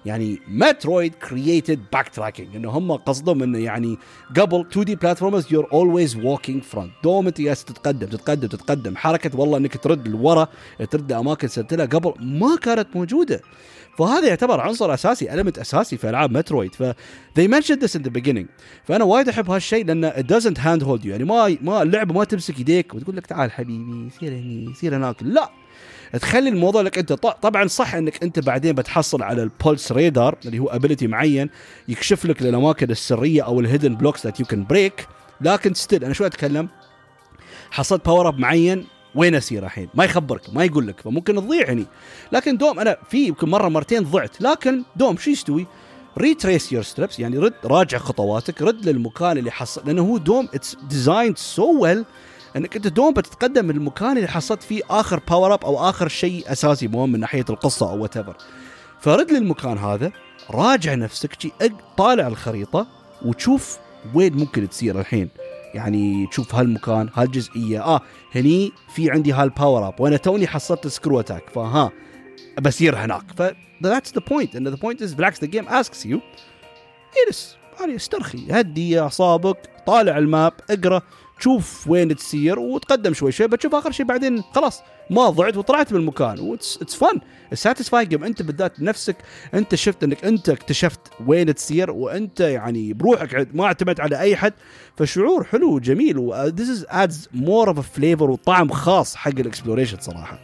يعني 0.07 0.40
Metroid 0.49 1.14
created 1.14 1.81
backtracking 1.92 2.57
انه 2.57 2.71
هم 2.71 2.92
قصدهم 2.92 3.42
انه 3.42 3.59
يعني 3.59 3.99
قبل 4.37 4.66
2D 4.70 4.94
platformers 4.94 5.53
you're 5.53 5.68
always 5.72 6.16
walking 6.16 6.62
front 6.62 6.92
دوم 7.05 7.27
أنت 7.27 7.42
تتقدم 7.42 8.07
تتقدم 8.07 8.49
تتقدم. 8.49 8.97
حركة 8.97 9.40
والله 9.40 9.59
إنك 9.59 9.77
ترد 9.77 10.09
لورا 10.09 10.49
ترد 10.90 11.12
أماكن 11.12 11.49
سلتلها 11.49 11.87
قبل 11.87 12.14
ما 12.21 12.57
كانت 12.57 12.88
موجودة. 12.95 13.40
فهذا 13.99 14.29
يعتبر 14.29 14.61
عنصر 14.61 14.95
أساسي 14.95 15.35
element 15.35 15.59
أساسي 15.59 15.97
في 15.97 16.11
ألعاب 16.11 16.31
Metroid 16.37 16.75
ف 16.75 16.83
they 17.38 17.49
mentioned 17.49 17.81
this 17.81 17.99
in 17.99 18.03
the 18.03 18.11
beginning. 18.11 18.47
فأنا 18.85 19.05
وايد 19.05 19.29
أحب 19.29 19.51
هالشيء 19.51 19.85
لأنه 19.85 20.11
it 20.11 20.27
doesn't 20.27 20.59
hand 20.59 20.83
hold 20.87 21.03
you. 21.05 21.07
يعني 21.07 21.25
ما 21.25 21.57
ما 21.61 21.83
اللعبة 21.83 22.14
ما 22.14 22.25
تمسك 22.25 22.61
يديك 22.61 22.95
وتقول 22.95 23.16
لك 23.16 23.27
تعال 23.27 23.53
حبيبي 23.53 24.11
سير 24.21 24.33
هني 24.33 24.75
سير 24.75 24.97
هناك. 24.97 25.23
لا! 25.23 25.51
تخلي 26.12 26.49
الموضوع 26.49 26.83
لك 26.83 26.99
انت 26.99 27.12
طبعا 27.12 27.66
صح 27.66 27.95
انك 27.95 28.23
انت 28.23 28.38
بعدين 28.38 28.73
بتحصل 28.73 29.23
على 29.23 29.42
ال 29.42 29.51
Pulse 29.51 29.92
Radar 29.92 30.38
اللي 30.47 30.59
هو 30.59 30.66
ability 30.66 31.07
معين 31.07 31.51
يكشف 31.88 32.27
لك 32.27 32.42
الاماكن 32.42 32.90
السرية 32.90 33.42
أو 33.42 33.61
ال 33.61 33.65
hidden 33.65 33.94
blocks 33.94 34.25
that 34.27 34.40
you 34.40 34.46
can 34.46 34.64
break 34.64 35.07
لكن 35.40 35.75
still 35.75 36.05
أنا 36.05 36.14
شو 36.14 36.27
أتكلم 36.27 36.69
حصلت 37.71 38.07
power 38.07 38.29
up 38.29 38.38
معين 38.38 38.87
وين 39.14 39.35
أسير 39.35 39.64
الحين؟ 39.64 39.88
ما 39.95 40.05
يخبرك 40.05 40.42
ما 40.53 40.64
يقول 40.64 40.87
لك 40.87 41.01
فممكن 41.01 41.35
تضيع 41.35 41.71
هني. 41.71 41.87
لكن 42.33 42.57
دوم 42.57 42.81
أنا 42.81 42.97
في 43.11 43.27
يمكن 43.27 43.49
مرة 43.49 43.69
مرتين 43.69 44.03
ضعت. 44.03 44.40
لكن 44.40 44.83
دوم 44.97 45.16
شو 45.16 45.31
يستوي؟ 45.31 45.66
retrace 46.18 46.72
your 46.72 46.83
steps 46.83 47.20
يعني 47.21 47.38
رد 47.38 47.55
راجع 47.64 47.99
خطواتك 47.99 48.62
رد 48.62 48.88
للمكان 48.88 49.38
اللي 49.38 49.51
حصل 49.51 49.83
لأنه 49.87 50.03
هو 50.03 50.19
دوم 50.19 50.49
it's 50.55 50.77
designed 50.88 51.38
so 51.38 51.83
well 51.83 52.05
انك 52.57 52.77
انت 52.77 52.87
دوم 52.87 53.14
بتتقدم 53.14 53.71
المكان 53.71 54.16
اللي 54.16 54.29
حصلت 54.29 54.62
فيه 54.62 54.83
آخر 54.90 55.21
power 55.31 55.55
up 55.55 55.64
أو 55.64 55.88
آخر 55.88 56.09
شيء 56.09 56.53
أساسي 56.53 56.88
مهم 56.88 57.12
من 57.12 57.21
ناحية 57.21 57.45
القصة 57.51 57.90
أو 57.90 58.03
what 58.03 58.14
فرد 59.01 59.31
للمكان 59.31 59.79
هذا 59.79 60.12
راجع 60.51 60.95
نفسك 60.95 61.53
طالع 61.97 62.27
الخريطة 62.27 62.87
وتشوف 63.25 63.79
وين 64.14 64.37
ممكن 64.37 64.69
تصير 64.69 65.01
الحين. 65.01 65.29
يعني 65.75 66.27
تشوف 66.27 66.55
هالمكان 66.55 67.09
هالجزئية. 67.14 67.85
آه 67.85 68.01
هني 68.35 68.73
في 68.95 69.11
عندي 69.11 69.33
ها 69.33 69.40
ال 69.40 69.49
power 69.49 69.88
up 69.88 70.01
وأنا 70.01 70.16
توني 70.16 70.47
حصلت 70.47 70.87
Screw 70.87 71.20
Attack 71.20 71.51
فها 71.51 71.92
بسير 72.61 72.97
هناك. 72.97 73.25
ف 73.37 73.42
that's 73.85 74.11
the 74.11 74.23
point. 74.23 74.55
And 74.55 74.66
the 74.66 74.81
point 74.81 75.01
is 75.01 75.14
بالعكس 75.14 75.45
the 75.45 75.49
game 75.49 75.69
asks 75.69 76.07
you 76.07 76.19
اجلس 77.27 77.57
استرخي 77.81 78.47
هدي 78.51 79.01
اعصابك 79.01 79.57
طالع 79.87 80.19
ال 80.18 80.27
map 80.27 80.53
اقرأ. 80.71 81.03
تشوف 81.38 81.88
وين 81.88 82.16
تسير 82.16 82.59
وتقدم 82.59 83.14
شوي 83.14 83.33
شوي 83.33 83.46
بتشوف 83.46 83.75
آخر 83.75 83.90
شيء 83.90 84.07
بعدين 84.07 84.42
خلاص 84.55 84.83
ما 85.11 85.31
ضعت 85.31 85.57
وطلعت 85.57 85.92
من 85.92 86.01
المكان. 86.01 86.40
و 86.40 86.51
it's 86.51 86.94
fun 86.94 87.20
satisfying 87.53 88.14
أنت 88.14 88.42
بالذات 88.42 88.81
نفسك 88.81 89.16
أنت 89.55 89.75
شفت 89.75 90.05
إنك 90.05 90.25
أنت 90.25 90.49
اكتشفت 90.49 91.01
وين 91.27 91.55
تسير 91.55 91.90
وأنت 91.90 92.40
يعني 92.40 92.92
بروحك 92.92 93.49
ما 93.55 93.64
اعتمدت 93.64 94.01
على 94.01 94.20
أي 94.20 94.37
حد. 94.37 94.53
فشعور 94.96 95.44
حلو 95.44 95.75
وجميل 95.75 96.18
و 96.18 96.70
this 96.70 96.87
adds 96.88 97.29
more 97.35 97.68
of 97.68 97.90
flavor 97.90 98.31
وطعم 98.31 98.68
خاص 98.68 99.16
حق 99.16 99.38
ال 99.38 99.43
exploration 99.43 99.99
صراحة. 100.01 100.38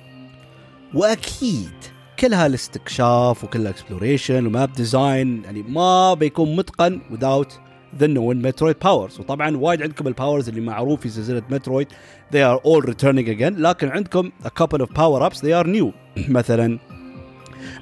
وأكيد 0.94 1.74
كل 2.18 2.35
هالاستكشاف 2.35 3.44
وكل 3.44 3.61
ال 3.61 3.68
exploration 3.68 4.46
و 4.46 4.53
map 4.53 4.72
design 4.72 5.44
يعني 5.44 5.62
ما 5.62 6.14
بيكون 6.14 6.57
متقن 6.57 7.00
without 7.12 7.52
the 7.98 8.09
known 8.09 8.42
Metroid 8.42 8.78
powers. 8.85 9.20
وطبعا 9.20 9.57
وايد 9.57 9.83
عندكم 9.83 10.09
ال 10.09 10.14
powers 10.14 10.48
اللي 10.48 10.61
معروف 10.61 11.00
في 11.00 11.09
سلسلة 11.09 11.42
Metroid 11.50 11.88
they 12.33 12.38
are 12.38 12.61
all 12.61 12.87
returning 12.87 13.26
again. 13.26 13.59
لكن 13.59 13.88
عندكم 13.88 14.31
a 14.44 14.62
couple 14.62 14.78
of 14.78 14.88
power 14.88 15.31
ups 15.31 15.40
they 15.40 15.62
are 15.62 15.66
new. 15.66 15.92
مثلا 16.28 16.78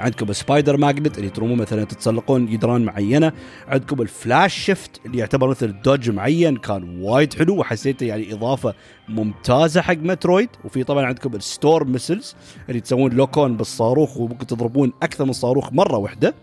عندكم 0.00 0.30
ال 0.30 0.37
Spider 0.37 0.76
Magnet 0.76 1.18
اللي 1.18 1.30
ترومون 1.30 1.58
مثلا 1.58 1.84
تتسلقون 1.84 2.46
جدران 2.46 2.84
معينة. 2.84 3.32
عندكم 3.68 4.02
ال 4.02 4.11
Flash 4.11 4.54
Shift 4.54 5.00
اللي 5.06 5.18
يعتبر 5.18 5.48
مثل 5.48 5.82
dodge 5.82 6.10
معين. 6.10 6.56
كان 6.56 7.02
وايد 7.02 7.34
حلو 7.34 7.56
وحسيته 7.56 8.06
يعني 8.06 8.32
إضافة 8.32 8.74
ممتازة 9.08 9.80
حق 9.80 9.96
Metroid 9.96 10.48
وفي 10.64 10.84
طبعا 10.84 11.06
عندكم 11.06 11.34
ال 11.34 11.43
Storm 11.43 11.84
Missiles 11.84 12.36
اللي 12.68 12.80
تسوون 12.80 13.12
lock 13.12 13.42
on 13.42 13.56
بالصاروخ. 13.56 14.16
وممكن 14.16 14.46
تضربون 14.46 14.92
أكثر 15.02 15.24
من 15.24 15.32
صاروخ 15.32 15.72
مرة 15.72 15.96
واحدة. 15.96 16.34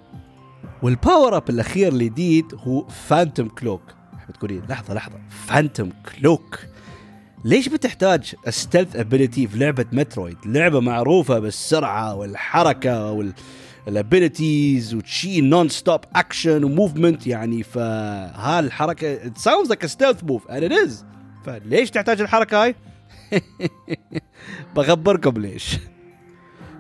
وال 0.82 0.98
power 0.98 1.38
up 1.38 1.50
الأخير 1.50 1.94
الجديد 1.94 2.46
هو 2.56 2.88
Phantom 2.88 3.48
Cloak 3.48 3.82
بتقولي 4.30 4.62
لحظة 4.70 4.94
لحظة. 4.94 5.20
Phantom 5.48 5.90
Cloak 5.90 6.60
ليش 7.46 7.70
بتحتاج 7.70 8.36
stealth 8.50 8.96
ability 8.96 9.48
في 9.48 9.58
لعبة 9.58 9.86
Metroid 9.92 10.38
لعبة 10.46 10.80
معروفة 10.80 11.40
بالسرعة 11.40 12.16
والحركة 12.16 13.12
وال 13.12 13.34
ال 13.88 13.98
abilities 13.98 14.94
وشي 14.94 15.42
non 15.42 15.70
stop 15.70 16.00
action 16.16 16.64
و 16.64 16.71
movement 16.71 17.28
يعني 17.28 17.64
فهالحركة 17.64 19.14
it 19.14 19.38
sounds 19.38 19.70
like 19.70 19.86
stealth 19.86 20.24
move 20.24 20.48
and 20.48 20.64
it 20.64 20.72
is 20.72 21.06
فليش 21.46 21.92
تحتاج 21.92 22.22
الحركة 22.22 22.64
هاي؟ 22.64 22.76
بخبركم 24.76 25.42
ليش. 25.42 25.78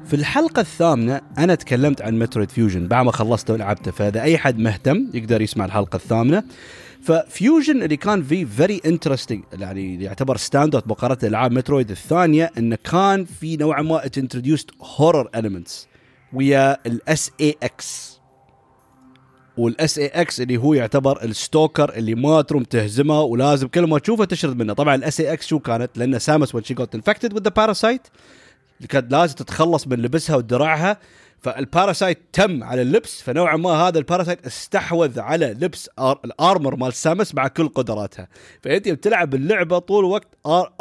في 0.08 0.15
الحلقة 0.15 0.60
الثامنة 0.60 1.22
أنا 1.38 1.56
تكلمت 1.56 2.02
عن 2.02 2.20
Metroid 2.19 2.52
Fusion 2.52 2.88
بعد 2.88 3.06
ما 3.06 3.12
خلصته 3.12 3.54
ولعبته 3.54 3.91
فإذا 3.91 4.22
أي 4.22 4.38
حد 4.38 4.60
مهتم 4.60 5.08
يقدر 5.13 5.41
يسمع 5.41 5.65
الحلقة 5.65 5.96
الثامنة. 5.96 6.43
ف 7.04 7.15
Fusion 7.15 7.84
اللي 7.84 7.98
كان 7.98 8.24
فيه 8.24 8.46
very 8.45 8.82
interesting 8.86 9.43
يعني 9.54 10.04
يعتبر 10.04 10.38
stand 10.38 10.76
out 10.76 10.88
مقارنة 10.88 11.17
العاب 11.24 11.52
Metroid 11.52 11.91
الثانية 11.91 12.52
إنه 12.58 12.78
كان 12.84 13.26
في 13.26 13.58
نوعا 13.58 13.82
ما 13.82 14.06
introduced 14.17 14.69
horror 14.82 15.30
elements 15.36 15.88
ويا 16.34 16.78
ال 16.88 17.32
SA-X 17.41 18.17
وال 19.58 20.00
SA-X 20.00 20.41
اللي 20.41 20.58
هو 20.58 20.74
يعتبر 20.74 21.24
ال 21.23 21.32
stalker 21.32 21.93
اللي 21.96 22.15
ما 22.15 22.41
تروم 22.41 22.63
تهزمه 22.63 23.22
ولازم 23.22 23.67
كل 23.67 23.84
ما 23.84 24.00
تشوفه 24.00 24.26
تشرد 24.26 24.58
منه. 24.58 24.74
طبعا 24.74 24.96
الاس 24.96 25.20
اي 25.22 25.34
إكس 25.34 25.48
شو 25.48 25.60
كانت؟ 25.60 25.98
لأن 25.98 26.20
Samus 26.19 26.56
وين 26.56 26.63
she 26.63 26.73
got 26.73 26.95
infected 26.95 27.34
with 27.34 27.41
the 27.41 27.50
parasite 27.50 28.08
كانت 28.90 29.12
لازم 29.12 29.36
تتخلص 29.36 29.88
من 29.88 29.98
لبسها 29.98 30.36
ودراعها 30.36 30.98
فال 31.39 31.56
parasite 31.56 32.19
تم 32.34 32.63
على 32.63 32.82
اللبس 32.82 33.22
فنوعا 33.22 33.58
ما 33.58 33.70
هذا 33.70 34.00
ال 34.00 34.05
parasite 34.05 34.45
استحوذ 34.46 35.20
على 35.20 35.46
لبس 35.46 35.90
آر 36.00 36.20
ال 36.26 36.34
armor 36.34 36.76
مال 36.76 36.94
Samus 36.93 37.36
مع 37.36 37.48
كل 37.48 37.68
قدراتها. 37.68 38.28
فأنت 38.63 38.90
بتلعب 38.90 39.36
اللعبة 39.36 39.80
طول 39.80 40.06
الوقت 40.06 40.28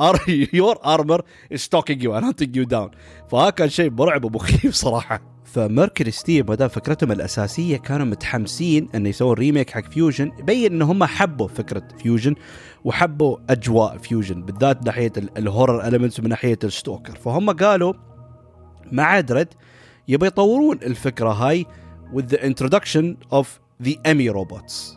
your 0.01 0.21
armor 0.53 1.23
stalking 1.55 2.05
you 2.05 2.33
you 2.57 2.65
down 2.65 2.91
فهذا 3.31 3.51
كان 3.51 3.69
شيء 3.69 3.91
مرعب 3.91 4.25
ومخيف 4.25 4.75
صراحة. 4.75 5.36
ف 5.57 6.11
MercurySteam 6.11 6.51
ما 6.51 6.69
فكرتهم 6.69 7.13
الأساسية 7.13 7.77
كانوا 7.77 8.07
متحمسين 8.07 8.89
انه 8.95 9.09
يسوون 9.09 9.35
remake 9.35 9.71
حق 9.71 9.91
Fusion 9.91 10.33
يبين 10.39 10.73
ان 10.73 10.83
هم 10.83 11.05
حبوا 11.05 11.49
فكرة 11.49 11.89
Fusion 11.99 12.35
وحبوا 12.85 13.37
أجواء 13.51 13.99
Fusion 13.99 14.43
بالذات 14.43 14.87
ناحية 14.87 15.13
ال 15.37 15.89
horror 15.89 16.02
elements 16.02 16.21
ومن 16.21 16.29
ناحية 16.29 16.59
ال 16.65 16.70
stalker. 16.70 17.15
فهم 17.17 17.51
قالوا 17.51 17.93
مع 18.93 19.21
Dread 19.21 19.49
يبي 20.09 20.27
يطورون 20.27 20.79
الفكرة 20.83 21.31
هاي 21.31 21.67
with 22.13 22.25
the 22.25 22.39
introduction 22.39 23.17
of 23.33 23.47
the 23.83 23.99
EMMI 24.05 24.29
robots. 24.29 24.96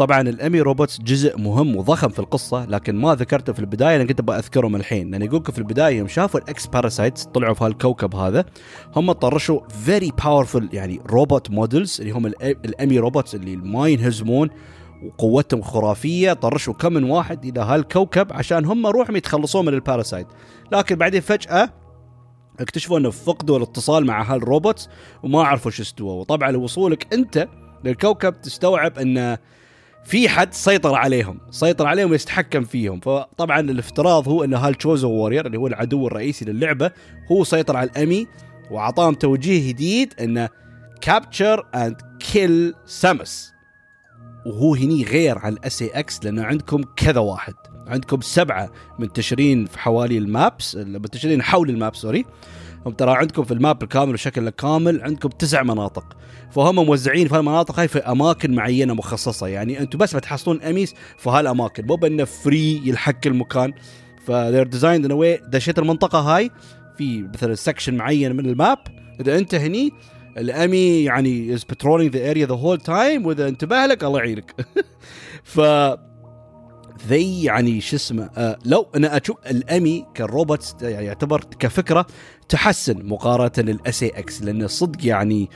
طبعا 0.00 0.20
ال 0.20 0.28
EMMI 0.28 0.60
robots 0.60 1.00
جزء 1.00 1.38
مهم 1.38 1.76
وضخم 1.76 2.08
في 2.08 2.18
القصة 2.18 2.64
لكن 2.64 2.96
ما 2.96 3.14
ذكرته 3.14 3.52
في 3.52 3.58
البداية 3.58 3.96
لأن 3.96 4.06
كنت 4.06 4.20
بذكرهم 4.20 4.76
الحين. 4.76 5.10
لأن 5.10 5.22
يقولك 5.22 5.50
في 5.50 5.58
البداية 5.58 5.98
يوم 5.98 6.08
شافوا 6.08 6.40
ال 6.40 6.53
X 6.53 6.66
parasites 6.66 7.24
طلعوا 7.24 7.54
في 7.54 7.64
هالكوكب 7.64 8.14
هذا 8.14 8.44
هم 8.96 9.12
طرشوا 9.12 9.60
very 9.68 10.12
powerful 10.20 10.62
يعني 10.72 11.00
robot 11.06 11.50
models 11.50 12.00
اللي 12.00 12.12
هم 12.12 12.26
ال 12.26 12.40
EMMI 12.40 12.98
robots 12.98 13.34
اللي 13.34 13.56
ما 13.56 13.88
ينهزمون 13.88 14.50
وقوتهم 15.04 15.62
خرافية 15.62 16.32
طرشوا 16.32 16.74
كم 16.74 16.92
من 16.92 17.04
واحد 17.04 17.44
إلى 17.44 17.60
هالكوكب 17.60 18.32
عشان 18.32 18.64
هم 18.64 18.86
روحهم 18.86 19.16
يتخلصون 19.16 19.66
من 19.66 19.74
ال 19.74 19.80
parasite 19.80 20.26
لكن 20.72 20.96
بعدين 20.96 21.20
فجأة 21.20 21.70
اكتشفوا 22.60 22.98
إنه 22.98 23.10
فقدوا 23.10 23.56
الاتصال 23.56 24.06
مع 24.06 24.22
هال 24.22 24.38
robots 24.38 24.88
وما 25.22 25.42
عرفوا 25.42 25.70
شو 25.70 25.82
استوى. 25.82 26.10
وطبعا 26.10 26.56
وصولك 26.56 27.14
أنت 27.14 27.48
للكوكب 27.84 28.40
تستوعب 28.40 28.98
انه 28.98 29.38
في 30.04 30.28
حد 30.28 30.54
سيطر 30.54 30.94
عليهم 30.94 31.40
سيطر 31.50 31.86
عليهم 31.86 32.10
ويتحكم 32.10 32.64
فيهم. 32.64 33.00
فطبعا 33.00 33.60
الافتراض 33.60 34.28
هو 34.28 34.44
ان 34.44 34.54
هال 34.54 34.70
Chozo 34.70 35.10
warrior 35.10 35.46
اللي 35.46 35.58
هو 35.58 35.66
العدو 35.66 36.06
الرئيسي 36.06 36.44
للعبة 36.44 36.90
هو 37.32 37.44
سيطر 37.44 37.76
على 37.76 37.90
ال 37.90 37.97
EMMI 37.97 38.26
وأعطاهم 38.70 39.14
توجيه 39.14 39.68
جديد 39.68 40.14
إنه 40.20 40.48
capture 41.00 41.66
and 41.74 41.96
kill 42.32 42.74
Samus 42.86 43.52
وهو 44.46 44.74
هني 44.74 45.04
غير 45.04 45.38
عن 45.38 45.52
الاس 45.52 45.82
اي 45.82 45.88
إكس 45.88 46.24
لأنه 46.24 46.44
عندكم 46.44 46.82
كذا 46.96 47.20
واحد. 47.20 47.54
عندكم 47.86 48.20
سبعة 48.20 48.70
منتشرين 48.98 49.66
في 49.66 49.78
حوالي 49.78 50.18
ال 50.18 50.30
maps 50.30 50.76
منتشرين 50.76 51.42
حول 51.42 51.70
ال 51.70 51.76
map 51.76 51.96
sorry 51.96 52.24
هم 52.86 52.92
ترى 52.92 53.10
عندكم 53.10 53.44
في 53.44 53.54
ال 53.54 53.61
map 53.61 53.82
الكامل 53.82 54.12
بشكل 54.12 54.50
كامل 54.50 55.02
عندكم 55.02 55.28
تسع 55.28 55.62
مناطق. 55.62 56.16
فهم 56.50 56.74
موزعين 56.74 57.28
في 57.28 57.36
المناطق 57.36 57.78
هاي 57.78 57.88
في 57.88 57.98
أماكن 57.98 58.54
معينة 58.54 58.94
مخصصة. 58.94 59.46
يعني 59.46 59.80
أنتم 59.80 59.98
بس 59.98 60.16
بتحصلون 60.16 60.62
EMMIs 60.62 60.94
في 61.18 61.30
هالأماكن. 61.30 61.86
مو 61.86 61.94
بأنه 61.94 62.24
free 62.24 62.82
يلحق 62.84 63.26
المكان. 63.26 63.72
ف 64.26 64.31
they're 64.31 64.66
designed 64.66 65.12
إن 65.12 65.38
دشيت 65.46 65.78
المنطقة 65.78 66.18
هاي 66.18 66.50
في 66.98 67.22
مثلا 67.34 67.54
section 67.54 67.94
معين 67.94 68.36
من 68.36 68.46
ال 68.46 68.54
map 68.54 68.78
إذا 69.20 69.38
أنت 69.38 69.54
هني 69.54 69.92
ال 70.38 70.51
EMMI 70.51 71.04
يعني 71.04 71.54
is 71.54 71.64
patrolling 71.64 72.16
the 72.16 72.30
area 72.30 72.46
the 72.46 72.54
whole 72.54 72.80
time 72.80 73.26
وإذا 73.26 73.48
انتبه 73.48 73.86
لك 73.86 74.04
الله 74.04 74.18
يعينك. 74.18 74.54
ف 75.54 75.60
the 77.08 77.44
يعني 77.44 77.80
شو 77.80 77.96
اسمه 77.96 78.30
آه 78.36 78.58
لو 78.64 78.86
أنا 78.96 79.16
أشوف 79.16 79.36
ال 79.46 79.58
EMMI 79.58 80.06
ك 80.16 80.26
robot 80.26 80.74
يعني 80.82 81.06
يعتبر 81.06 81.44
كفكرة 81.58 82.06
تحسن 82.48 83.06
مقارنة 83.06 83.52
للاس 83.58 84.02
اي 84.02 84.08
إكس 84.08 84.42
لأنه 84.42 84.66
صدق 84.66 85.06
يعني 85.06 85.50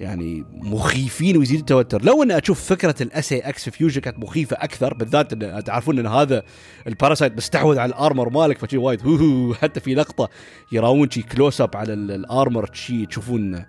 يعني 0.00 0.44
مخيفين 0.52 1.36
ويزيد 1.36 1.58
التوتر. 1.58 2.04
لو 2.04 2.22
اني 2.22 2.38
أشوف 2.38 2.64
فكرة 2.64 2.94
الاس 3.00 3.32
اي 3.32 3.38
إكس 3.38 3.64
في 3.64 3.70
Fusion 3.70 4.00
كانت 4.00 4.18
مخيفة 4.18 4.56
أكثر 4.56 4.94
بالذات 4.94 5.32
إن 5.32 5.64
تعرفون 5.64 5.98
إن 5.98 6.06
هذا 6.06 6.42
ال 6.86 6.92
parasite 6.92 7.36
مستحوذ 7.36 7.78
على 7.78 7.88
ال 7.90 7.96
armor 7.96 8.28
مالك 8.28 8.58
فشي 8.58 8.76
وايد 8.76 9.06
هو 9.06 9.54
حتى 9.54 9.80
في 9.80 9.94
لقطة 9.94 10.28
يراون 10.72 11.10
شي 11.10 11.22
close 11.22 11.60
up 11.60 11.76
على 11.76 11.92
ال 11.92 12.05
armor 12.05 12.70
شي 12.72 13.06
تشوفون 13.06 13.64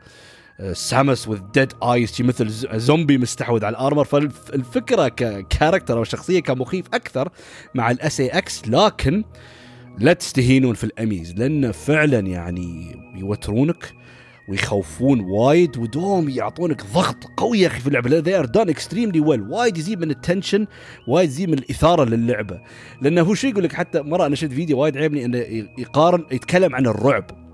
Samus 0.74 1.28
with 1.28 1.40
dead 1.54 1.74
eyes 1.84 2.22
مثل 2.22 2.50
زومبي 2.80 3.18
مستحوذ 3.18 3.66
على 3.66 3.74
ال 3.74 3.78
armor. 3.78 4.06
فالفكرة 4.06 5.08
ك 5.08 5.17
character 5.17 5.98
أو 5.98 6.04
شخصية 6.04 6.40
كان 6.40 6.58
مخيف 6.58 6.86
أكثر 6.94 7.30
مع 7.76 7.92
الاس 7.92 8.20
اي 8.20 8.28
إكس 8.28 8.68
لكن 8.68 9.24
لا 10.00 10.14
تستهينون 10.14 10.74
في 10.74 10.84
ال 10.84 10.92
EMMIs 10.92 11.34
لأنه 11.34 11.72
فعلا 11.72 12.20
يعني 12.20 12.96
يوترونك 13.16 13.94
ويخوفون 14.50 15.22
وايد 15.22 15.78
ودوم 15.78 16.30
يعطونك 16.30 16.86
ضغط 16.94 17.18
قوي 17.38 17.60
يا 17.60 17.68
أخي 17.68 17.80
في 17.80 17.88
اللعبة. 17.88 18.20
they 18.20 18.36
are 18.36 18.46
done 18.46 18.70
extremely 18.70 19.20
well 19.20 19.42
وايد 19.42 19.78
يزيد 19.78 20.00
من 20.00 20.12
ال 20.12 20.19
tension 20.19 20.68
وايد 21.08 21.30
يزيد 21.30 21.50
من 21.50 21.58
الإثارة 21.58 22.04
للعبة. 22.04 22.62
لأنه 23.02 23.22
هو 23.22 23.34
شو 23.34 23.48
يقول 23.48 23.64
لك 23.64 23.74
حتى 23.74 24.02
مرة 24.02 24.26
أنا 24.26 24.36
شفت 24.36 24.54
فيديو 24.54 24.80
وايد 24.80 24.98
عجبني 24.98 25.26
إنه 25.26 25.38
يقارن 25.78 26.26
يتكلم 26.32 26.76
عن 26.76 26.88
الرعب. 26.88 27.49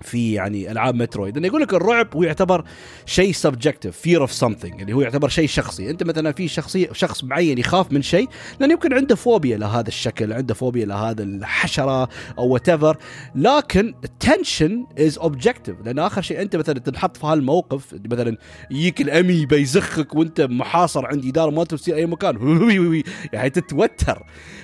في 0.00 0.32
يعني 0.32 0.72
ألعاب 0.72 0.94
Metroid. 0.94 1.36
انه 1.36 1.46
يقول 1.46 1.62
لك 1.62 1.74
الرعب 1.74 2.16
هو 2.16 2.22
يعتبر 2.22 2.64
شيء 3.06 3.32
subjective 3.32 3.96
fear 3.96 4.20
of 4.20 4.32
something 4.32 4.80
اللي 4.80 4.92
هو 4.92 5.00
يعتبر 5.00 5.28
شيء 5.28 5.48
شخصي. 5.48 5.90
أنت 5.90 6.02
مثلا 6.02 6.32
في 6.32 6.48
شخصية 6.48 6.92
شخص 6.92 7.24
معين 7.24 7.58
يخاف 7.58 7.92
من 7.92 8.02
شيء 8.02 8.28
لأنه 8.60 8.72
يمكن 8.72 8.94
عنده 8.94 9.14
فوبيا 9.14 9.56
لهذا 9.56 9.88
الشكل 9.88 10.32
عنده 10.32 10.54
فوبيا 10.54 10.86
لهذا 10.86 11.22
الحشرة 11.22 12.08
أو 12.38 12.48
what 12.48 12.70
لكن 13.34 13.94
ال 14.04 14.14
tension 14.14 14.86
is 14.98 15.18
objective 15.18 15.76
لأن 15.84 15.98
آخر 15.98 16.22
شيء 16.22 16.42
أنت 16.42 16.56
مثلا 16.56 16.78
تنحط 16.78 17.16
في 17.16 17.26
هالموقف 17.26 17.94
مثلا 18.10 18.36
يجيك 18.70 19.00
ال 19.00 19.09
EMMI 19.09 19.46
بيزخك 19.46 20.14
وأنت 20.14 20.40
محاصر 20.40 21.06
عند 21.06 21.26
دار 21.32 21.50
ما 21.50 21.64
تصير 21.64 21.96
أي 21.96 22.06
مكان 22.06 23.02
يعني 23.32 23.50
تتوتر. 23.50 24.22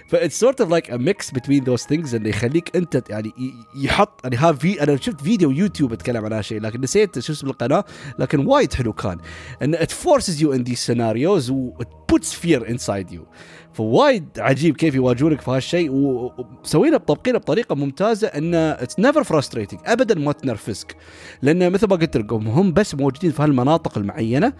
ف 0.09 0.15
it's 0.15 0.41
sort 0.41 0.61
of 0.61 0.71
like 0.71 0.91
a 0.91 0.97
mix 0.97 1.31
between 1.31 1.65
those 1.65 1.81
things 1.81 2.15
إنه 2.15 2.29
يخليك 2.29 2.77
أنت 2.77 3.03
يعني 3.11 3.33
يحط 3.77 4.21
يعني 4.25 4.37
ها 4.37 4.53
في 4.53 4.83
أنا 4.83 4.97
شفت 4.97 5.23
فيديو 5.27 5.51
يوتيوب 5.51 5.93
اتكلم 5.93 6.25
عن 6.25 6.33
هالشيء 6.33 6.61
لكن 6.61 6.81
نسيت 6.81 7.19
شو 7.19 7.33
اسم 7.33 7.47
القناة 7.47 7.85
لكن 8.19 8.47
وايد 8.47 8.73
حلو 8.73 8.93
كان. 8.93 9.19
إن 9.63 9.75
it 9.75 9.91
forces 9.91 10.43
you 10.43 10.53
in 10.53 10.63
these 10.63 10.75
scenarios 10.75 11.51
و 11.51 11.73
puts 12.09 12.33
fear 12.33 12.71
inside 12.71 13.13
you 13.13 13.27
فوايد 13.73 14.25
عجيب 14.39 14.77
كيف 14.77 14.95
يواجهونك 14.95 15.41
في 15.41 15.51
هالشيء 15.51 15.91
ومسوينه 15.93 16.97
بطبقينه 16.97 17.39
بطريقة 17.39 17.75
ممتازة 17.75 18.29
انه 18.29 18.59
it's 18.59 18.99
never 18.99 19.25
frustrating 19.25 19.81
ابدا 19.87 20.15
ما 20.15 20.33
تنرفزك. 20.33 20.97
لأن 21.43 21.73
مثل 21.73 21.89
ما 21.89 21.97
قلت 21.97 22.17
لكم 22.17 22.49
هم 22.49 22.73
بس 22.73 22.95
موجودين 22.95 23.31
في 23.31 23.43
هالمناطق 23.43 23.99
المعينة 23.99 24.53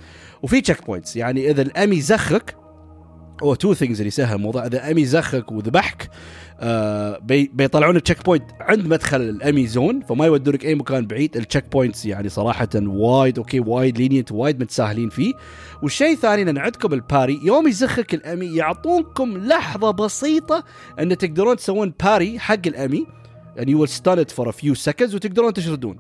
وفي 0.43 0.61
checkpoints 0.61 1.17
يعني 1.17 1.51
إذا 1.51 1.63
ال 1.63 1.71
EMMI 1.71 2.01
زخك 2.01 2.66
هو 3.43 3.55
two 3.55 3.75
things 3.75 4.01
اللي 4.01 4.09
يسهل 4.09 4.37
الموضوع 4.37 4.67
اذا 4.67 4.91
EMMI 4.91 5.05
زخك 5.05 5.53
وذبحك 5.53 6.11
آه 6.61 7.19
بي 7.19 7.51
بيطلعون 7.55 7.97
ال 7.97 8.25
checkpoint 8.25 8.45
عند 8.61 8.87
مدخل 8.87 9.21
ال 9.21 9.30
EMMI 9.30 9.67
zone 9.67 10.01
فما 10.01 10.27
يودونك 10.27 10.65
أي 10.65 10.75
مكان 10.75 11.07
بعيد. 11.07 11.37
ال 11.37 11.65
checkpoints 11.73 12.07
يعني 12.07 12.29
صراحة 12.29 12.69
وايد 12.75 13.39
okay 13.39 13.61
وايد 13.61 13.99
lenient 13.99 14.33
وايد 14.33 14.61
متساهلين 14.61 15.09
فيه. 15.09 15.33
والشيء 15.83 16.13
الثاني 16.13 16.51
إن 16.51 16.59
عندكم 16.59 16.93
ال 16.93 17.01
parry 17.01 17.41
يوم 17.45 17.69
يزخك 17.69 18.15
ال 18.15 18.23
EMMI 18.23 18.57
يعطونكم 18.57 19.39
لحظة 19.39 19.91
بسيطة 19.91 20.65
إن 21.01 21.19
تقدرون 21.19 21.57
تسوون 21.57 21.93
parry 22.05 22.39
حق 22.39 22.67
ال 22.67 22.74
EMMI. 22.74 23.07
يعني 23.57 23.73
you 23.73 23.87
stun 23.87 24.25
for 24.25 24.49
a 24.49 24.53
few 24.53 24.75
seconds 24.75 25.15
وتقدرون 25.15 25.53
تشردون. 25.53 25.97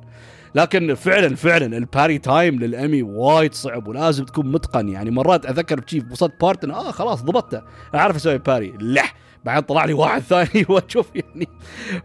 لكن 0.56 0.94
فعلا 0.94 1.36
فعلا 1.36 1.76
ال 1.76 1.83
parry 1.83 2.18
time 2.18 2.58
لل 2.58 2.73
EMMI 2.73 3.02
وايد 3.02 3.54
صعب 3.54 3.88
ولازم 3.88 4.24
تكون 4.24 4.52
متقن. 4.52 4.88
يعني 4.88 5.10
مرات 5.10 5.46
أذكر 5.46 5.80
بشيف 5.80 6.12
وصلت 6.12 6.40
بارت 6.40 6.64
آه 6.64 6.90
خلاص 6.90 7.22
ضبطته 7.22 7.62
أعرف 7.94 8.16
أسوي 8.16 8.38
parry. 8.38 8.74
لح! 8.80 9.14
بعدين 9.44 9.62
طلع 9.62 9.84
لي 9.84 9.92
واحد 9.92 10.22
ثاني. 10.22 10.66
وأشوف 10.68 11.06
يعني 11.14 11.48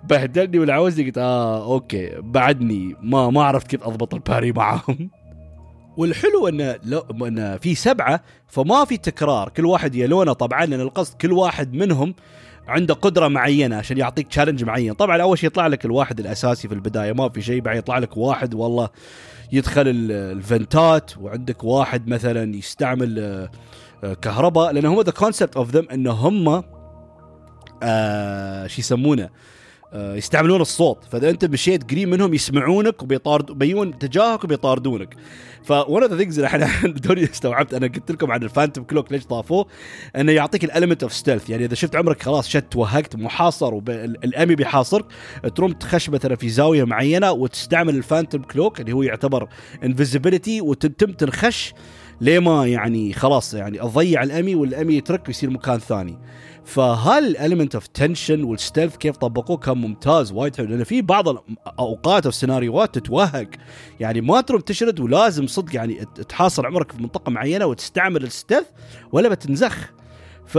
بهدلني 0.04 0.60
والعوزني 0.60 1.06
قلت 1.06 1.18
آه 1.18 1.74
okay. 1.74 2.12
بعدني 2.20 2.96
ما 3.02 3.30
ما 3.30 3.44
عرفت 3.44 3.68
كيف 3.68 3.84
أضبط 3.84 4.14
ال 4.14 4.20
parry 4.20 4.52
معاهم. 4.58 5.10
والحلو 5.98 6.48
إنه 6.48 6.80
لو 6.84 7.02
إنه 7.28 7.58
في 7.58 7.76
سبعة 7.76 8.24
فما 8.48 8.86
في 8.86 8.98
تكرار. 8.98 9.50
كل 9.50 9.66
واحد 9.66 9.96
يلونه 9.96 10.34
طبعا 10.34 10.66
لأن 10.66 10.82
القصد 10.82 11.18
كل 11.18 11.32
واحد 11.32 11.74
منهم 11.74 12.14
عنده 12.72 12.94
قدرة 12.94 13.28
معينة 13.28 13.76
عشان 13.76 13.98
يعطيك 13.98 14.28
challenge 14.28 14.64
معين. 14.64 14.94
طبعا 14.94 15.22
أول 15.22 15.38
شيء 15.38 15.48
يطلع 15.48 15.68
لك 15.68 15.86
الواحد 15.86 16.20
الأساسي 16.20 16.68
في 16.68 16.74
البداية 16.74 17.14
ما 17.14 17.30
في 17.30 17.42
شيء 17.42 17.62
بعد 17.62 17.78
يطلع 17.78 17.98
لك 17.98 18.18
واحد 18.18 18.54
والله 18.54 18.90
يدخل 19.52 19.84
الفنتات 19.88 21.18
وعندك 21.18 21.64
واحد 21.64 22.08
مثلا 22.08 22.56
يستعمل 22.56 23.20
آه، 23.20 23.52
آه، 24.04 24.14
كهرباء 24.14 24.72
لأن 24.72 24.86
هم 24.86 25.02
ذا 25.02 25.12
كونسبت 25.12 25.56
اوف 25.58 25.72
ذم 25.72 25.88
ان 25.94 26.08
هم 26.08 26.64
آه 27.84 28.68
شو 28.68 28.80
يسمونه؟ 28.80 29.30
يستعملون 29.94 30.62
الصوت. 30.62 31.04
فإذا 31.12 31.30
أنت 31.30 31.46
مشيت 31.46 31.92
قريب 31.92 32.10
منهم 32.10 32.34
يسمعونك 32.34 33.04
وبيطارد 33.04 33.52
بيون 33.52 34.00
تجاهك 34.00 34.44
وبيطاردونك. 34.44 35.16
اوف 35.64 36.08
ذا 36.08 36.18
ثينجز 36.18 36.40
الحين 36.40 36.94
دوني 36.94 37.24
استوعبت 37.24 37.74
أنا 37.74 37.88
قلت 37.88 38.12
لكم 38.12 38.32
عن 38.32 38.44
الفانتوم 38.44 38.84
كلوك 38.84 39.12
ليش 39.12 39.28
ضافوه 39.28 39.66
إنه 40.16 40.32
يعطيك 40.32 40.64
الالمنت 40.64 41.04
اوف 41.04 41.14
ستيلث 41.14 41.50
يعني 41.50 41.66
إذا 41.66 41.76
شفت 41.76 41.96
عمرك 41.96 42.24
خلاص 42.24 42.48
شت 42.48 42.66
توهقت 42.72 43.16
محاصر 43.16 43.74
والامي 43.74 44.56
بيحاصرك 44.56 45.06
تروم 45.56 45.72
تخش 45.72 46.10
مثلا 46.10 46.36
في 46.36 46.50
زاوية 46.50 46.84
معينة 46.84 47.32
وتستعمل 47.32 47.96
ال 47.96 48.01
Phantom 48.01 48.42
Cloak 48.42 48.82
اللي 48.82 48.92
هو 48.92 49.04
يعتبر 49.04 49.48
invisibility 49.84 50.62
وتتم 50.62 51.12
تنخش 51.12 51.74
ليه 52.22 52.40
يعني 52.66 53.14
خلاص 53.14 53.54
يعني 53.54 53.78
تضيع 53.78 54.24
ال 54.24 54.30
EMMI 54.30 54.56
وال 54.56 54.69
EMMI 54.69 54.96
يترك 54.96 55.28
ويصير 55.28 55.50
مكان 55.50 55.80
ثاني. 55.80 56.18
فهل 56.66 57.28
ال 57.28 57.34
element 57.34 57.76
of 57.76 57.88
tension 57.88 58.44
وال 58.44 58.55
stealth 58.55 58.96
كيف 58.98 59.18
طبقوه 59.18 59.58
كان 59.58 59.78
ممتاز 59.78 60.32
وايد 60.32 60.56
حلو؟ 60.56 60.68
لأن 60.68 60.84
في 60.84 61.02
بعض 61.02 61.30
الاوقات 61.30 62.26
أو 62.26 62.32
سيناريوهات 62.32 62.96
تتوهق. 62.96 63.48
يعني 64.00 64.22
ما 64.22 64.42
تروم 64.42 64.62
تشرد 64.62 65.00
ولازم 65.00 65.48
صدق 65.48 65.76
يعني 65.76 66.06
تحاصر 66.30 66.68
عمرك 66.68 66.92
في 66.92 67.02
منطقة 67.02 67.30
معينة 67.30 67.66
وتستعمل 67.66 68.24
ال 68.24 68.29
stealth 68.29 68.68
ولا 69.12 69.30
بتنزخ. 69.30 69.78
ف 70.46 70.58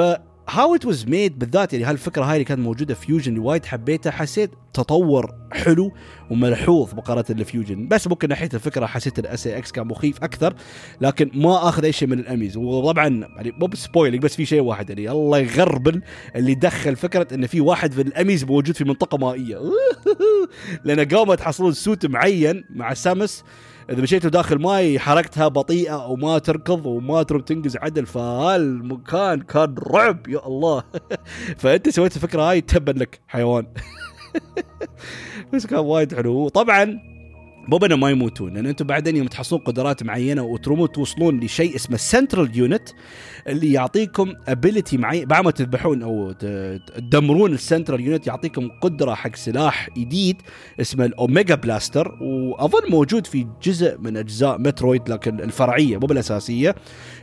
how 0.53 0.75
it 0.75 0.87
was 0.87 1.07
made 1.07 1.39
بالذات 1.39 1.73
يعني 1.73 1.85
هالفكره 1.85 2.25
هاي 2.25 2.33
اللي 2.33 2.45
كانت 2.45 2.61
موجودة 2.61 2.95
في 2.95 3.07
Fusion 3.07 3.39
وايد 3.39 3.65
حبيتها 3.65 4.11
حسيت 4.11 4.51
تطور 4.75 5.35
حلو 5.53 5.93
وملحوظ 6.31 6.95
مقارنه 6.95 7.41
ل 7.41 7.48
Fusion 7.48 7.89
بس 7.89 8.09
ممكن 8.09 8.29
ناحية 8.29 8.49
الفكرة 8.55 8.87
حسيت 8.87 9.19
الاس 9.19 9.47
إكس 9.47 9.73
كان 9.73 9.87
مخيف 9.87 10.17
أكثر 10.23 10.55
لكن 11.01 11.31
ما 11.35 11.69
أخذ 11.69 11.85
أي 11.85 11.93
شيء 11.93 12.09
من 12.09 12.19
ال 12.19 12.24
EMMIs. 12.24 12.57
وطبعا 12.57 13.09
يعني 13.37 13.53
مو 13.61 13.67
ب 13.67 13.73
spoiling 13.73 14.23
بس 14.23 14.37
في 14.37 14.47
شيء 14.47 14.61
واحد 14.61 14.91
يعني 14.91 15.11
الله 15.11 15.39
يغربل 15.39 16.03
اللي 16.37 16.55
دخل 16.55 16.97
فكرة 16.97 17.35
إن 17.35 17.47
في 17.47 17.61
واحد 17.61 17.93
في 17.93 18.03
ال 18.03 18.10
EMMIs 18.10 18.45
موجود 18.45 18.77
في 18.77 18.85
منطقة 18.85 19.19
مائية. 19.19 19.59
لأن 20.85 21.09
قاموا 21.09 21.35
تحصلون 21.35 21.73
suit 21.73 22.07
معين 22.07 22.65
مع 22.71 22.95
Samus 22.95 23.45
إذا 23.91 24.03
مشيتوا 24.03 24.31
داخل 24.31 24.59
ماي 24.59 24.99
حركتها 24.99 25.49
بطيئة 25.49 26.07
وما 26.07 26.39
تركض 26.39 26.87
وما 26.87 27.23
تنقز 27.23 27.77
عدل 27.77 28.07
فهالمكان 28.07 29.41
كان 29.43 29.75
رعب 29.79 30.29
يا 30.29 30.47
الله. 30.47 30.85
فأنت 31.59 31.89
سويت 31.89 32.17
الفكرة 32.17 32.43
هاي 32.43 32.61
تبا 32.61 32.91
لك 32.91 33.21
حيوان. 33.29 33.67
بس 35.53 35.67
كان 35.67 35.79
وايد 35.79 36.15
حلو. 36.15 36.49
طبعا 36.49 37.12
مو 37.69 37.79
بنا 37.79 37.97
ما 37.97 38.11
يموتون 38.11 38.55
لأن 38.55 38.67
أنتم 38.67 38.87
بعدين 38.87 39.17
يوم 39.17 39.27
تحصلون 39.27 39.63
قدرات 39.63 40.03
معينة 40.03 40.43
وترمون 40.43 40.93
توصلون 40.93 41.41
لشيء 41.41 41.77
اسمه 41.77 41.97
Central 41.97 42.59
Unit 42.59 42.89
اللي 43.49 43.73
يعطيكم 43.73 44.33
ability 44.49 44.97
معين 44.97 45.25
بعد 45.25 45.45
ما 45.45 45.51
تذبحون 45.51 46.03
أو 46.03 46.33
تدمرون 46.33 47.53
ال 47.53 47.59
Central 47.59 48.01
Unit 48.01 48.27
يعطيكم 48.27 48.69
قدرة 48.81 49.15
حق 49.15 49.37
سلاح 49.37 49.91
جديد 49.99 50.37
اسمه 50.81 51.05
ال 51.05 51.13
Omega 51.13 51.55
Blaster 51.55 52.19
وأظن 52.23 52.91
موجود 52.91 53.27
في 53.27 53.47
جزء 53.63 53.99
من 53.99 54.17
أجزاء 54.17 54.59
Metroid 54.59 55.09
لكن 55.09 55.41
الفرعية 55.41 55.97
مو 55.99 56.07
بالأساسية 56.07 56.75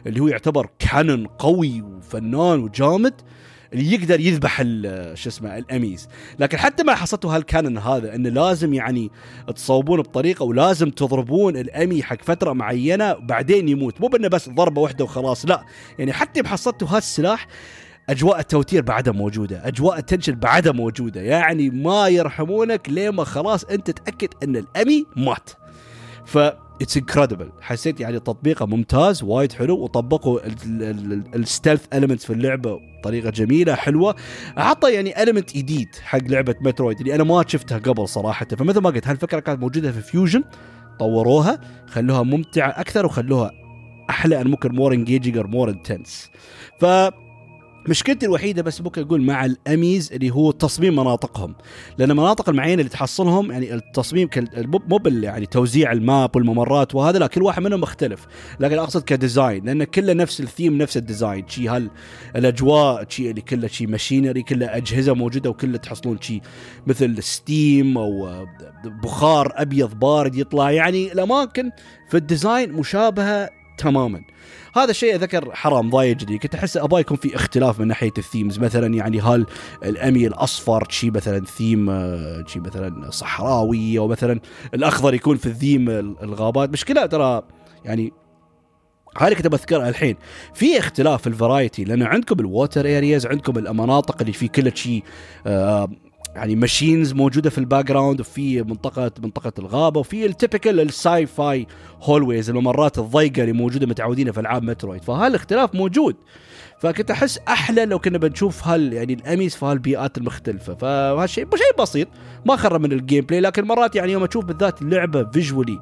اللي 0.08 0.20
هو 0.20 0.28
يعتبر 0.28 0.70
cannon 0.80 1.28
قوي 1.28 1.82
وفنان 1.82 2.60
وجامد. 2.60 3.14
اللي 3.74 3.94
يقدر 3.94 4.20
يذبح 4.20 4.62
شو 5.14 5.30
اسمه 5.30 5.58
ال 5.58 5.66
EMMIs 5.66 6.08
لكن 6.40 6.58
حتى 6.58 6.84
ما 6.84 6.96
حصلتوا 6.96 7.36
هال 7.36 7.46
cannon 7.46 7.78
هذا 7.78 8.16
انه 8.16 8.30
لازم 8.30 8.74
يعني 8.74 9.12
تصوبون 9.56 10.02
بطريقة 10.02 10.44
ولازم 10.44 10.90
تضربون 10.90 11.58
ال 11.58 11.67
EMMI 11.67 12.04
حق 12.04 12.22
فترة 12.24 12.54
معينة 12.54 13.14
بعدين 13.14 13.70
يموت. 13.70 14.02
مو 14.02 14.08
بإنه 14.08 14.28
بس 14.28 14.50
ضربة 14.50 14.82
واحدة 14.82 15.04
وخلاص 15.04 15.46
لا. 15.46 15.64
يعني 16.00 16.14
حتى 16.14 16.42
بحصلتوا 16.42 16.88
هالسلاح 16.92 17.48
أجواء 18.10 18.40
التوتير 18.40 18.82
بعدها 18.82 19.14
موجودة. 19.14 19.68
أجواء 19.68 19.98
ال 19.98 20.02
tension 20.02 20.34
بعدها 20.34 20.72
موجودة. 20.72 21.22
يعني 21.22 21.70
ما 21.70 22.08
يرحمونك 22.08 22.90
لين 22.90 23.10
ما 23.10 23.24
خلاص 23.24 23.64
أنت 23.64 23.92
تأكد 23.92 24.30
إن 24.44 24.56
ال 24.56 24.66
EMMI 24.66 25.06
مات. 25.16 25.50
ف 26.26 26.38
it's 26.82 26.98
incredible 26.98 27.52
حسيت 27.62 28.00
يعني 28.00 28.20
تطبيقه 28.20 28.66
ممتاز 28.66 29.24
وايد 29.24 29.52
حلو 29.52 29.78
وطبقوا 29.78 30.40
ال 31.36 31.42
stealth 31.42 31.86
elements 31.94 32.26
في 32.26 32.34
اللعبة 32.34 32.80
بطريقة 33.00 33.30
جميلة 33.30 33.76
حلوة. 33.76 34.16
حطوا 34.58 34.90
يعني 34.90 35.24
element 35.24 35.58
جديد 35.58 35.96
حق 36.02 36.24
لعبة 36.24 36.56
Metroid 36.62 37.00
اللي 37.00 37.16
أنا 37.16 37.24
ما 37.24 37.44
شفتها 37.48 37.78
قبل 37.78 38.08
صراحة. 38.08 38.46
فمثل 38.46 38.80
ما 38.80 38.90
قلت 38.90 39.08
هالفكرة 39.08 39.40
كانت 39.40 39.60
موجودة 39.60 39.92
في 39.92 40.02
Fusion 40.02 40.44
طوروها 41.00 41.60
خلوها 41.88 42.24
ممتعة 42.24 42.70
أكثر 42.70 43.06
وخلوها 43.06 43.52
أحلى 44.10 44.44
ممكن 44.44 44.76
more 44.76 44.94
engaging 44.94 45.38
more 45.38 45.70
intense 45.70 46.30
ف 46.80 46.86
مشكلتي 47.88 48.26
الوحيدة 48.26 48.62
بس 48.62 48.82
ممكن 48.82 49.02
أقول 49.02 49.22
مع 49.22 49.46
ال 49.46 49.57
EMMIs 49.57 50.14
اللي 50.14 50.32
هو 50.32 50.52
تصميم 50.52 50.96
مناطقهم. 50.96 51.56
لأن 51.98 52.12
المناطق 52.12 52.50
المعينه 52.50 52.80
اللي 52.80 52.90
تحصلهم 52.90 53.52
يعني 53.52 53.74
التصميم 53.74 54.30
مو 54.66 55.00
يعني 55.06 55.46
توزيع 55.46 55.92
ال 55.92 56.03
map 56.03 56.36
والممرات 56.36 56.96
وهذا 56.96 57.20
لا 57.20 57.28
كل 57.28 57.42
واحد 57.42 57.62
منهم 57.62 57.82
مختلف. 57.82 58.28
لكن 58.60 58.80
أقصد 58.80 59.04
ك 59.04 59.12
design 59.12 59.66
لأن 59.66 59.84
كله 59.84 60.14
نفس 60.14 60.40
الثيم 60.40 60.78
نفس 60.78 60.98
ال 60.98 61.04
design. 61.04 61.48
شي 61.48 61.68
هال 61.68 61.90
الأجواء 62.36 63.06
شي 63.10 63.30
اللي 63.30 63.42
كله 63.42 63.68
شي 63.68 63.86
machinery 63.88 64.42
كله 64.42 64.78
أجهزة 64.78 65.14
موجودة 65.14 65.50
وكله 65.50 65.78
تحصلون 65.78 66.22
شي 66.22 66.42
مثل 66.88 67.24
steam 67.24 67.98
أو 67.98 68.46
بخار 69.04 69.54
أبيض 69.56 69.94
بارد 69.94 70.36
يطلع. 70.36 70.72
يعني 70.72 71.12
الأماكن 71.12 71.72
في 72.10 72.18
ال 72.18 72.25
design 72.25 72.72
مشابهة 72.72 73.50
تماما. 73.78 74.22
هذا 74.76 74.92
الشيء 74.92 75.16
ذكر 75.16 75.56
حرام 75.56 75.90
ضايق 75.90 76.18
جدي 76.18 76.38
كنت 76.38 76.56
أحس 76.56 76.78
أبغى 76.78 77.02
يكون 77.02 77.18
في 77.18 77.36
اختلاف 77.36 77.80
من 77.80 77.88
ناحية 77.88 78.12
ال 78.18 78.23
themes. 78.23 78.60
مثلا 78.60 78.96
يعني 78.96 79.20
هال 79.20 79.46
ال 79.84 79.92
EMMI 79.92 80.28
الأصفر 80.28 80.88
شي 80.90 81.10
مثلا 81.12 81.46
ثيم 81.46 81.90
آه، 81.90 82.44
شي 82.48 82.60
مثلا 82.60 83.12
صحراوي 83.12 84.00
أو 84.00 84.08
مثلا 84.08 84.40
الأخضر 84.74 85.14
يكون 85.14 85.38
في 85.38 85.46
الثيم 85.46 85.90
الغابات. 85.90 86.70
مشكلة 86.70 87.06
ترى 87.06 87.42
يعني 87.86 88.14
هذه 89.18 89.34
كنت 89.34 89.48
بذكرها 89.48 89.90
الحين. 89.90 90.16
في 90.54 90.80
اختلاف 90.80 91.22
في 91.22 91.28
ال 91.28 91.35
variety 91.35 91.84
لأن 91.84 92.04
عندكم 92.04 92.40
ال 92.40 92.49
water 92.49 92.98
areas 92.98 93.26
عندكم 93.26 93.58
المناطق 93.58 94.22
اللي 94.22 94.34
في 94.34 94.48
كل 94.48 94.78
شيء 94.78 95.04
آه 95.48 95.90
يعني 96.36 96.56
machines 96.56 97.14
موجودة 97.14 97.50
في 97.50 97.58
ال 97.58 97.86
background 97.86 98.20
وفي 98.20 98.64
منطقه 98.64 99.12
منطقة 99.24 99.52
الغابة 99.60 100.00
وفي 100.00 100.26
ال 100.26 100.32
typical 100.32 100.74
ال 100.74 100.80
sci-fi 100.80 101.68
hallways 102.02 102.50
الممرات 102.50 103.00
الضيقة 103.00 103.42
اللي 103.42 103.54
موجودة 103.54 103.88
متعودين 103.88 104.32
في 104.32 104.40
ألعاب 104.40 104.64
Metroid. 104.64 105.04
فهالاختلاف 105.04 105.76
موجود. 105.76 106.16
فكنت 106.80 107.12
أحس 107.12 107.40
أحلى 107.48 107.86
لو 107.86 108.00
كنا 108.00 108.18
بنشوف 108.18 108.68
هال 108.68 108.94
يعني 108.94 109.14
ال 109.14 109.21
EMMIs 109.21 109.56
في 109.56 109.66
هالبيئات 109.66 110.18
المختلفة. 110.18 110.74
فهالشيء 110.74 111.48
شيء 111.56 111.82
بسيط. 111.82 112.08
ما 112.46 112.56
خرب 112.56 112.82
من 112.82 112.92
ال 112.92 113.26
gameplay 113.26 113.42
لكن 113.42 113.64
مرات 113.66 113.96
يعني 113.96 114.12
يوم 114.12 114.24
أشوف 114.24 114.46
بالذات 114.46 114.82
اللعبه 114.82 115.24
visually 115.24 115.80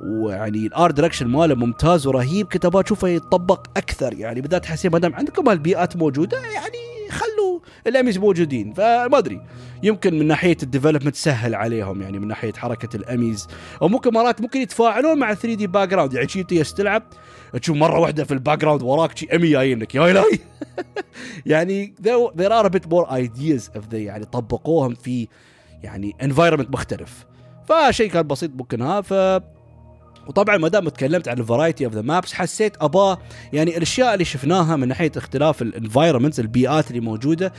ويعني 0.00 0.66
ال 0.66 0.90
art 0.90 0.99
direction 0.99 1.26
ماله 1.26 1.54
ممتاز 1.54 2.06
ورهيب 2.06 2.46
كنت 2.46 2.64
أبغى 2.64 2.82
اشوفه 2.84 3.08
يتطبق 3.08 3.66
أكثر. 3.76 4.14
يعني 4.14 4.40
بالذات 4.40 4.66
حسين 4.66 4.90
ما 4.90 4.98
دام 4.98 5.14
عندكم 5.14 5.48
هالبيئات 5.48 5.96
موجودة 5.96 6.38
يعني 6.38 7.10
خلوا 7.10 7.60
ال 7.86 7.91
EMMIs 7.91 8.18
موجودين. 8.18 8.72
فما 8.72 9.18
أدري 9.18 9.40
يمكن 9.82 10.18
من 10.18 10.26
ناحية 10.26 10.56
ال 10.62 10.66
development 10.66 11.14
سهل 11.14 11.54
عليهم 11.54 12.02
يعني 12.02 12.18
من 12.18 12.28
ناحية 12.28 12.52
حركة 12.52 12.96
ال 12.96 13.03
EMMIs. 13.03 13.48
أو 13.82 13.88
ممكن 13.88 14.12
مرات 14.14 14.40
ممكن 14.40 14.60
يتفاعلون 14.60 15.18
مع 15.18 15.34
3D 15.34 15.66
background 15.66 16.14
يعني 16.14 16.28
شي 16.28 16.42
تلعب 16.42 17.02
تشوف 17.62 17.76
مرة 17.76 17.98
واحدة 17.98 18.24
في 18.24 18.34
ال 18.34 18.58
background 18.58 18.82
وراك 18.82 19.18
شي 19.18 19.28
EMMI 19.34 19.50
جايين 19.50 19.78
لك. 19.78 19.94
يا 19.94 20.10
الهي 20.10 20.38
يعني 21.46 21.94
are 22.40 22.66
a 22.66 22.70
bit 22.70 22.88
more 22.90 23.06
ideas 23.10 23.78
of 23.78 23.90
the 23.90 23.94
يعني 23.94 24.24
طبقوهم 24.24 24.94
في 24.94 25.28
يعني 25.82 26.16
environment 26.22 26.70
مختلف. 26.70 27.26
فشيء 27.68 28.10
كان 28.10 28.26
بسيط 28.26 28.50
ممكن 28.54 28.82
ها 28.82 29.00
ف 29.00 29.12
وطبعا 30.28 30.56
ما 30.56 30.68
دام 30.68 30.88
تكلمت 30.88 31.28
عن 31.28 31.38
ال 31.38 31.44
variety 31.44 31.84
of 31.84 31.94
the 31.94 32.02
maps 32.02 32.32
حسيت 32.32 32.76
أبا 32.80 33.18
يعني 33.52 33.76
الأشياء 33.76 34.12
اللي 34.14 34.24
شفناها 34.24 34.76
من 34.76 34.88
ناحية 34.88 35.12
اختلاف 35.16 35.62
ال 35.62 35.68
environments 35.68 36.40
البيئات 36.40 36.90
اللي 36.90 37.00
موجودة 37.00 37.52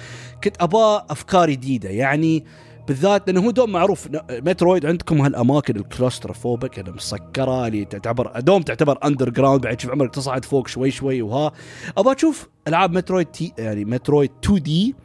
كنت 0.44 0.56
أبا 0.62 1.06
افكار 1.10 1.50
جديدة. 1.50 1.90
يعني 1.90 2.46
بالذات 2.88 3.28
لأنه 3.28 3.46
هو 3.46 3.52
دوم 3.52 3.72
معروف 3.72 4.08
Metroid 4.32 4.86
عندكم 4.86 5.22
هالأماكن 5.22 5.76
ال 5.76 5.83
claustrophobic 5.83 6.80
اللي 6.80 6.92
مسكرة 6.92 7.68
اللي 7.68 7.86
تعتبر 7.86 8.40
دوم 8.40 8.62
تعتبر 8.62 8.98
underground 9.06 9.62
بعد 9.62 9.78
تشوف 9.78 9.92
عمرك 9.92 10.14
تصعد 10.16 10.46
فوق 10.46 10.68
شوي 10.68 10.92
شوي 10.92 11.22
وها. 11.22 11.52
أبغى 11.98 12.16
أشوف 12.16 12.48
ألعاب 12.68 12.92
Metroid 12.92 13.26
تي 13.28 13.54
يعني 13.58 13.86
Metroid 13.86 14.32
2D 14.44 14.96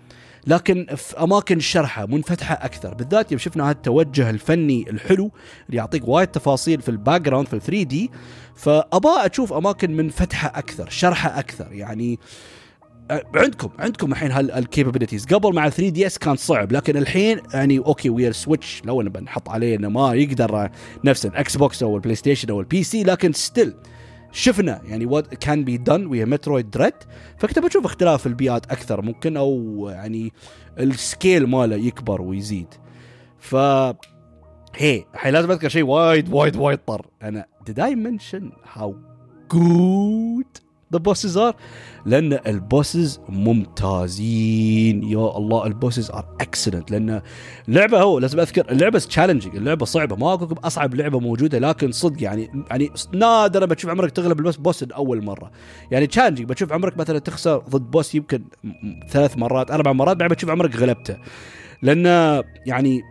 لكن 0.47 0.87
في 0.97 1.23
أماكن 1.23 1.61
شرحة 1.61 2.07
منفتحة 2.07 2.55
أكثر. 2.55 2.95
بالذات 2.95 3.33
يوم 3.33 3.39
شفنا 3.39 3.65
هذا 3.65 3.71
التوجه 3.73 4.31
الفني 4.31 4.91
الحلو 4.91 5.31
اللي 5.67 5.77
يعطيك 5.77 6.09
وايد 6.09 6.29
تفاصيل 6.29 6.83
في 6.83 6.89
ال 6.89 7.21
background 7.21 7.49
في 7.49 7.61
3D 7.61 8.11
فابى 8.57 9.09
أشوف 9.09 9.53
أماكن 9.53 9.97
منفتحة 9.97 10.49
أكثر 10.59 10.89
شرحة 10.91 11.39
أكثر. 11.39 11.73
يعني 11.73 12.19
عندكم 13.35 13.71
عندكم 13.79 14.13
الحين 14.13 14.33
هال 14.33 14.46
capabilities 14.46 15.27
قبل 15.27 15.55
مع 15.55 15.69
3DS 15.69 16.19
كان 16.19 16.37
صعب 16.37 16.73
لكن 16.73 16.97
الحين 16.97 17.41
يعني 17.55 17.79
okay 17.79 18.11
ويا 18.11 18.29
ال 18.29 18.36
Switch 18.36 18.83
لو 18.85 18.99
بنحط 18.99 19.49
عليه 19.49 19.77
إنه 19.77 19.89
ما 19.89 20.15
يقدر 20.15 20.71
نفس 21.05 21.27
ال 21.27 21.57
Xbox 21.57 21.83
أو 21.83 21.97
ال 21.97 22.15
PlayStation 22.15 22.51
أو 22.51 22.61
ال 22.61 22.83
PC 22.83 23.03
لكن 23.05 23.33
still 23.33 23.75
شفنا 24.33 24.81
يعني 24.85 25.07
what 25.07 25.35
can 25.35 25.65
be 25.65 25.77
done 25.77 26.07
ويا 26.07 26.25
Metroid 26.25 26.71
Dread 26.71 26.95
فكنت 27.39 27.59
بشوف 27.59 27.85
اختلاف 27.85 28.27
البيئات 28.27 28.67
أكثر 28.67 29.03
ممكن 29.03 29.37
أو 29.37 29.89
يعني 29.93 30.33
ال 30.79 30.90
scale 30.90 31.47
ماله 31.47 31.77
يكبر 31.77 32.23
ويزيد. 32.23 32.69
ف 33.39 33.57
هي 34.77 35.05
الحين 35.15 35.33
لازم 35.33 35.51
أذكر 35.51 35.69
شيء 35.69 35.85
وايد 35.85 36.33
وايد 36.33 36.57
وايد 36.57 36.79
طر. 36.79 37.07
أنا 37.23 37.47
did 37.71 37.79
I 37.79 37.95
mention 37.95 38.43
how 38.79 38.93
good 39.55 40.62
the 40.93 40.99
bosses 40.99 41.37
are 41.37 41.55
لأن 42.07 42.39
ال 42.47 42.57
bosses 42.57 43.21
ممتازين. 43.29 45.03
يا 45.03 45.37
الله 45.37 45.67
ال 45.67 45.73
bosses 45.73 46.11
are 46.11 46.37
excellent 46.41 46.91
لأن 46.91 47.23
اللعبة 47.69 48.01
هو 48.01 48.19
لازم 48.19 48.41
أذكر 48.41 48.71
اللعبة 48.71 48.99
challenging 48.99 49.57
اللعبة 49.57 49.85
صعبة. 49.85 50.17
ما 50.17 50.33
أقول 50.33 50.59
أصعب 50.65 50.95
لعبة 50.95 51.21
موجودة 51.21 51.59
لكن 51.59 51.93
صدق 51.93 52.23
يعني 52.23 52.65
يعني 52.71 52.91
نادرا 53.15 53.67
بتشوف 53.67 53.91
عمرك 53.91 54.11
تغلب 54.11 54.39
ال 54.39 54.42
boss 54.42 54.57
boss 54.57 54.83
اول 54.83 55.25
مرة. 55.25 55.51
يعني 55.91 56.07
challenging 56.07 56.49
بتشوف 56.49 56.73
عمرك 56.73 56.97
مثلا 56.99 57.19
تخسر 57.19 57.59
ضد 57.59 57.91
boss 57.91 58.15
يمكن 58.15 58.45
ثلاث 59.09 59.39
مرات 59.39 59.71
أربع 59.71 59.93
مرات 59.93 60.17
بعد 60.17 60.31
بتشوف 60.31 60.51
عمرك 60.51 60.77
غلبته. 60.77 61.17
لأن 61.83 62.07
يعني 62.67 63.03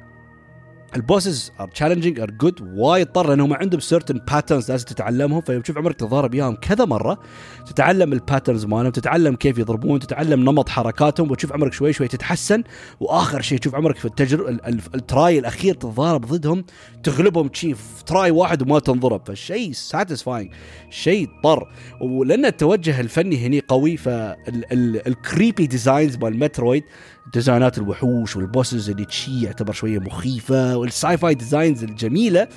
ال 0.95 1.04
bosses 1.04 1.52
are 1.60 1.68
challenging 1.68 2.20
are 2.20 2.32
good 2.32 2.62
وايد 2.76 3.08
طر 3.08 3.30
لانهم 3.30 3.54
عندهم 3.54 3.80
certain 3.80 4.22
patterns 4.32 4.72
لازم 4.72 4.86
تتعلمهم. 4.86 5.42
فيوم 5.42 5.62
تشوف 5.62 5.78
عمرك 5.78 5.96
تتضارب 5.96 6.34
وياهم 6.34 6.56
كذا 6.56 6.86
مرة 6.86 7.20
تتعلم 7.66 8.14
ال 8.14 8.19
patterns 8.19 8.66
مالهم 8.66 8.92
تتعلم 8.92 9.36
كيف 9.36 9.58
يضربون 9.58 10.00
تتعلم 10.00 10.39
نمط 10.39 10.70
حركاتهم 10.70 11.32
وتشوف 11.32 11.54
عمرك 11.54 11.74
شوي 11.74 11.94
شوي 11.94 12.08
تتحسن. 12.08 12.64
وآخر 13.00 13.42
شيء 13.42 13.58
تشوف 13.58 13.76
عمرك 13.76 13.98
في 13.98 14.06
التجربه 14.06 14.50
ال 14.95 15.07
try 15.07 15.39
الأخير 15.39 15.74
تتضارب 15.76 16.26
ضدهم 16.26 16.66
تغلبهم 17.04 17.48
تشي 17.47 17.85
في 17.85 18.04
try 18.06 18.32
واحد 18.32 18.62
وما 18.62 18.80
تنضرب. 18.80 19.22
فالشيء 19.26 19.72
satisfying 19.72 20.52
شيء 20.89 21.30
طر. 21.44 21.72
ولأن 22.02 22.46
التوجه 22.46 23.00
الفني 23.00 23.46
هني 23.46 23.64
قوي 23.68 23.98
فال 23.97 24.40
creepy 24.40 25.68
designs 25.68 26.18
مال 26.18 26.39
Metroid 26.39 26.84
design 27.34 27.71
ات 27.71 27.78
الوحوش 27.78 28.36
وال 28.36 28.49
bosses 28.49 28.89
اللي 28.89 29.05
تشي 29.05 29.43
يعتبر 29.43 29.74
شوية 29.74 29.99
مخيفة 29.99 30.78
وال 30.78 31.18
sci-fi 31.18 31.34
designs 31.34 31.84
الجميلة. 31.84 32.47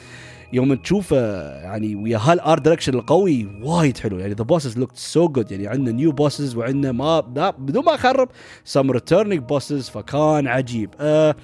يوم 0.53 0.75
تشوفه 0.75 1.17
يعني 1.63 1.95
ويا 1.95 2.19
هال 2.19 2.36
art 2.36 2.63
direction 2.63 2.95
القوي 2.95 3.61
وايد 3.63 3.99
حلو. 3.99 4.19
يعني 4.19 4.35
the 4.35 4.45
bosses 4.45 4.79
looked 4.79 4.97
so 4.97 5.29
good 5.29 5.53
يعني 5.53 5.67
عندنا 5.67 5.93
new 5.93 6.13
bosses 6.13 6.57
وعندنا 6.57 6.93
ما 6.93 7.21
بدون 7.51 7.85
ما 7.85 7.95
أخرب 7.95 8.29
some 8.65 8.91
returning 8.91 9.43
bosses 9.43 9.89
فكان 9.89 10.47
عجيب. 10.47 10.91
أه 11.01 11.37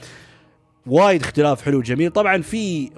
وايد 0.86 1.22
اختلاف 1.22 1.62
حلو 1.62 1.82
جميل. 1.82 2.10
طبعا 2.10 2.42
في 2.42 2.90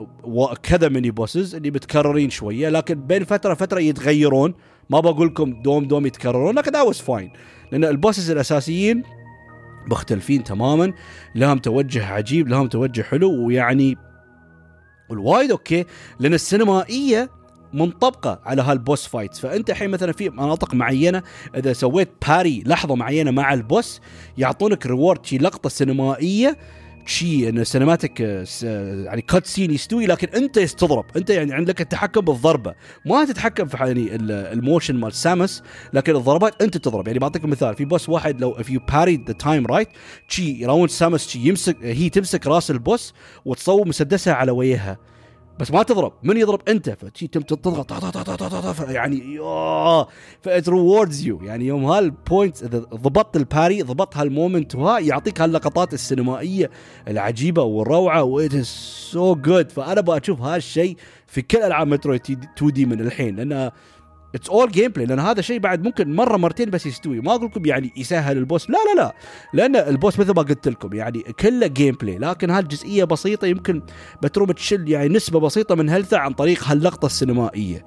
كذا 0.63 0.89
mini 0.89 1.11
bosses 1.11 1.55
اللي 1.55 1.71
متكررين 1.71 2.31
شوية 2.31 2.69
لكن 2.69 2.95
بين 2.95 3.25
فترة 3.25 3.55
فترة 3.55 3.81
يتغيرون. 3.81 4.55
ما 4.91 5.01
بقول 5.01 5.27
لكم 5.27 5.63
دوم 5.63 5.85
دوم 5.85 6.07
يتكررون 6.07 6.55
لكن 6.55 6.73
that 6.73 6.87
was 6.87 6.99
fine 6.99 7.33
لأن 7.73 7.85
ال 7.85 7.91
bosses 7.91 8.31
الأساسيين 8.31 9.03
مختلفين 9.91 10.45
تماما. 10.45 10.93
لهم 11.35 11.59
توجه 11.59 12.07
عجيب 12.07 12.49
لهم 12.49 12.69
توجه 12.69 13.03
حلو 13.03 13.47
ويعني 13.47 13.97
الوايد 15.11 15.51
okay 15.51 15.85
لأن 16.21 16.35
السينمائية 16.35 17.31
منطبقة 17.73 18.41
على 18.45 18.63
هال 18.63 18.77
boss 18.77 19.07
fights. 19.07 19.41
فأنت 19.41 19.71
الحين 19.71 19.91
مثلا 19.91 20.13
في 20.13 20.31
مناطق 20.31 20.75
معينة 20.75 21.23
إذا 21.57 21.73
سويت 21.73 22.09
parry 22.29 22.63
لحظة 22.67 22.95
معينة 22.95 23.31
مع 23.31 23.55
ال 23.55 23.64
boss 23.64 24.01
يعطونك 24.39 24.87
reward 24.87 25.27
شي 25.27 25.39
لقطة 25.39 25.69
سينمائية 25.69 26.57
شيء 27.07 27.49
إنه 27.49 27.65
cinematic 27.65 28.21
يعني 28.21 29.23
cutscene 29.23 29.71
يستوي 29.71 30.07
لكن 30.07 30.29
أنت 30.29 30.59
تضرب 30.59 31.05
أنت 31.17 31.31
يعني 31.31 31.55
عندك 31.55 31.81
التحكم 31.81 32.21
بالضربة. 32.21 32.75
ما 33.07 33.25
تتحكم 33.25 33.67
في 33.67 33.77
يعني 33.77 34.17
ال 34.53 34.59
motion 34.59 34.97
مال 34.97 35.13
Samus 35.13 35.63
لكن 35.93 36.17
الضربات 36.17 36.63
أنت 36.63 36.77
تضرب. 36.77 37.07
يعني 37.07 37.19
بعطيك 37.19 37.45
مثال 37.45 37.75
في 37.75 37.85
boss 37.85 38.09
واحد 38.09 38.41
لو 38.41 38.55
if 38.55 38.67
you 38.67 38.81
parried 38.93 39.33
the 39.33 39.35
time 39.45 39.73
right 39.73 39.89
شي 40.29 40.67
around 40.67 40.91
Samus 40.91 41.29
شي 41.29 41.39
يمسك 41.49 41.77
هي 41.83 42.09
تمسك 42.09 42.47
راس 42.47 42.71
ال 42.71 42.79
boss 42.79 43.15
وتصوب 43.45 43.89
مسدسها 43.89 44.35
على 44.35 44.53
وجهها 44.53 44.99
بس 45.63 45.71
ما 45.71 45.83
تضرب. 45.83 46.13
من 46.23 46.37
يضرب؟ 46.37 46.61
انت. 46.69 46.91
فتشي 46.91 47.27
تم 47.27 47.41
تضغط. 47.41 47.93
يعني 48.91 49.39
ف 50.43 50.51
it 50.51 50.69
rewards 50.69 51.27
you 51.27 51.43
يعني 51.43 51.67
يوم 51.67 51.85
هال 51.85 52.07
point 52.07 52.63
إذا 52.63 52.79
ضبطت 52.79 53.37
ال 53.37 53.44
parry 53.44 53.83
ضبطت 53.83 54.17
هال 54.17 54.31
moment 54.31 54.75
وها 54.75 54.99
يعطيك 54.99 55.41
هاللقطات 55.41 55.95
السينمائية 55.95 56.71
العجيبة 57.09 57.63
والروعة 57.63 58.23
و 58.23 58.33
it 58.33 58.55
is 58.55 58.67
so 59.11 59.35
good 59.35 59.71
فأنا 59.71 60.01
بشوف 60.01 60.41
هالشيء 60.41 60.97
في 61.27 61.43
كل 61.43 61.59
ألعاب 61.59 61.87
Metroid 61.87 62.21
2D 62.57 62.87
من 62.87 63.01
الحين. 63.01 63.37
لانها 63.37 63.73
it's 64.35 64.49
all 64.49 64.71
gameplay 64.71 65.07
لأن 65.07 65.19
هذا 65.19 65.41
شيء 65.41 65.59
بعد 65.59 65.85
ممكن 65.85 66.17
مرة 66.17 66.37
مرتين 66.37 66.71
بس 66.71 66.87
يستوي. 66.87 67.21
ما 67.21 67.35
أقول 67.35 67.47
لكم 67.47 67.67
يعني 67.67 67.93
يسهل 67.97 68.39
ال 68.39 68.44
boss. 68.44 68.71
لا 68.71 68.77
لا 68.77 69.01
لا. 69.01 69.15
لأن 69.53 69.77
ال 69.77 69.85
boss 69.85 70.19
مثل 70.19 70.35
ما 70.35 70.43
قلت 70.43 70.69
لكم 70.69 70.93
يعني 70.95 71.21
كله 71.21 71.67
gameplay 71.67 72.19
لكن 72.19 72.51
هالجزئية 72.51 73.05
بسيطة 73.05 73.47
يمكن 73.47 73.83
بتروم 74.23 74.51
تشل 74.53 74.89
يعني 74.89 75.09
نسبة 75.09 75.41
بسيطة 75.41 75.75
من 75.75 75.91
health 75.91 76.15
ه 76.15 76.19
عن 76.19 76.33
طريق 76.33 76.65
هاللقطة 76.65 77.07
السينمائية. 77.07 77.85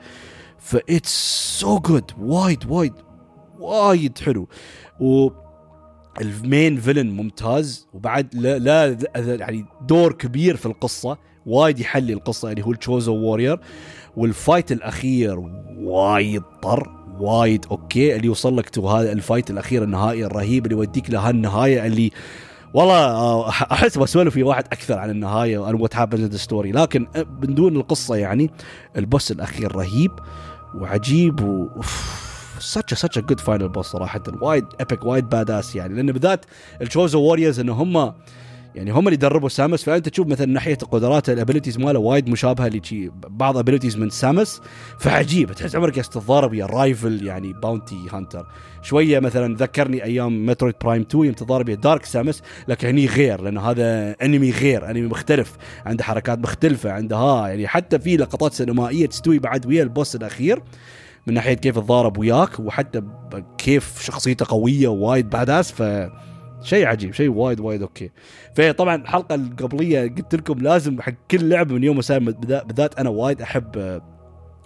ف 0.59 0.79
it's 0.79 1.59
so 1.59 1.79
good 1.79 2.11
وايد 2.19 2.65
وايد 2.65 2.93
وايد 3.59 4.17
حلو. 4.17 4.47
و 4.99 5.29
ال 6.21 6.32
main 6.32 6.77
villain 6.77 7.09
ممتاز. 7.11 7.87
وبعد 7.93 8.35
له, 8.35 8.59
له 8.59 8.97
يعني 9.15 9.65
دور 9.81 10.13
كبير 10.13 10.55
في 10.55 10.65
القصة. 10.65 11.17
وايد 11.45 11.79
يحلي 11.79 12.13
القصة. 12.13 12.47
يعني 12.47 12.65
هو 12.65 12.71
ال 12.71 12.79
Chozo 12.79 13.15
warrior 13.15 13.59
وال 14.17 14.33
fight 14.33 14.71
الأخير 14.71 15.49
وايد 15.77 16.43
طر 16.61 16.89
وايد 17.19 17.65
okay 17.71 18.15
اللي 18.15 18.27
يوصل 18.27 18.57
لك 18.57 18.69
to 18.69 18.89
هذا 18.89 19.11
ال 19.11 19.18
fight 19.18 19.49
الأخير 19.49 19.83
النهائي 19.83 20.25
الرهيب 20.25 20.65
اللي 20.65 20.75
يوديك 20.77 21.09
لهالنهايه 21.09 21.85
اللي 21.85 22.11
والله 22.73 22.95
آه، 22.95 23.49
أحس 23.49 23.97
بسولف 23.97 24.33
في 24.33 24.43
واحد 24.43 24.65
أكثر 24.65 24.99
عن 24.99 25.09
النهاية 25.09 25.57
what 25.57 25.95
happens 25.95 26.21
the 26.21 26.37
story 26.37 26.71
لكن 26.71 27.07
من 27.41 27.55
دون 27.55 27.75
القصة 27.75 28.15
يعني 28.15 28.51
ال 28.97 29.04
boss 29.04 29.31
الأخير 29.31 29.75
رهيب 29.75 30.11
وعجيب 30.75 31.41
و 31.41 31.67
such 32.59 32.91
a 32.91 32.95
such 32.95 33.17
a 33.17 33.21
good 33.21 33.41
final 33.41 33.69
boss 33.69 33.81
صراحة. 33.81 34.21
وايد 34.41 34.65
epic 34.79 35.05
وايد 35.05 35.29
badass 35.29 35.75
يعني. 35.75 35.93
لأن 35.93 36.11
بالذات 36.11 36.45
ال 36.81 36.88
Chozo 36.88 37.21
warriors 37.21 37.59
انه 37.59 37.73
هم 37.73 38.13
يعني 38.75 38.91
هم 38.91 39.07
اللي 39.07 39.13
يدربوا 39.13 39.49
Samus 39.49 39.83
فأنت 39.83 40.09
تشوف 40.09 40.27
مثلا 40.27 40.47
ناحية 40.47 40.77
القدرات 40.83 41.29
ال 41.29 41.34
abilities 41.34 41.77
ماله 41.79 41.99
وايد 41.99 42.29
مشابهة 42.29 42.67
لشي 42.67 43.11
بعض 43.27 43.57
abilities 43.57 43.97
من 43.97 44.09
Samus 44.09 44.61
فعجيب. 44.99 45.51
تحس 45.51 45.75
عمرك 45.75 45.95
تتضارب 45.95 46.53
ويا 46.53 46.65
rival 46.65 47.25
يعني 47.25 47.53
bounty 47.53 47.95
hunter. 48.11 48.47
شوية 48.81 49.19
مثلا 49.19 49.55
ذكرني 49.55 50.03
أيام 50.03 50.45
Metroid 50.45 50.75
Prime 50.81 51.01
2 51.01 51.25
يوم 51.25 51.33
تضارب 51.33 51.69
ويا 51.69 51.75
Dark 51.75 52.05
Samus 52.05 52.41
لكن 52.67 52.87
هني 52.87 53.05
غير 53.05 53.41
لأن 53.41 53.57
هذا 53.57 54.11
enemy 54.11 54.51
غير 54.51 54.89
enemy 54.89 55.07
مختلف 55.07 55.57
عنده 55.85 56.03
حركات 56.03 56.39
مختلفة 56.39 56.91
عنده 56.91 57.15
ها 57.15 57.47
يعني 57.47 57.67
حتى 57.67 57.99
في 57.99 58.17
لقطات 58.17 58.53
سينمائية 58.53 59.05
تستوي 59.05 59.39
بعد 59.39 59.65
ويا 59.65 59.83
ال 59.83 59.90
boss 59.90 60.15
الأخير 60.15 60.61
من 61.27 61.33
ناحية 61.33 61.53
كيف 61.53 61.79
تضارب 61.79 62.17
وياك 62.17 62.59
وحتى 62.59 63.01
كيف 63.57 64.01
شخصيته 64.01 64.45
قوية 64.49 64.87
ووايد 64.87 65.29
badass 65.29 65.71
ف 65.71 65.81
شيء 66.65 66.85
عجيب 66.85 67.13
شيء 67.13 67.29
وايد 67.29 67.59
وايد 67.59 67.81
okay. 67.81 68.11
فطبعا 68.55 68.95
الحلقة 68.95 69.35
القبلية 69.35 70.01
قلت 70.01 70.35
لكم 70.35 70.59
لازم 70.59 71.01
حق 71.01 71.13
كل 71.31 71.49
لعبة 71.49 71.75
من 71.75 71.83
يوم 71.83 71.97
وسام 71.97 72.25
بالذات 72.25 72.99
أنا 72.99 73.09
وايد 73.09 73.41
أحب 73.41 73.77
آه، 73.77 74.01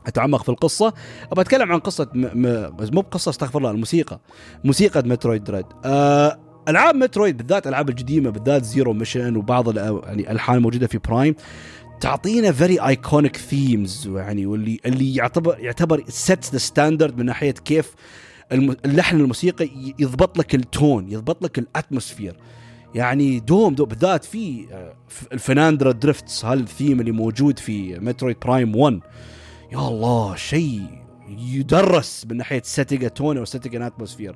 أتعمق 0.07 0.43
في 0.43 0.49
القصة. 0.49 0.93
ابى 1.31 1.41
أتكلم 1.41 1.71
عن 1.71 1.79
قصة 1.79 2.09
م... 2.13 2.25
م... 2.47 2.75
مو 2.93 3.01
بقصة 3.01 3.29
استغفر 3.29 3.59
الله 3.59 3.71
الموسيقى. 3.71 4.19
موسيقى 4.63 5.01
Metroid 5.01 5.43
Dread. 5.43 5.65
أه... 5.85 6.39
ألعاب 6.67 6.95
Metroid 6.95 7.37
بالذات 7.37 7.63
الالعاب 7.67 7.89
القديمه 7.89 8.29
بالذات 8.29 8.63
Zero 8.63 8.93
Mission 8.93 9.35
وبعض 9.35 9.77
يعني 9.77 10.21
الالحان 10.21 10.57
الموجوده 10.57 10.87
في 10.87 10.97
Prime 10.97 11.35
تعطينا 12.01 12.51
very 12.51 12.79
iconic 12.79 13.37
themes 13.37 14.07
يعني 14.07 14.45
واللي 14.45 14.79
اللي 14.85 15.15
يعتبر 15.15 15.59
يعتبر 15.59 16.03
sets 16.07 16.51
the 16.51 16.57
standard 16.57 17.17
من 17.17 17.25
ناحية 17.25 17.51
كيف 17.51 17.93
اللحن 18.51 19.19
الموسيقي 19.19 19.69
يضبط 19.99 20.37
لك 20.37 20.55
ال 20.55 20.66
tone 20.66 21.11
يضبط 21.11 21.43
لك 21.43 21.59
ال 21.59 21.65
atmosphere. 21.65 22.35
يعني 22.95 23.39
دوم 23.39 23.75
دوم 23.75 23.87
بالذات 23.87 24.23
في 24.23 24.65
آه، 24.71 24.93
ال 25.33 25.39
Phendrana 25.39 25.91
Drifts 25.91 26.45
هال 26.45 26.61
theme 26.61 26.99
اللي 26.99 27.11
موجود 27.11 27.59
في 27.59 27.99
Metroid 27.99 28.37
Prime 28.39 28.75
1 28.75 28.99
يا 29.71 29.77
الله 29.77 30.35
شيء 30.35 30.81
يدرس 31.37 32.25
من 32.29 32.37
ناحية 32.37 32.61
setting 32.65 33.09
tone 33.09 33.37
أو 33.37 33.45
setting 33.45 33.75
atmosphere 33.75 34.35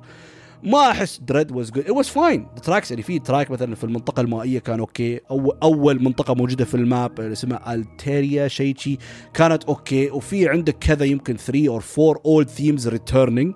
ما 0.62 0.90
أحس 0.90 1.20
Dread 1.20 1.52
was 1.52 1.70
good 1.70 1.90
was 1.90 2.08
fine 2.08 2.46
ال 2.56 2.61
tracks 2.61 2.92
اللي 2.92 3.02
فيه 3.02 3.20
track 3.20 3.50
مثلا 3.50 3.74
في 3.74 3.84
المنطقة 3.84 4.20
المائية 4.20 4.58
كان 4.58 4.80
okay. 4.80 5.20
أو 5.30 5.56
أول 5.62 6.02
منطقة 6.02 6.34
موجودة 6.34 6.64
في 6.64 6.74
ال 6.74 6.86
map 6.86 7.20
اسمها 7.20 7.74
Artaria 7.74 8.48
شيء 8.48 8.76
شي 8.76 8.98
كانت 9.34 9.64
okay. 9.64 10.10
وفي 10.10 10.48
عندك 10.48 10.76
كذا 10.78 11.04
يمكن 11.04 11.36
3 11.36 11.68
or 11.68 11.84
4 11.98 12.22
old 12.26 12.48
themes 12.48 12.88
returning 12.88 13.54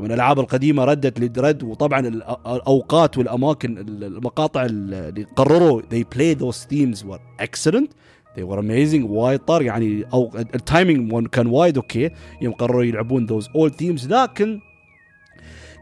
من 0.00 0.06
الألعاب 0.06 0.40
القديمة 0.40 0.84
ردت 0.84 1.20
ل 1.20 1.27
Dread 1.27 1.62
وطبعا 1.62 2.00
الأوقات 2.46 3.18
والأماكن 3.18 3.78
المقاطع 3.78 4.64
اللي 4.64 5.26
قرروا 5.36 5.82
they 5.82 6.04
play 6.16 6.34
those 6.34 6.64
themes 6.64 7.04
were 7.04 7.20
excellent. 7.38 7.90
They 8.36 8.44
were 8.44 8.58
amazing 8.58 9.04
وايد 9.04 9.40
طر. 9.40 9.62
يعني 9.62 10.04
أو 10.12 10.30
ال 10.36 10.49
timing 10.49 11.26
كان 11.26 11.46
وايد 11.46 11.76
okay. 11.76 12.10
يوم 12.42 12.54
قرروا 12.54 12.84
يلعبون 12.84 13.28
those 13.28 13.44
old 13.44 13.72
themes. 13.74 14.10
لكن 14.10 14.60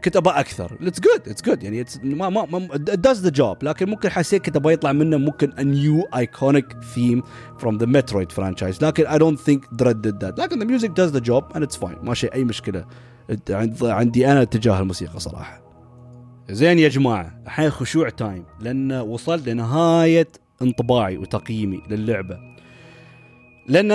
كنت 0.03 0.15
أبغى 0.15 0.39
أكثر. 0.39 0.77
it's 0.81 0.99
good 0.99 1.29
it's 1.29 1.41
good 1.41 1.63
يعني 1.63 1.85
it's 1.85 2.03
ما 2.03 2.29
ما, 2.29 2.67
does 3.07 3.17
the 3.17 3.31
job. 3.31 3.63
لكن 3.63 3.89
ممكن 3.89 4.09
حسيت 4.09 4.45
كنت 4.45 4.55
أبغى 4.55 4.73
يطلع 4.73 4.91
منه 4.91 5.17
ممكن 5.17 5.51
a 5.51 5.63
new 5.63 6.19
iconic 6.19 6.73
theme 6.95 7.21
from 7.61 7.77
the 7.77 7.85
Metroid 7.85 8.31
franchise. 8.31 8.81
لكن 8.81 9.03
don't 9.03 9.39
think 9.39 9.81
Dread 9.81 10.01
did 10.01 10.19
that. 10.19 10.39
لكن 10.39 10.59
the 10.59 10.65
music 10.65 10.89
does 10.93 11.11
the 11.11 11.21
job 11.21 11.43
and 11.55 11.63
it's 11.63 11.75
fine. 11.75 12.03
ما 12.03 12.13
شيء 12.13 12.33
أي 12.33 12.43
مشكلة. 12.43 12.85
عندي 13.81 14.31
أنا 14.31 14.41
اتجاه 14.41 14.79
الموسيقى 14.79 15.19
صراحة. 15.19 15.61
زين 16.49 16.79
يا 16.79 16.89
جماعة 16.89 17.41
الحين 17.45 17.69
خشوع 17.69 18.09
time 18.09 18.45
لأن 18.59 18.91
وصلت 18.91 19.49
لنهاية 19.49 20.27
انطباعي 20.61 21.17
وتقييمي 21.17 21.81
للعبة. 21.89 22.39
لأن 23.67 23.87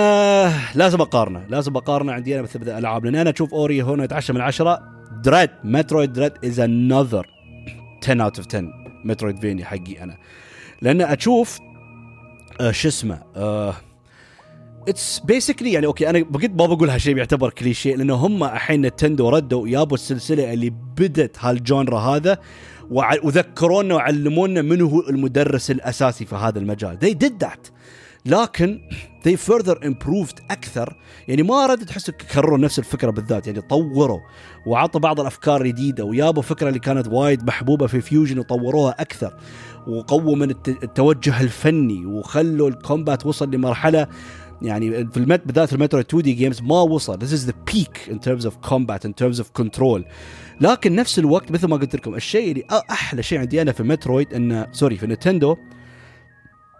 لازم 0.75 1.01
اقارنه 1.01 1.45
لازم 1.49 1.77
اقارنه 1.77 2.13
عندي 2.13 2.35
أنا 2.35 2.41
مثل 2.41 2.61
الألعاب 2.61 3.05
لأن 3.05 3.15
أنا 3.15 3.29
أشوف 3.29 3.53
Ori 3.53 3.83
هني 3.83 4.03
تسعة 4.03 4.33
من 4.33 4.41
عشرة. 4.41 4.79
Dread 5.23 5.49
Metroid 5.63 6.13
Dread 6.13 6.31
is 6.45 6.59
another 6.59 7.27
10 8.03 8.23
out 8.23 8.37
of 8.37 8.47
10 8.47 8.73
metroidvania 9.05 9.65
حقي 9.65 10.03
أنا. 10.03 10.17
لأن 10.81 11.01
أشوف 11.01 11.59
آه 12.61 12.71
شو 12.71 12.87
اسمه 12.87 13.21
it's 14.89 15.19
basically 15.19 15.71
يعني 15.71 15.85
أوكي 15.85 16.09
أنا 16.09 16.25
بقيت 16.29 16.51
ما 16.51 16.65
بقول 16.65 16.89
هالشيء 16.89 17.13
بيعتبر 17.13 17.49
كليشيه 17.49 17.95
لأنه 17.95 18.13
هم 18.13 18.43
الحين 18.43 18.81
Nintendo 18.81 19.29
ردوا 19.29 19.67
يابوا 19.67 19.97
السلسلة 19.97 20.53
اللي 20.53 20.69
بدت 20.69 21.37
هال 21.39 21.56
genre 21.56 21.99
هذا 21.99 22.37
وذكرونا 22.91 23.95
وعلمونا 23.95 24.61
من 24.61 24.81
هو 24.81 25.09
المدرس 25.09 25.71
الأساسي 25.71 26.25
في 26.25 26.35
هذا 26.35 26.59
المجال. 26.59 26.97
They 27.03 27.25
did 27.25 27.47
that. 27.47 27.71
لكن 28.25 28.79
they 29.27 29.35
further 29.51 29.75
improved 29.75 30.41
أكثر. 30.51 30.95
يعني 31.27 31.43
ما 31.43 31.65
ردت 31.65 31.83
تحس 31.83 32.09
كرروا 32.09 32.57
نفس 32.57 32.79
الفكرة 32.79 33.11
بالذات 33.11 33.47
يعني 33.47 33.61
طوروا 33.61 34.19
وعطوا 34.67 35.01
بعض 35.01 35.19
الأفكار 35.19 35.61
الجديدة 35.61 36.03
ويابوا 36.03 36.41
فكرة 36.41 36.67
اللي 36.67 36.79
كانت 36.79 37.07
وايد 37.07 37.43
محبوبة 37.43 37.87
في 37.87 38.01
Fusion 38.01 38.39
وطوروها 38.39 38.95
أكثر 38.99 39.33
وقووا 39.87 40.35
من 40.35 40.51
التوجه 40.67 41.41
الفني 41.41 42.05
وخلوا 42.05 42.69
ال 42.69 42.77
combat 42.77 43.25
وصل 43.25 43.51
لمرحلة 43.51 44.07
يعني 44.61 45.07
في 45.07 45.17
المت 45.17 45.41
بالذات 45.45 45.73
ال 45.73 45.99
Metroid 46.01 46.23
2D 46.23 46.33
games 46.33 46.61
ما 46.61 46.81
وصل. 46.81 47.19
This 47.19 47.31
is 47.31 47.49
the 47.49 47.73
peak 47.73 48.11
in 48.11 48.19
terms 48.19 48.45
of 48.45 48.69
combat 48.69 49.05
in 49.05 49.13
terms 49.23 49.39
of 49.39 49.61
control. 49.61 50.01
لكن 50.61 50.95
نفس 50.95 51.19
الوقت 51.19 51.51
مثل 51.51 51.67
ما 51.67 51.77
قلت 51.77 51.95
لكم 51.95 52.15
الشيء 52.15 52.51
اللي 52.51 52.63
أحلى 52.91 53.23
شيء 53.23 53.39
عندي 53.39 53.61
أنا 53.61 53.71
في 53.71 53.83
Metroid 53.83 54.33
انه 54.33 54.67
sorry 54.71 54.97
في 54.97 55.07
Nintendo 55.07 55.55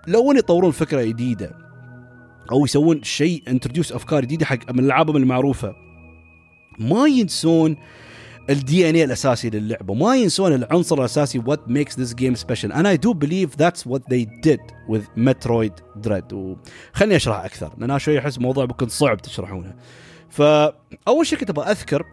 لو 0.08 0.32
إن 0.32 0.38
يطورون 0.38 0.72
فكرة 0.72 1.04
جديدة 1.04 1.56
أو 2.52 2.66
يسوون 2.66 3.04
شيء 3.04 3.44
introduce 3.48 3.92
أفكار 3.92 4.22
جديدة 4.22 4.46
حق 4.46 4.72
من 4.72 4.80
العابهم 4.80 5.18
المعروفة 5.18 5.76
ما 6.80 7.08
ينسون 7.08 7.78
ال 8.50 8.90
DNA 8.90 9.04
الأساسي 9.04 9.50
للعبة. 9.50 9.94
ما 9.94 10.16
ينسون 10.16 10.54
العنصر 10.54 11.00
الأساسي 11.00 11.42
what 11.42 11.70
makes 11.70 11.96
this 11.96 12.14
game 12.14 12.36
special. 12.36 12.72
And 12.72 12.88
I 12.88 12.96
do 12.96 13.14
believe 13.14 13.58
that's 13.58 13.86
what 13.86 14.02
they 14.10 14.26
did 14.44 14.62
with 14.90 15.04
Metroid 15.18 16.06
Dread. 16.08 16.34
وخلني 16.34 17.16
أشرح 17.16 17.46
أكثر. 17.46 17.72
لأن 17.78 17.84
أنا 17.84 17.98
شوي 17.98 18.20
أحس 18.20 18.38
الموضوع 18.38 18.66
بيكون 18.66 18.88
صعب 18.88 19.18
تشرحونه. 19.18 19.76
ف 20.30 20.54
أول 20.54 21.26
شيء 21.26 21.40
كنت 21.40 21.50
أبغى 21.50 21.72
أذكر 21.72 22.06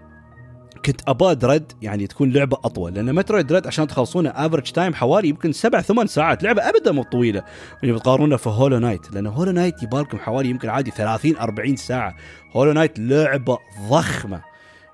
كنت 0.85 1.01
أبغى 1.09 1.35
Dread 1.35 1.73
يعني 1.83 2.07
تكون 2.07 2.33
لعبة 2.33 2.57
أطول. 2.65 2.95
لأن 2.95 3.15
Metroid 3.15 3.47
Dread 3.47 3.67
عشان 3.67 3.87
تخلصونه 3.87 4.31
average 4.31 4.73
time 4.73 4.95
حوالي 4.95 5.29
يمكن 5.29 5.53
سبع 5.53 5.81
ثمان 5.81 6.07
ساعات. 6.07 6.43
لعبة 6.43 6.63
أبدا 6.69 6.93
مو 6.93 7.03
طويلة. 7.03 7.43
يعني 7.83 7.95
بتقارنونها 7.95 8.37
في 8.37 8.49
Hollow 8.49 8.79
Knight 8.79 9.13
لأن 9.13 9.27
Hollow 9.27 9.53
Knight 9.53 9.83
يبالكم 9.83 10.19
حوالي 10.19 10.49
يمكن 10.49 10.69
عادي 10.69 10.91
30 10.91 11.37
40 11.37 11.77
ساعة. 11.77 12.17
Hollow 12.53 12.73
Knight 12.73 12.99
لعبة 12.99 13.59
ضخمة. 13.91 14.52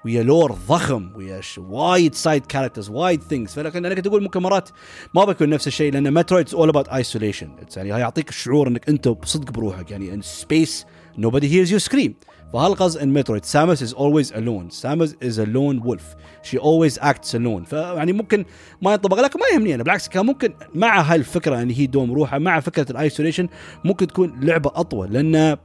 ويا 0.09 0.23
lore 0.23 0.53
ضخم 0.69 1.11
ويا 1.17 1.41
وايد 1.59 2.15
side 2.15 2.47
characters 2.47 2.91
وايد 2.91 3.23
things 3.23 3.53
فلكن 3.53 3.85
أنا 3.85 3.95
كنت 3.95 4.07
أقول 4.07 4.23
ممكن 4.23 4.43
مرات 4.43 4.69
ما 5.15 5.25
بيكون 5.25 5.49
نفس 5.49 5.67
الشيء 5.67 5.93
لأن 5.93 6.15
Metroid 6.15 6.55
all 6.55 6.69
about 6.69 6.89
isolation 6.89 7.51
يعني 7.77 7.89
يعطيك 7.89 8.29
الشعور 8.29 8.69
إنك 8.69 8.89
أنت 8.89 9.09
بصدق 9.09 9.51
بروحك. 9.51 9.91
يعني 9.91 10.15
in 10.15 10.23
space 10.23 10.87
nobody 11.21 11.45
hears 11.45 11.71
you 11.71 11.89
scream. 11.91 12.11
فهالقص 12.53 12.97
إن 12.97 13.13
Metroid 13.13 13.45
Samus 13.45 13.83
is 13.83 13.95
always 13.95 14.33
alone 14.33 14.71
Samus 14.71 15.17
is 15.23 15.41
a 15.41 15.45
lone 15.45 15.79
wolf 15.79 16.15
she 16.43 16.59
always 16.59 16.99
acts 16.99 17.35
alone 17.35 17.65
فيعني 17.65 18.13
ممكن 18.13 18.45
ما 18.83 18.93
ينطبق 18.93 19.21
لك 19.21 19.37
ما 19.37 19.43
يهمني 19.55 19.75
أنا. 19.75 19.83
بالعكس 19.83 20.09
كان 20.09 20.27
ممكن 20.27 20.53
مع 20.75 21.01
هالفكرة 21.01 21.63
إن 21.63 21.71
هي 21.71 21.87
دوم 21.87 22.13
روحها 22.13 22.39
مع 22.39 22.61
فكرة 22.61 22.93
ال 22.93 22.98
isolation 22.98 23.49
ممكن 23.85 24.07
تكون 24.07 24.41
لعبة 24.41 24.71
أطول. 24.75 25.13
لأن 25.13 25.57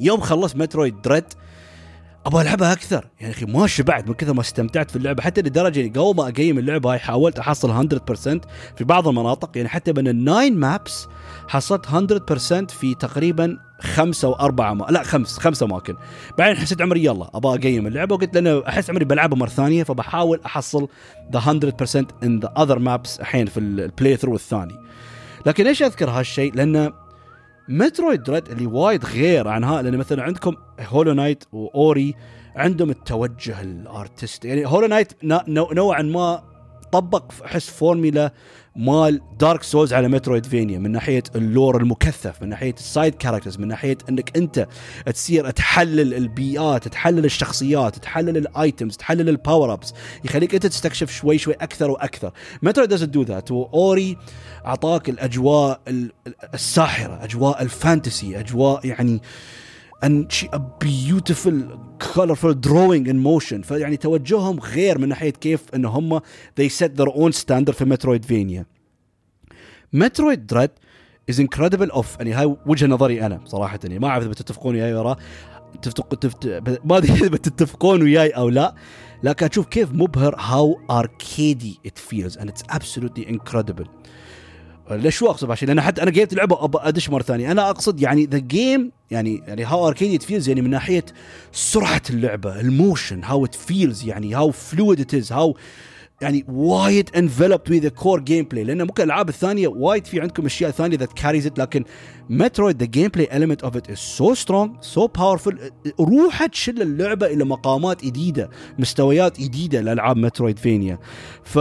يوم 0.00 0.20
خلصت 0.20 0.56
Metroid 0.56 1.02
Dread 1.02 1.24
أبغى 2.26 2.42
ألعبها 2.42 2.72
أكثر. 2.72 3.06
يعني 3.20 3.32
أخي 3.32 3.46
ما 3.46 3.66
شبعت 3.66 4.08
من 4.08 4.14
كثر 4.14 4.32
ما 4.32 4.40
استمتعت 4.40 4.90
في 4.90 4.96
اللعبة 4.96 5.22
حتى 5.22 5.40
لدرجة 5.40 5.80
يعني 5.80 5.92
قبل 5.92 6.16
ما 6.16 6.28
أقيم 6.28 6.58
اللعبة 6.58 6.92
هاي 6.92 6.98
حاولت 6.98 7.38
أحصل 7.38 7.88
100% 7.88 8.40
في 8.76 8.84
بعض 8.84 9.08
المناطق. 9.08 9.50
يعني 9.56 9.68
حتى 9.68 9.92
من 9.92 10.08
ال 10.08 10.18
nine 10.18 10.56
maps 10.56 11.08
حصلت 11.48 11.86
100% 11.86 12.72
في 12.72 12.94
تقريبا 12.94 13.58
خمسة 13.80 14.28
واربعه 14.28 14.74
ما 14.74 14.86
لا 14.90 15.02
خمس 15.02 15.38
خمسة 15.38 15.66
أماكن. 15.66 15.96
بعدين 16.38 16.56
حسيت 16.56 16.82
عمري 16.82 17.04
يلا 17.04 17.30
أبغى 17.34 17.58
أقيم 17.58 17.86
اللعبة 17.86 18.14
وقلت 18.14 18.34
لأنه 18.34 18.62
أحس 18.68 18.90
عمري 18.90 19.04
بلعبها 19.04 19.38
مرة 19.38 19.48
ثانية 19.48 19.82
فبحاول 19.82 20.40
أحصل 20.46 20.88
the 21.32 21.40
100% 21.40 22.06
in 22.22 22.40
the 22.40 22.52
other 22.58 22.78
maps 22.78 23.20
الحين 23.20 23.46
في 23.46 23.60
ال 23.60 24.16
playthrough 24.16 24.34
الثاني. 24.34 24.74
لكن 25.46 25.64
ليش 25.64 25.82
أذكر 25.82 26.10
هالشيء؟ 26.10 26.54
لأنه 26.54 26.92
Metroid 27.70 28.22
Dread 28.22 28.48
اللي 28.48 28.66
وايد 28.66 29.04
غير 29.04 29.48
عن 29.48 29.64
ها 29.64 29.82
لأن 29.82 29.96
مثلا 29.96 30.22
عندكم 30.22 30.56
Hollow 30.80 31.12
Knight 31.12 31.44
و 31.52 31.68
Ori 31.68 32.14
عندهم 32.56 32.90
التوجه 32.90 33.60
ال 33.60 33.71
artist. 33.71 34.44
يعني 34.44 34.66
Hollow 34.66 34.86
Knight 34.86 35.12
نوعا 35.48 36.02
ما 36.02 36.49
طبق 36.92 37.32
احس 37.44 37.70
فورميلا 37.70 38.32
مال 38.76 39.20
Dark 39.38 39.62
Souls 39.62 39.92
على 39.92 40.08
metroidvania 40.08 40.78
من 40.78 40.92
ناحية 40.92 41.22
ال 41.36 41.44
lore 41.44 41.76
المكثف 41.76 42.42
من 42.42 42.48
ناحية 42.48 42.74
ال 42.74 42.82
side 42.82 43.14
characters 43.14 43.58
من 43.58 43.68
ناحية 43.68 43.98
إنك 44.08 44.36
أنت 44.36 44.68
تصير 45.14 45.50
تحلل 45.50 46.14
البيئات 46.14 46.88
تحلل 46.88 47.24
الشخصيات 47.24 47.98
تحلل 47.98 48.36
ال 48.36 48.46
items 48.46 48.96
تحلل 48.96 49.28
ال 49.28 49.35
power 49.35 49.72
ups 49.72 49.94
يخليك 50.24 50.54
أنت 50.54 50.66
تستكشف 50.66 51.10
شوي 51.10 51.38
شوي 51.38 51.54
أكثر 51.54 51.90
وأكثر. 51.90 52.32
Metroid 52.62 52.90
doesn't 52.90 53.10
do 53.10 53.22
that 53.22 53.50
و 53.50 53.67
Ori 53.67 54.16
أعطاك 54.66 55.08
الأجواء 55.08 55.80
الساحرة 56.54 57.24
أجواء 57.24 57.62
ال 57.62 57.72
fantasy 57.72 58.40
أجواء 58.40 58.86
يعني 58.86 59.20
and 60.02 60.48
a 60.52 60.58
beautiful 60.58 61.56
colorful 61.98 62.54
drawing 62.54 63.06
in 63.06 63.18
motion. 63.18 63.62
فيعني 63.62 63.96
توجههم 63.96 64.60
غير 64.60 64.98
من 64.98 65.08
ناحية 65.08 65.30
كيف 65.30 65.60
إن 65.74 65.84
هم 65.84 66.18
they 66.60 66.68
set 66.68 66.96
their 66.96 67.10
own 67.12 67.32
standard 67.32 67.70
في 67.70 67.84
metroidvania 67.84 68.66
Metroid 69.92 70.46
Dread 70.46 70.70
is 71.30 71.34
incredible 71.34 71.90
of 71.92 72.06
يعني 72.18 72.32
هاي 72.32 72.56
وجهة 72.66 72.86
نظري 72.86 73.26
أنا 73.26 73.40
صراحة. 73.44 73.78
يعني 73.82 73.98
ما 73.98 74.08
أعرف 74.08 74.22
إذا 74.22 74.30
بتتفقون 74.30 74.74
وياي 74.74 74.94
وراء. 74.94 75.18
تفتق 75.82 76.14
تفت... 76.14 76.46
ما 76.84 76.96
أدري 76.96 77.12
إذا 77.20 77.28
بتتفقون 77.28 78.02
وياي 78.02 78.30
أو 78.30 78.48
لا. 78.48 78.74
لكن 79.22 79.46
أشوف 79.46 79.66
كيف 79.66 79.92
مبهر 79.92 80.36
how 80.36 80.92
arcady 80.92 81.78
it 81.84 81.98
feels. 81.98 82.36
And 82.36 82.48
it's 82.50 82.62
absolutely 82.68 83.26
incredible. 83.34 83.86
ليش 84.96 85.16
شو 85.16 85.30
أقصد 85.30 85.50
عشان 85.50 85.68
لأن 85.68 85.80
حتى 85.80 86.02
أنا 86.02 86.10
جيت 86.10 86.32
اللعبه 86.32 86.64
أبى 86.64 86.78
أدش 86.80 87.10
مرة 87.10 87.22
ثانية. 87.22 87.52
أنا 87.52 87.70
أقصد 87.70 88.00
يعني 88.00 88.26
the 88.26 88.38
game 88.38 88.92
يعني 89.10 89.42
يعني 89.46 89.64
how 89.64 89.88
arcady 89.88 90.18
feels 90.18 90.48
يعني 90.48 90.62
من 90.62 90.70
ناحية 90.70 91.04
سرعة 91.52 92.02
اللعبة 92.10 92.60
ال 92.60 92.69
motion 92.69 93.24
how 93.24 93.44
it 93.44 93.54
feels 93.54 94.04
يعني 94.04 94.34
how 94.34 94.50
fluid 94.50 95.00
it 95.00 95.14
is 95.14 95.32
how 95.32 95.56
يعني 96.20 96.44
وايد 96.48 97.10
enveloped 97.16 97.70
with 97.70 97.88
core 97.88 98.20
gameplay 98.20 98.64
لأن 98.64 98.82
ممكن 98.82 99.02
الألعاب 99.02 99.28
الثانية 99.28 99.68
وايد 99.68 100.06
في 100.06 100.20
عندكم 100.20 100.46
أشياء 100.46 100.70
ثانية 100.70 100.96
that 100.96 101.12
carries 101.12 101.46
it 101.46 101.58
لكن 101.58 101.84
Metroid 102.30 102.78
the 102.78 102.86
gameplay 102.86 103.26
element 103.26 103.64
of 103.64 103.76
it 103.76 103.90
is 103.90 103.98
so 103.98 104.34
strong 104.34 104.72
so 104.80 105.06
powerful 105.06 105.58
روحها 106.00 106.46
تشل 106.46 106.82
اللعبة 106.82 107.26
إلى 107.26 107.44
مقامات 107.44 108.04
جديده 108.04 108.50
مستويات 108.78 109.40
جديده 109.40 109.80
لألعاب 109.80 110.16
metroidvania 110.16 110.98
ف 111.44 111.58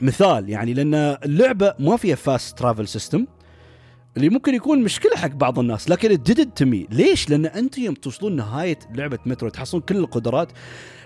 مثال 0.00 0.48
يعني 0.48 0.74
لأن 0.74 0.94
اللعبة 0.94 1.74
ما 1.78 1.96
فيها 1.96 2.16
fast 2.16 2.58
travel 2.58 2.88
system 2.88 3.26
اللي 4.16 4.28
ممكن 4.28 4.54
يكون 4.54 4.82
مشكلة 4.82 5.16
حق 5.16 5.28
بعض 5.30 5.58
الناس 5.58 5.90
لكن 5.90 6.12
it 6.12 6.28
to 6.30 6.64
me 6.64 6.86
ليش؟ 6.90 7.30
لأن 7.30 7.46
أنتم 7.46 7.82
يوم 7.82 7.94
توصلون 7.94 8.36
نهاية 8.36 8.78
لعبة 8.94 9.18
Metroid 9.26 9.48
تحصلون 9.48 9.82
كل 9.82 9.96
القدرات 9.96 10.52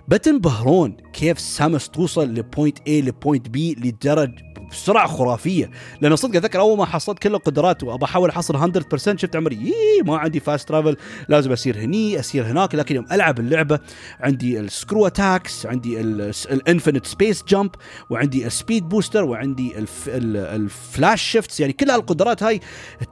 بتنبهرون 0.08 0.96
كيف 1.12 1.40
Samus 1.40 1.88
توصل 1.88 2.34
ل 2.34 2.41
point 2.41 2.78
A 2.78 2.88
ل 2.90 3.00
point 3.00 3.48
B 3.48 3.56
لدرجة 3.56 4.47
بسرعة 4.70 5.06
خرافية. 5.06 5.70
لأن 6.00 6.16
صدق 6.16 6.36
اتذكر 6.36 6.60
أول 6.60 6.78
ما 6.78 6.84
حصلت 6.84 7.18
كل 7.18 7.34
القدرات 7.34 7.82
وابى 7.82 8.04
أحاول 8.04 8.30
أحصل 8.30 8.56
100% 8.56 9.16
شفت 9.16 9.36
عمري. 9.36 9.72
ما 10.04 10.18
عندي 10.18 10.40
fast 10.40 10.68
travel 10.68 10.96
لازم 11.28 11.52
أسير 11.52 11.78
هني 11.78 12.20
أسير 12.20 12.46
هناك. 12.46 12.74
لكن 12.74 12.94
يوم 12.94 13.06
ألعب 13.12 13.38
اللعبة 13.38 13.78
عندي 14.20 14.60
ال 14.60 14.68
screw 14.68 15.06
attacks 15.06 15.66
عندي 15.66 16.00
ال 16.00 16.12
infinite 16.12 17.06
space 17.06 17.44
jump 17.48 17.70
وعندي 18.10 18.46
ال 18.46 18.53
speed 18.53 18.88
booster 18.88 19.24
وعندي 19.24 19.72
ال 20.06 20.25
flash 20.25 21.22
shifts 21.22 21.60
يعني 21.60 21.72
كل 21.72 21.90
هالقدرات 21.90 22.42
هاي 22.42 22.60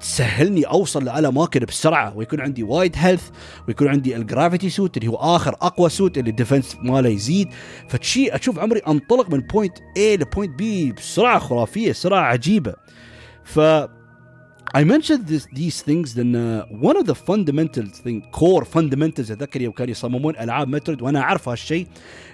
تسهلني 0.00 0.64
أوصل 0.64 1.04
لأعلى 1.04 1.28
اماكن 1.28 1.60
بسرعة. 1.60 2.16
ويكون 2.16 2.40
عندي 2.40 2.62
وايد 2.62 2.94
health 2.96 3.28
ويكون 3.68 3.88
عندي 3.88 4.16
ال 4.16 4.23
gravity 4.23 4.70
suit 4.70 4.96
اللي 4.96 5.08
هو 5.08 5.16
آخر 5.16 5.54
أقوى 5.54 5.88
suit 5.88 6.18
اللي 6.18 6.30
ال 6.30 6.36
defense 6.36 6.76
ماله 6.82 7.08
يزيد. 7.08 7.48
فشي 7.88 8.28
أشوف 8.28 8.58
عمري 8.58 8.78
أنطلق 8.78 9.30
من 9.30 9.40
point 9.40 9.78
A 9.78 10.00
ل 10.20 10.27
point 10.27 10.60
B 10.60 10.94
بسرعة 10.96 11.45
خرافيه 11.46 11.92
سرعه 11.92 12.20
عجيبه 12.20 12.74
ف 13.44 13.60
I 14.76 14.84
mentioned 14.84 15.26
this, 15.28 15.44
these 15.54 15.80
things 15.82 16.16
لأن 16.16 16.62
one 16.82 16.96
of 16.96 17.06
the 17.06 17.14
fundamental 17.14 17.86
thing 18.04 18.20
core 18.32 18.64
fundamentals 18.64 19.30
اتذكر 19.30 19.60
يوم 19.60 19.72
كانوا 19.72 19.90
يصممون 19.90 20.36
العاب 20.36 20.68
Metroid 20.68 21.02
وأنا 21.02 21.20
اعرف 21.20 21.48
هالشيء 21.48 21.86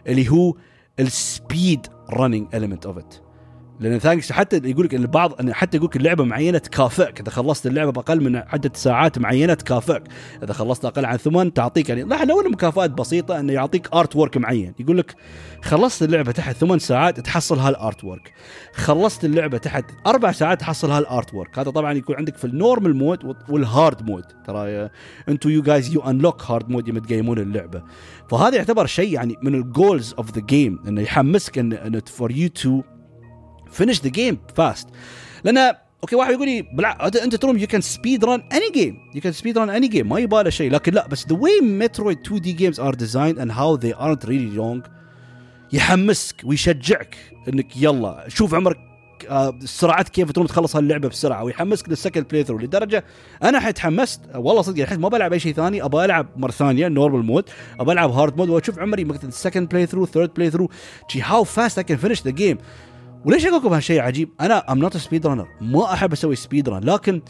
اللي 0.06 0.28
هو 0.30 0.54
ال 1.00 1.15
speed 1.15 1.86
running 2.10 2.54
element 2.56 2.88
of 2.90 2.96
it 2.98 3.31
لأن 3.80 3.98
thanks 3.98 4.32
حتى 4.32 4.70
يقول 4.70 4.84
لك 4.84 4.94
البعض 4.94 5.40
إن 5.40 5.54
حتى 5.54 5.76
يقول 5.76 5.88
لك 5.88 5.96
اللعبه 5.96 6.24
معينة 6.24 6.58
تكافئك. 6.58 7.20
إذا 7.20 7.30
خلصت 7.30 7.66
اللعبة 7.66 7.92
بأقل 7.92 8.20
من 8.20 8.36
عدة 8.36 8.70
ساعات 8.74 9.18
معينة 9.18 9.54
تكافئك. 9.54 10.02
إذا 10.42 10.52
خلصت 10.52 10.84
أقل 10.84 11.04
عن 11.04 11.16
ثمان 11.16 11.52
تعطيك 11.52 11.88
يعني 11.88 12.02
لو 12.02 12.42
مكافآت 12.42 12.90
بسيطة 12.90 13.40
إنه 13.40 13.52
يعطيك 13.52 13.94
artwork 13.94 14.36
معين. 14.36 14.74
يقول 14.78 14.98
لك 14.98 15.14
خلصت 15.62 16.02
اللعبة 16.02 16.32
تحت 16.32 16.56
ثمان 16.56 16.78
ساعات 16.78 17.20
تحصل 17.20 17.58
هال 17.58 18.04
artwork 18.04 18.32
خلصت 18.74 19.24
اللعبة 19.24 19.58
تحت 19.58 19.84
أربع 20.06 20.32
ساعات 20.32 20.60
تحصل 20.60 20.90
هال 20.90 21.34
artwork 21.34 21.58
هذا 21.58 21.70
طبعا 21.70 21.92
يكون 21.92 22.16
عندك 22.16 22.36
في 22.36 22.44
ال 22.44 22.52
normal 22.52 22.96
mode 22.96 23.36
وال 23.48 23.69
hard 23.69 24.10
mode. 24.10 24.24
ترى 24.46 24.90
أنتم 25.28 25.50
you 25.50 25.62
guys 25.62 25.94
you 25.94 26.00
unlock 26.00 26.42
hard 26.42 26.70
mode 26.70 26.88
يوم 26.88 26.98
تقيمون 26.98 27.38
اللعبة. 27.38 27.82
فهذا 28.30 28.56
يعتبر 28.56 28.86
شيء 28.86 29.12
يعني 29.12 29.36
من 29.42 29.54
ال 29.54 29.64
goals 29.64 30.14
of 30.18 30.30
the 30.30 30.40
game 30.40 30.78
إنه 30.88 31.02
يحمسك 31.02 31.58
انه 31.58 32.02
for 32.06 32.30
you 32.30 32.48
to 32.48 32.82
finish 33.72 34.00
the 34.02 34.08
game 34.08 34.38
fast 34.54 34.88
لأن 35.44 35.74
okay 36.02 36.16
واحد 36.16 36.32
يقول 36.32 36.46
لي 36.46 36.62
بلا 36.62 37.06
أنت 37.06 37.36
تروم 37.36 37.58
you 37.58 37.66
can 37.66 37.80
speed 37.80 38.24
run 38.24 38.42
any 38.52 38.70
game 38.74 38.98
you 39.14 39.20
can 39.20 39.32
speed 39.32 39.58
run 39.58 39.70
any 39.70 39.88
game 39.88 40.08
ما 40.08 40.18
يباله 40.18 40.50
شيء. 40.50 40.70
لكن 40.70 40.92
لا 40.92 41.08
بس 41.08 41.26
the 41.28 41.36
way 41.36 41.60
Metroid 41.60 42.18
2D 42.26 42.52
games 42.52 42.80
are 42.80 42.94
designed 42.94 43.38
and 43.38 43.50
how 43.50 43.74
they 43.74 43.94
aren't 43.94 44.26
really 44.26 44.56
long 44.56 44.82
يحمسك 45.72 46.36
ويشجعك 46.44 47.16
إنك 47.48 47.76
يلا 47.76 48.24
شوف 48.28 48.54
عمرك 48.54 48.76
آه 49.28 49.58
سرعتك 49.64 50.10
كيف 50.10 50.32
تروم 50.32 50.46
تخلص 50.46 50.76
هاللعبة 50.76 51.08
بسرعة 51.08 51.44
ويحمسك 51.44 51.88
لل 51.88 52.28
second 52.28 52.44
playthrough 52.44 52.58
لدرجة 52.58 53.04
أنا 53.42 53.60
حتحمست 53.60 54.20
والله 54.34 54.62
صدق 54.62 54.82
الحين 54.82 55.00
ما 55.00 55.08
بلعب 55.08 55.32
أي 55.32 55.40
شيء 55.40 55.54
ثاني. 55.54 55.84
أبغى 55.84 56.04
ألعب 56.04 56.26
مرة 56.36 56.50
ثانية 56.50 56.88
normal 56.88 57.24
mode 57.24 57.44
أبغى 57.80 57.92
ألعب 57.92 58.10
hard 58.10 58.36
mode 58.36 58.48
وأشوف 58.48 58.78
عمري 58.78 59.04
مثلا 59.04 59.28
ال 59.28 59.34
second 59.34 59.68
playthrough 59.68 60.06
third 60.06 60.34
playthrough 60.34 60.70
how 61.22 61.44
fast 61.44 61.78
I 61.78 61.84
can 61.84 61.96
finish 61.96 62.22
the 62.22 62.30
game 62.30 62.58
وليش 63.24 63.46
أقول 63.46 63.58
لكم 63.58 63.72
هالشيء 63.72 64.00
عجيب؟ 64.00 64.28
أنا 64.40 64.72
am 64.72 64.78
not 64.78 64.96
speed 64.96 65.26
runner 65.26 65.48
ما 65.60 65.92
أحب 65.92 66.12
أسوي 66.12 66.36
speed 66.36 66.68
run 66.68 66.84
لكن 66.84 67.22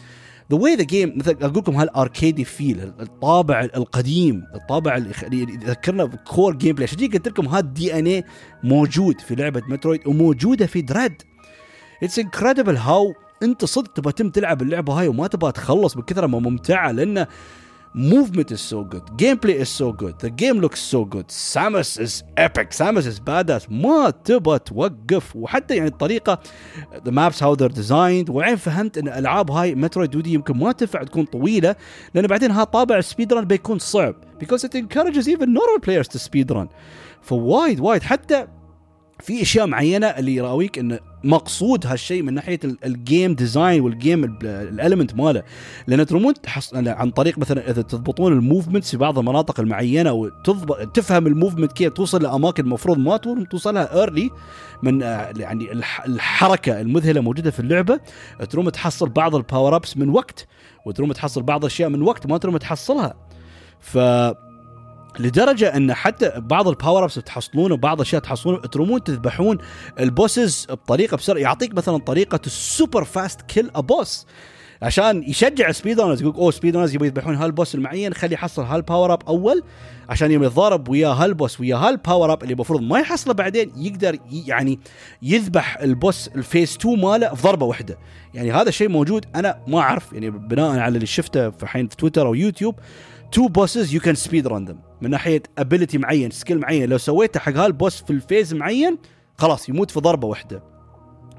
the 0.51 0.57
way 0.57 0.75
the 0.75 0.83
game 0.83 1.13
مثل 1.17 1.37
أقول 1.41 1.57
لكم 1.57 1.75
هال 1.75 1.91
arcadey 1.91 2.45
feel 2.45 2.93
الطابع 2.99 3.61
القديم 3.61 4.43
الطابع 4.55 4.97
اللي 4.97 5.41
يذكرنا 5.41 6.03
ب 6.03 6.55
core 6.55 6.75
gameplay 6.75 6.87
عشان 6.87 7.07
قلت 7.07 7.27
لكم؟ 7.27 7.47
هذا 7.47 7.59
ال 7.59 7.99
DNA 7.99 8.23
موجود 8.63 9.21
في 9.21 9.35
لعبة 9.35 9.61
Metroid 9.67 10.07
وموجودة 10.07 10.65
في 10.65 10.81
Dread 10.81 11.21
it's 12.03 12.19
incredible 12.19 12.77
how 12.77 13.13
أنت 13.43 13.65
صدق 13.65 13.93
تبغى 13.93 14.13
تم 14.13 14.29
تلعب 14.29 14.61
اللعبة 14.61 14.93
هاي 14.93 15.07
وما 15.07 15.27
تبغى 15.27 15.51
تخلص 15.51 15.97
بكثرة 15.97 16.27
ما 16.27 16.39
ممتعة 16.39 16.91
لأنه 16.91 17.27
movement 17.95 18.51
is 18.51 18.59
so 18.59 18.83
good 18.83 19.03
gameplay 19.17 19.55
is 19.63 19.69
so 19.69 19.91
good 19.91 20.17
the 20.19 20.29
game 20.29 20.59
looks 20.59 20.79
so 20.79 21.05
good 21.05 21.27
Samus 21.27 21.99
is 21.99 22.23
epic 22.37 22.71
Samus 22.71 23.05
is 23.05 23.19
badass 23.19 23.71
ما 23.71 24.09
تبى 24.09 24.59
توقف 24.59 25.35
وحتى 25.35 25.75
يعني 25.75 25.89
الطريقة 25.89 26.39
the 27.05 27.11
maps 27.11 27.39
how 27.39 27.55
they're 27.55 27.75
designed 27.75 28.29
وعين 28.29 28.55
فهمت 28.55 28.97
ان 28.97 29.07
الالعاب 29.07 29.51
هاي 29.51 29.75
Metroid 29.75 30.09
2D 30.11 30.33
يمكن 30.33 30.57
ما 30.57 30.71
تنفع 30.71 31.03
تكون 31.03 31.25
طويلة 31.25 31.75
لأن 32.13 32.27
بعدين 32.27 32.51
ها 32.51 32.63
طابع 32.63 32.97
ال 32.97 33.03
speed 33.03 33.33
run 33.33 33.45
بيكون 33.45 33.79
صعب 33.79 34.15
because 34.43 34.63
it 34.63 34.75
encourages 34.75 35.27
even 35.27 35.53
normal 35.53 35.79
players 35.85 36.07
to 36.07 36.19
speed 36.19 36.51
run 36.55 36.67
فوايد 37.21 37.79
وايد 37.79 38.03
حتى 38.03 38.47
في 39.19 39.41
اشياء 39.41 39.67
معينه 39.67 40.07
اللي 40.07 40.35
يراويك 40.35 40.79
انه 40.79 40.99
مقصود 41.23 41.87
هالشيء 41.87 42.23
من 42.23 42.33
ناحية 42.33 42.59
ال 42.85 42.95
game 42.95 43.33
design 43.33 43.81
وال 43.81 44.00
game 44.00 44.37
element 44.43 45.15
ماله. 45.15 45.43
لأن 45.87 46.05
ترمون 46.05 46.33
عن 46.73 47.11
طريق 47.11 47.37
مثلا 47.37 47.69
إذا 47.69 47.81
تضبطون 47.81 48.33
ال 48.33 48.39
movements 48.39 48.91
في 48.91 48.97
بعض 48.97 49.19
المناطق 49.19 49.59
المعينة 49.59 50.11
وتضبط 50.11 50.87
تفهم 50.87 51.27
ال 51.27 51.32
movement 51.32 51.71
كيف 51.71 51.93
توصل 51.93 52.23
لأماكن 52.23 52.63
المفروض 52.63 52.97
ما 52.97 53.17
توصلها 53.51 53.99
early 53.99 54.29
من 54.83 55.01
يعني 55.37 55.71
الحركة 56.07 56.81
المذهلة 56.81 57.21
موجودة 57.21 57.51
في 57.51 57.59
اللعبة 57.59 57.99
تروم 58.49 58.69
تحصل 58.69 59.09
بعض 59.09 59.35
ال 59.35 59.42
power 59.42 59.75
ups 59.75 59.97
من 59.97 60.09
وقت 60.09 60.47
وتروم 60.85 61.11
تحصل 61.11 61.43
بعض 61.43 61.59
الاشياء 61.59 61.89
من 61.89 62.01
وقت 62.01 62.27
ما 62.27 62.37
تروم 62.37 62.57
تحصلها. 62.57 63.13
ف 63.79 63.97
لدرجة 65.19 65.77
أن 65.77 65.93
حتى 65.93 66.31
بعض 66.35 66.67
ال 66.67 66.73
power 66.73 67.03
ups 67.03 67.15
تحصلونه 67.15 67.77
بعض 67.77 68.01
الأشياء 68.01 68.21
تحصلونه 68.21 68.59
ترمون 68.59 69.03
تذبحون 69.03 69.57
ال 69.99 70.09
bosses 70.09 70.67
بطريقة 70.69 71.17
بسرعة. 71.17 71.39
يعطيك 71.39 71.73
مثلا 71.73 71.97
طريقة 71.97 72.39
ال 72.45 72.55
super 72.55 73.03
fast 73.03 73.41
kill 73.41 73.71
a 73.75 73.79
boss 73.79 74.25
عشان 74.81 75.23
يشجع 75.23 75.71
speed 75.71 75.99
runners 75.99 76.21
يقول 76.21 76.33
أوه 76.35 76.51
speed 76.51 76.75
runners 76.75 76.95
يبغوا 76.95 77.07
يذبحون 77.07 77.35
هال 77.35 77.48
boss 77.48 77.75
المعين 77.75 78.13
خلي 78.13 78.33
يحصل 78.33 78.63
هال 78.63 78.77
power 78.77 79.13
up 79.13 79.23
أول 79.27 79.63
عشان 80.09 80.31
يوم 80.31 80.43
يتضارب 80.43 80.89
ويا 80.89 81.07
هال 81.07 81.24
boss 81.24 81.59
ويا 81.59 81.75
هال 81.75 81.92
power 81.92 82.33
up 82.33 82.43
اللي 82.43 82.53
المفروض 82.53 82.81
ما 82.81 82.99
يحصله 82.99 83.33
بعدين 83.33 83.71
يقدر 83.77 84.17
يعني 84.31 84.79
يذبح 85.21 85.77
ال 85.77 85.87
boss 85.87 86.27
ال 86.27 86.35
phase 86.35 86.77
2 86.77 87.01
ماله 87.01 87.33
في 87.35 87.41
ضربة 87.41 87.65
واحدة. 87.65 87.97
يعني 88.33 88.51
هذا 88.51 88.69
الشيء 88.69 88.89
موجود. 88.89 89.25
أنا 89.35 89.59
ما 89.67 89.79
أعرف 89.79 90.13
يعني 90.13 90.29
بناء 90.29 90.79
على 90.79 90.95
اللي 90.95 91.05
شفته 91.05 91.49
في 91.49 91.67
حين 91.67 91.87
في 91.87 91.95
تويتر 91.95 92.27
أو 92.27 92.33
يوتيوب 92.33 92.75
two 93.33 93.47
bosses 93.47 93.93
you 93.93 94.01
can 94.01 94.15
speed 94.15 94.47
run 94.47 94.65
them 94.65 94.79
من 95.01 95.09
ناحية 95.09 95.43
ability 95.57 95.97
معين 95.97 96.31
skill 96.31 96.59
معين. 96.59 96.89
لو 96.89 96.97
سويته 96.97 97.39
حق 97.39 97.53
هال 97.53 97.70
boss 97.70 98.03
في 98.03 98.09
ال 98.09 98.16
phase 98.16 98.53
معين 98.53 98.97
خلاص 99.37 99.69
يموت 99.69 99.91
في 99.91 99.99
ضربة 99.99 100.27
واحدة. 100.27 100.63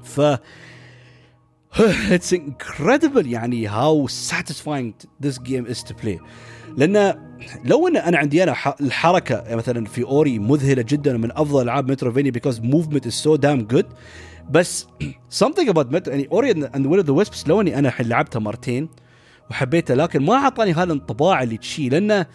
ف 0.03 0.21
it's 2.11 2.33
incredible 2.33 3.31
يعني 3.31 3.67
how 3.67 4.07
satisfying 4.07 4.93
this 5.21 5.39
game 5.39 5.65
is 5.65 5.83
to 5.83 5.93
play 6.03 6.19
لأن 6.77 7.15
لو 7.65 7.87
إن 7.87 7.97
أنا 7.97 8.17
عندي 8.17 8.43
أنا 8.43 8.55
الحركة 8.81 9.55
مثلا 9.55 9.85
في 9.85 10.03
Ori 10.03 10.39
مذهلة 10.39 10.81
جدا 10.81 11.17
من 11.17 11.31
أفضل 11.31 11.61
ألعاب 11.61 11.91
metroidvania 11.91 12.31
because 12.31 12.59
movement 12.59 13.07
is 13.07 13.13
so 13.13 13.35
damn 13.35 13.61
good 13.61 13.85
بس 14.49 14.87
something 15.43 15.69
about 15.69 15.91
Metroid 15.91 16.13
يعني 16.13 16.27
Ori 16.31 16.51
and 16.51 16.68
the 16.68 16.85
Will 16.85 17.03
of 17.03 17.07
the 17.07 17.13
Wisps 17.13 17.47
لو 17.47 17.61
إني 17.61 17.79
أنا 17.79 17.93
لعبتها 17.99 18.39
مرتين 18.39 18.89
وحبيته 19.49 19.93
لكن 19.93 20.25
ما 20.25 20.33
أعطاني 20.33 20.73
هذا 20.73 20.83
الانطباع 20.83 21.43
اللي 21.43 21.57
تشي 21.57 21.89
لأنه 21.89 22.25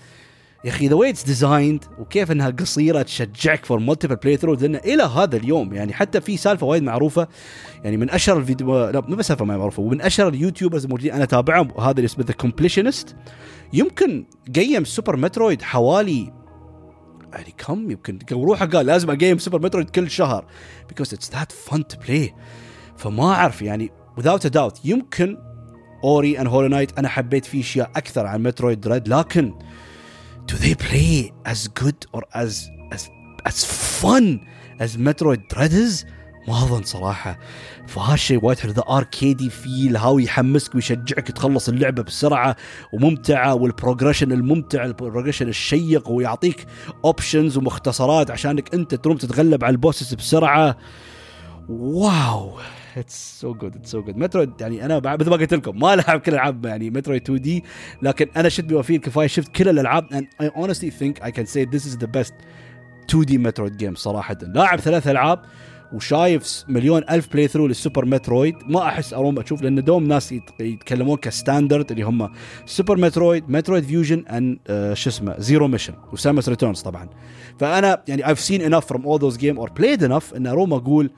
يا 0.64 0.70
أخي 0.70 0.88
the 0.88 0.94
way 0.94 1.10
it's 1.10 1.22
designed 1.22 1.84
وكيف 1.98 2.32
إنها 2.32 2.50
قصيرة 2.50 3.02
تشجعك 3.02 3.64
for 3.64 3.78
multiple 3.78 4.16
playthrough 4.16 4.54
لأن 4.54 4.76
إلى 4.76 5.02
هذا 5.02 5.36
اليوم 5.36 5.74
يعني 5.74 5.92
حتى 5.92 6.20
في 6.20 6.36
سالفة 6.36 6.66
وايد 6.66 6.82
معروفة 6.82 7.28
يعني 7.84 7.96
من 7.96 8.10
أشهر 8.10 8.38
الفيديو 8.38 8.88
لا 8.88 9.00
مو 9.08 9.16
بس 9.16 9.26
سالفة 9.26 9.44
معروفة 9.44 9.82
ومن 9.82 10.00
أشهر 10.00 10.28
ال 10.28 10.34
YouTubers 10.34 10.84
الموجودين 10.84 11.12
أنا 11.12 11.24
أتابعهم 11.24 11.68
وهذا 11.74 11.90
اللي 11.90 12.04
اسمه 12.04 12.24
The 12.24 12.32
Completionist 12.32 13.16
يمكن 13.72 14.24
قيم 14.56 14.84
Super 14.84 15.16
Metroid 15.16 15.62
حوالي 15.62 16.32
يعني 17.32 17.54
كم؟ 17.58 17.90
يمكن 17.90 18.18
روحه 18.32 18.66
قال 18.66 18.86
لازم 18.86 19.10
أقيم 19.10 19.38
Super 19.38 19.62
Metroid 19.62 19.90
كل 19.90 20.10
شهر 20.10 20.44
because 20.88 21.14
it's 21.14 21.30
that 21.32 21.52
fun 21.52 21.86
to 21.86 21.96
play 21.98 22.34
فما 22.96 23.32
أعرف 23.32 23.62
يعني 23.62 23.90
without 24.20 24.40
a 24.46 24.50
doubt 24.50 24.80
يمكن 24.84 25.49
Ori 26.04 26.40
and 26.40 26.48
Hollow 26.48 26.68
Knight 26.68 26.98
أنا 26.98 27.08
حبيت 27.08 27.44
فيه 27.44 27.60
أشياء 27.60 27.90
أكثر 27.96 28.26
عن 28.26 28.42
Metroid 28.42 28.80
Dread 28.80 29.08
لكن 29.08 29.54
do 30.52 30.54
they 30.54 30.74
play 30.74 31.32
as 31.52 31.68
good 31.82 32.06
or 32.16 32.22
as 32.34 32.52
as 32.94 33.02
as 33.50 33.64
fun 34.00 34.40
as 34.80 34.96
Metroid 34.96 35.42
Dread 35.52 35.72
is؟ 35.72 36.06
ما 36.48 36.64
أظن 36.64 36.82
صراحة. 36.82 37.38
فهالشيء 37.86 38.44
وايد 38.44 38.58
حلو. 38.58 38.72
the 38.72 38.82
arcadey 38.88 39.50
feel 39.50 39.96
how 39.96 40.18
يحمسك 40.18 40.74
ويشجعك 40.74 41.26
تخلص 41.28 41.68
اللعبة 41.68 42.02
بسرعة 42.02 42.56
وممتعة 42.92 43.54
وال 43.54 43.66
progression 43.66 44.32
الممتع 44.32 44.84
ال 44.84 44.90
progression 44.90 45.48
الشيق 45.48 46.10
ويعطيك 46.10 46.66
options 47.04 47.56
ومختصرات 47.56 48.30
عشانك 48.30 48.74
أنت 48.74 48.94
تروم 48.94 49.16
تتغلب 49.16 49.64
على 49.64 49.72
ال 49.72 49.78
bosses 49.78 50.14
بسرعة. 50.14 50.76
wow. 51.68 52.58
it's 52.96 53.40
so 53.40 53.54
good 53.54 53.76
it's 53.76 53.90
so 53.90 54.02
good 54.02 54.16
Metroid 54.16 54.50
يعني 54.60 54.84
أنا 54.84 55.00
مثل 55.16 55.30
ما 55.30 55.36
قلت 55.36 55.54
لكم 55.54 55.78
ما 55.78 55.94
العب 55.94 56.20
كل 56.20 56.32
الألعاب 56.32 56.66
يعني 56.66 56.90
Metroid 56.90 57.22
2D 57.22 57.64
لكن 58.02 58.26
أنا 58.36 58.48
شفت 58.48 58.64
بما 58.64 58.82
فيه 58.82 58.96
الكفايه 58.96 59.26
شفت 59.26 59.54
كل 59.54 59.68
الألعاب 59.68 60.06
and 60.06 60.44
I 60.44 60.48
honestly 60.60 60.90
think 60.90 61.22
I 61.22 61.30
can 61.30 61.46
say 61.46 61.64
this 61.64 61.84
is 61.84 61.96
the 61.96 62.18
best 62.18 62.32
2D 63.08 63.38
Metroid 63.38 63.76
game 63.76 63.94
صراحة. 63.94 64.36
لاعب 64.42 64.80
ثلاث 64.80 65.08
ألعاب 65.08 65.42
وشايف 65.92 66.64
مليون 66.68 67.02
ألف 67.10 67.32
playthrough 67.32 67.48
لل 67.48 67.66
Super 67.66 68.04
Metroid. 68.04 68.54
ما 68.66 68.82
أحس 68.88 69.14
أروم 69.14 69.38
أشوف 69.38 69.62
لأن 69.62 69.84
دوم 69.84 70.04
ناس 70.04 70.34
يتكلمون 70.60 71.16
ك 71.16 71.25
standard 71.25 71.90
اللي 71.90 72.02
هم 72.02 72.30
Super 72.66 72.96
Metroid 72.96 73.50
Metroid 73.50 73.84
Fusion 73.84 74.24
ان 74.26 74.58
شو 74.94 75.10
اسمه 75.10 75.38
Zero 75.38 75.68
Mission 75.68 75.94
و 76.12 76.18
Samus 76.18 76.48
Returns 76.48 76.80
طبعا. 76.80 77.08
فأنا 77.58 78.02
يعني 78.08 78.24
I've 78.24 78.38
seen 78.38 78.60
enough 78.60 78.84
from 78.92 79.00
all 79.04 79.18
those 79.18 79.36
game 79.36 79.58
or 79.58 79.68
played 79.80 80.02
enough 80.02 80.36
إن 80.36 80.46
أروم 80.46 80.72
أقول 80.72 81.10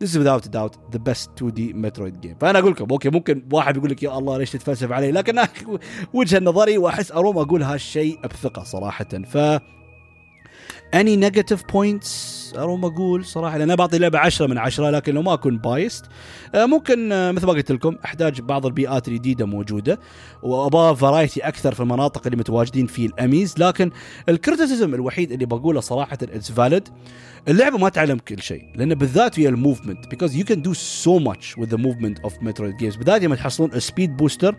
This 0.00 0.12
is 0.12 0.18
without 0.18 0.46
a 0.46 0.48
doubt 0.48 0.74
the 0.92 0.98
best 0.98 1.36
2D 1.36 1.74
Metroid 1.74 2.22
game. 2.22 2.36
فأنا 2.40 2.58
أقول 2.58 2.72
لكم 2.72 2.86
okay 2.90 3.10
ممكن 3.10 3.42
واحد 3.52 3.76
يقول 3.76 3.90
لك 3.90 4.02
يا 4.02 4.18
الله 4.18 4.38
ليش 4.38 4.50
تتفلسف 4.50 4.92
علي؟ 4.92 5.12
لكن 5.12 5.38
وجهة 6.14 6.38
نظري 6.38 6.78
وأحس 6.78 7.12
أروم 7.12 7.38
أقول 7.38 7.62
هالشيء 7.62 8.20
بثقة 8.26 8.64
صراحة. 8.64 9.04
ف 9.04 9.60
negative 10.94 11.62
points 11.72 12.40
احس 12.50 12.58
أروم 12.58 12.84
أقول 12.84 13.24
صراحة 13.24 13.56
لأن 13.58 13.62
أنا 13.62 13.74
بعطي 13.74 13.98
لعبة 13.98 14.18
10 14.18 14.46
من 14.46 14.58
10 14.58 14.90
لكن 14.90 15.14
لو 15.14 15.22
ما 15.22 15.34
أكون 15.34 15.58
biased 15.58 16.04
آه، 16.54 16.66
ممكن 16.66 17.12
آه، 17.12 17.32
مثل 17.32 17.46
ما 17.46 17.52
قلت 17.52 17.72
لكم 17.72 17.96
أحتاج 18.04 18.40
بعض 18.40 18.66
البيئات 18.66 19.08
الجديدة 19.08 19.46
موجودة 19.46 20.00
وأبغى 20.42 20.96
variety 20.96 21.40
أكثر 21.40 21.74
في 21.74 21.80
المناطق 21.80 22.22
اللي 22.26 22.36
متواجدين 22.36 22.86
فيه 22.86 23.06
ال 23.06 23.14
EMMIs 23.14 23.54
لكن 23.58 23.90
ال 24.28 24.35
criticism 24.35 24.94
الوحيد 24.94 25.32
اللي 25.32 25.46
بقوله 25.46 25.80
صراحة 25.80 26.18
it's 26.22 26.52
valid 26.52 26.88
اللعبة 27.48 27.78
ما 27.78 27.88
تعلم 27.88 28.18
كل 28.18 28.42
شيء 28.42 28.64
لأن 28.74 28.94
بالذات 28.94 29.34
فيها 29.34 29.48
ال 29.48 29.55
movement 29.55 30.14
because 30.14 30.30
you 30.30 30.44
can 30.44 30.60
do 30.60 30.74
so 30.74 31.18
much 31.18 31.56
with 31.56 31.70
the 31.70 31.78
movement 31.78 32.24
of 32.24 32.32
Metroid 32.32 32.78
games. 32.78 32.98
بالذات 32.98 33.22
لما 33.22 33.36
تحصلون 33.36 33.72
ال 33.72 33.79
speed 33.79 34.16
booster 34.16 34.56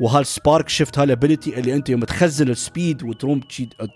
وهال 0.00 0.25
spark 0.25 0.68
shift 0.68 0.98
هال 0.98 1.11
ability 1.11 1.58
اللي 1.58 1.74
أنت 1.74 1.88
يوم 1.88 2.04
تخزن 2.04 2.48
ال 2.48 2.57
speed 2.57 3.02
وتروم 3.02 3.40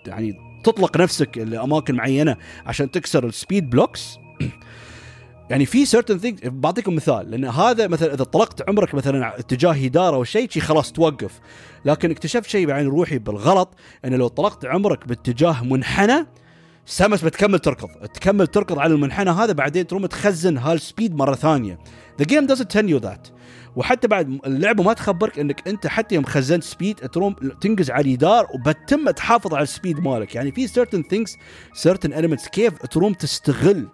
يعني 0.07 0.33
تطلق 0.63 0.97
نفسك 0.97 1.37
لأماكن 1.37 1.95
معينة 1.95 2.37
عشان 2.65 2.91
تكسر 2.91 3.25
ال 3.25 3.32
speed 3.32 3.69
blocks 3.69 4.17
يعني 5.49 5.65
في 5.65 5.85
certain 5.85 6.19
things 6.23 6.47
بعطيكم 6.47 6.95
مثال 6.95 7.31
لأن 7.31 7.45
هذا 7.45 7.87
مثلا 7.87 8.13
إذا 8.13 8.23
طلقت 8.23 8.69
عمرك 8.69 8.95
مثلا 8.95 9.39
اتجاه 9.39 9.71
اليدار 9.71 10.15
أو 10.15 10.23
شيء 10.23 10.49
شي 10.49 10.59
خلاص 10.59 10.91
توقف. 10.91 11.39
لكن 11.85 12.11
اكتشفت 12.11 12.49
شيء 12.49 12.67
بعين 12.67 12.87
روحي 12.87 13.17
بالغلط 13.17 13.73
انه 14.05 14.17
لو 14.17 14.27
طلقت 14.27 14.65
عمرك 14.65 15.07
باتجاه 15.07 15.63
منحنى 15.63 16.25
Samus 16.85 17.21
بتكمل 17.21 17.59
تركض. 17.59 17.89
تكمل 18.13 18.47
تركض 18.47 18.79
على 18.79 18.93
المنحنى 18.93 19.29
هذا 19.29 19.53
بعدين 19.53 19.87
تروم 19.87 20.05
تخزن 20.05 20.57
هال 20.57 20.74
speed 20.74 21.15
مرة 21.15 21.35
ثانية. 21.35 21.79
The 22.21 22.25
game 22.25 22.47
doesn't 22.47 22.69
tell 22.77 22.89
you 22.89 22.99
that. 23.05 23.31
وحتى 23.75 24.07
بعد 24.07 24.39
اللعبة 24.45 24.83
ما 24.83 24.93
تخبرك 24.93 25.39
إنك 25.39 25.67
أنت 25.67 25.87
حتى 25.87 26.15
يوم 26.15 26.23
خزنت 26.23 26.63
speed 26.63 26.95
تروم 26.95 27.33
تنقز 27.61 27.91
على 27.91 28.01
اليدار 28.01 28.47
وبتم 28.53 29.09
تحافظ 29.09 29.53
على 29.53 29.63
ال 29.63 29.69
speed 29.69 29.99
مالك. 29.99 30.35
يعني 30.35 30.51
في 30.51 30.67
certain 30.67 31.03
things 31.13 31.31
certain 31.89 32.11
elements 32.11 32.49
كيف 32.49 32.85
تروم 32.85 33.13
تستغل 33.13 33.87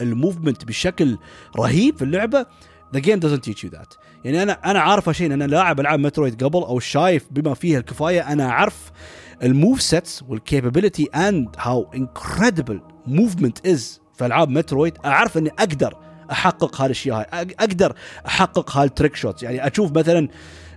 ال 0.00 0.07
movement 0.07 0.64
بشكل 0.64 1.18
رهيب 1.56 1.96
في 1.96 2.02
اللعبة. 2.02 2.46
the 2.94 3.00
game 3.00 3.20
doesn't 3.20 3.42
teach 3.48 3.64
you 3.64 3.70
that. 3.70 3.96
يعني 4.24 4.42
أنا 4.42 4.52
أنا 4.70 4.80
عارف 4.80 5.10
شيء 5.10 5.34
أنا 5.34 5.44
لاعب 5.44 5.80
ألعاب 5.80 6.00
مترويد 6.00 6.44
قبل 6.44 6.58
أو 6.58 6.80
شايف 6.80 7.26
بما 7.30 7.54
فيها 7.54 7.78
الكفاية 7.78 8.32
أنا 8.32 8.48
أعرف 8.48 8.92
ال 9.42 9.50
move 9.50 9.82
sets 9.82 10.22
وال 10.28 10.41
capability 10.41 11.04
and 11.04 11.48
how 11.58 11.92
incredible 11.94 12.80
movement 13.06 13.66
is 13.66 14.00
في 14.14 14.26
ألعاب 14.26 14.48
مترويد 14.48 14.98
أعرف 15.04 15.38
إني 15.38 15.50
أقدر 15.58 15.96
أحقق 16.30 16.80
هالاشياء 16.80 17.28
هاي 17.32 17.46
أقدر 17.60 17.94
أحقق 18.26 18.76
هال 18.76 18.87
trick 18.87 19.16
shots 19.16 19.42
يعني 19.42 19.66
أشوف 19.66 19.92
مثلا 19.92 20.28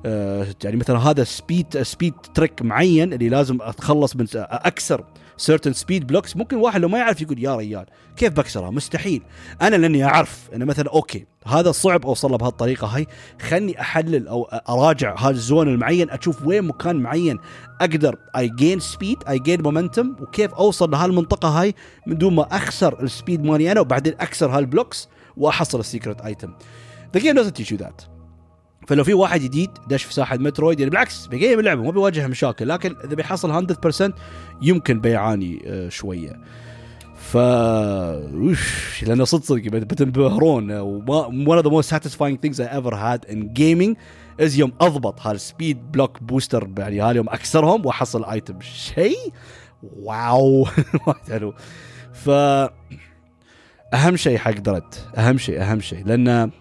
آه 0.06 0.48
يعني 0.64 0.78
مثلا 0.78 0.98
هذا 1.00 1.24
speed 1.24 1.82
speed 1.82 2.14
trick 2.14 2.62
معين 2.62 3.14
اللي 3.14 3.30
لازم 3.30 3.58
أتخلص 3.62 4.16
من 4.16 4.26
أكسر 4.36 5.04
certain 5.40 5.74
speed 5.74 6.04
blocks. 6.12 6.36
ممكن 6.38 6.58
واحد 6.58 6.82
لو 6.82 6.88
ما 6.88 6.98
يعرف 6.98 7.22
يقول 7.22 7.44
يا 7.44 7.56
ريال 7.56 7.86
كيف 8.18 8.34
بكسرها 8.34 8.70
مستحيل. 8.70 9.22
أنا 9.62 9.76
لأني 9.76 10.04
أعرف 10.04 10.50
إنه 10.56 10.66
مثلا 10.66 10.90
أوكي 10.90 11.26
هذا 11.48 11.72
صعب 11.72 12.06
أوصل 12.06 12.32
له 12.32 12.38
بهالطريقة 12.38 12.88
هاي. 12.88 13.08
خلني 13.42 13.82
أحلل 13.82 14.28
أو 14.28 14.44
أراجع 14.44 15.16
هذا 15.20 15.30
ال 15.30 15.37
zone 15.37 15.68
المعين 15.68 16.10
أشوف 16.10 16.46
وين 16.46 16.64
مكان 16.64 16.96
معين 16.96 17.40
أقدر 17.82 18.16
I 18.38 18.50
gain 18.50 18.80
speed 18.80 19.18
I 19.30 19.40
gain 19.40 19.62
momentum 19.62 20.16
وكيف 20.22 20.54
أوصل 20.54 20.92
لهالمنطقة 20.92 21.62
هاي 21.62 21.76
من 22.08 22.18
دون 22.18 22.36
ما 22.36 22.48
أخسر 22.52 23.04
ال 23.04 23.10
speed 23.10 23.44
مالي 23.44 23.72
أنا 23.72 23.80
وبعدين 23.80 24.14
أكسر 24.20 24.58
هال 24.58 24.70
blocks 24.70 25.08
وأحصل 25.38 25.80
ال 25.80 25.86
secret 25.86 26.22
item 26.22 26.54
the 27.14 27.20
game 27.20 27.44
doesn't 27.44 27.56
teach 27.56 27.72
you 27.72 27.78
that. 27.78 28.19
فلو 28.90 29.04
في 29.04 29.14
واحد 29.14 29.42
جديد 29.42 29.70
دش 29.88 30.04
في 30.04 30.14
ساحة 30.14 30.38
مترويد 30.38 30.80
يعني 30.80 30.90
بالعكس 30.90 31.28
بيقيم 31.28 31.60
اللعبة 31.60 31.82
ما 31.82 31.92
بيواجه 31.92 32.28
مشاكل 32.28 32.68
لكن 32.68 32.96
إذا 33.04 33.16
بيحصل 33.16 33.68
100% 34.10 34.12
يمكن 34.62 35.02
بيعاني 35.02 35.62
آه، 35.66 35.90
شوية. 35.90 36.40
ف 37.16 37.36
وش 38.34 39.04
لأنه 39.04 39.24
صدق 39.24 39.44
صدق 39.44 39.70
بتنبهرون 39.70 40.72
one 41.46 41.62
of 41.62 41.66
the 41.66 41.72
most 41.72 41.90
satisfying 41.90 42.38
things 42.38 42.60
I 42.60 42.68
ever 42.80 42.96
had 42.96 43.26
in 43.30 43.54
gaming 43.54 43.96
از 44.40 44.60
يوم 44.60 44.72
أضبط 44.82 45.22
هال 45.22 45.42
speed 45.42 45.92
block 45.92 46.24
booster 46.24 46.70
يعني 46.78 47.02
هاليوم 47.02 47.30
أكسرهم 47.30 47.86
وأحصل 47.86 48.26
item 48.26 48.62
شيء؟ 48.62 49.34
wow. 49.84 50.68
وايد 51.08 51.30
حلو. 51.30 51.54
ف 52.14 52.30
أهم 53.94 54.16
شيء 54.16 54.38
حق 54.38 54.52
دريد 54.52 54.96
أهم 55.18 55.38
شيء 55.38 55.62
أهم 55.62 55.80
شيء 55.80 56.06
لأن 56.06 56.52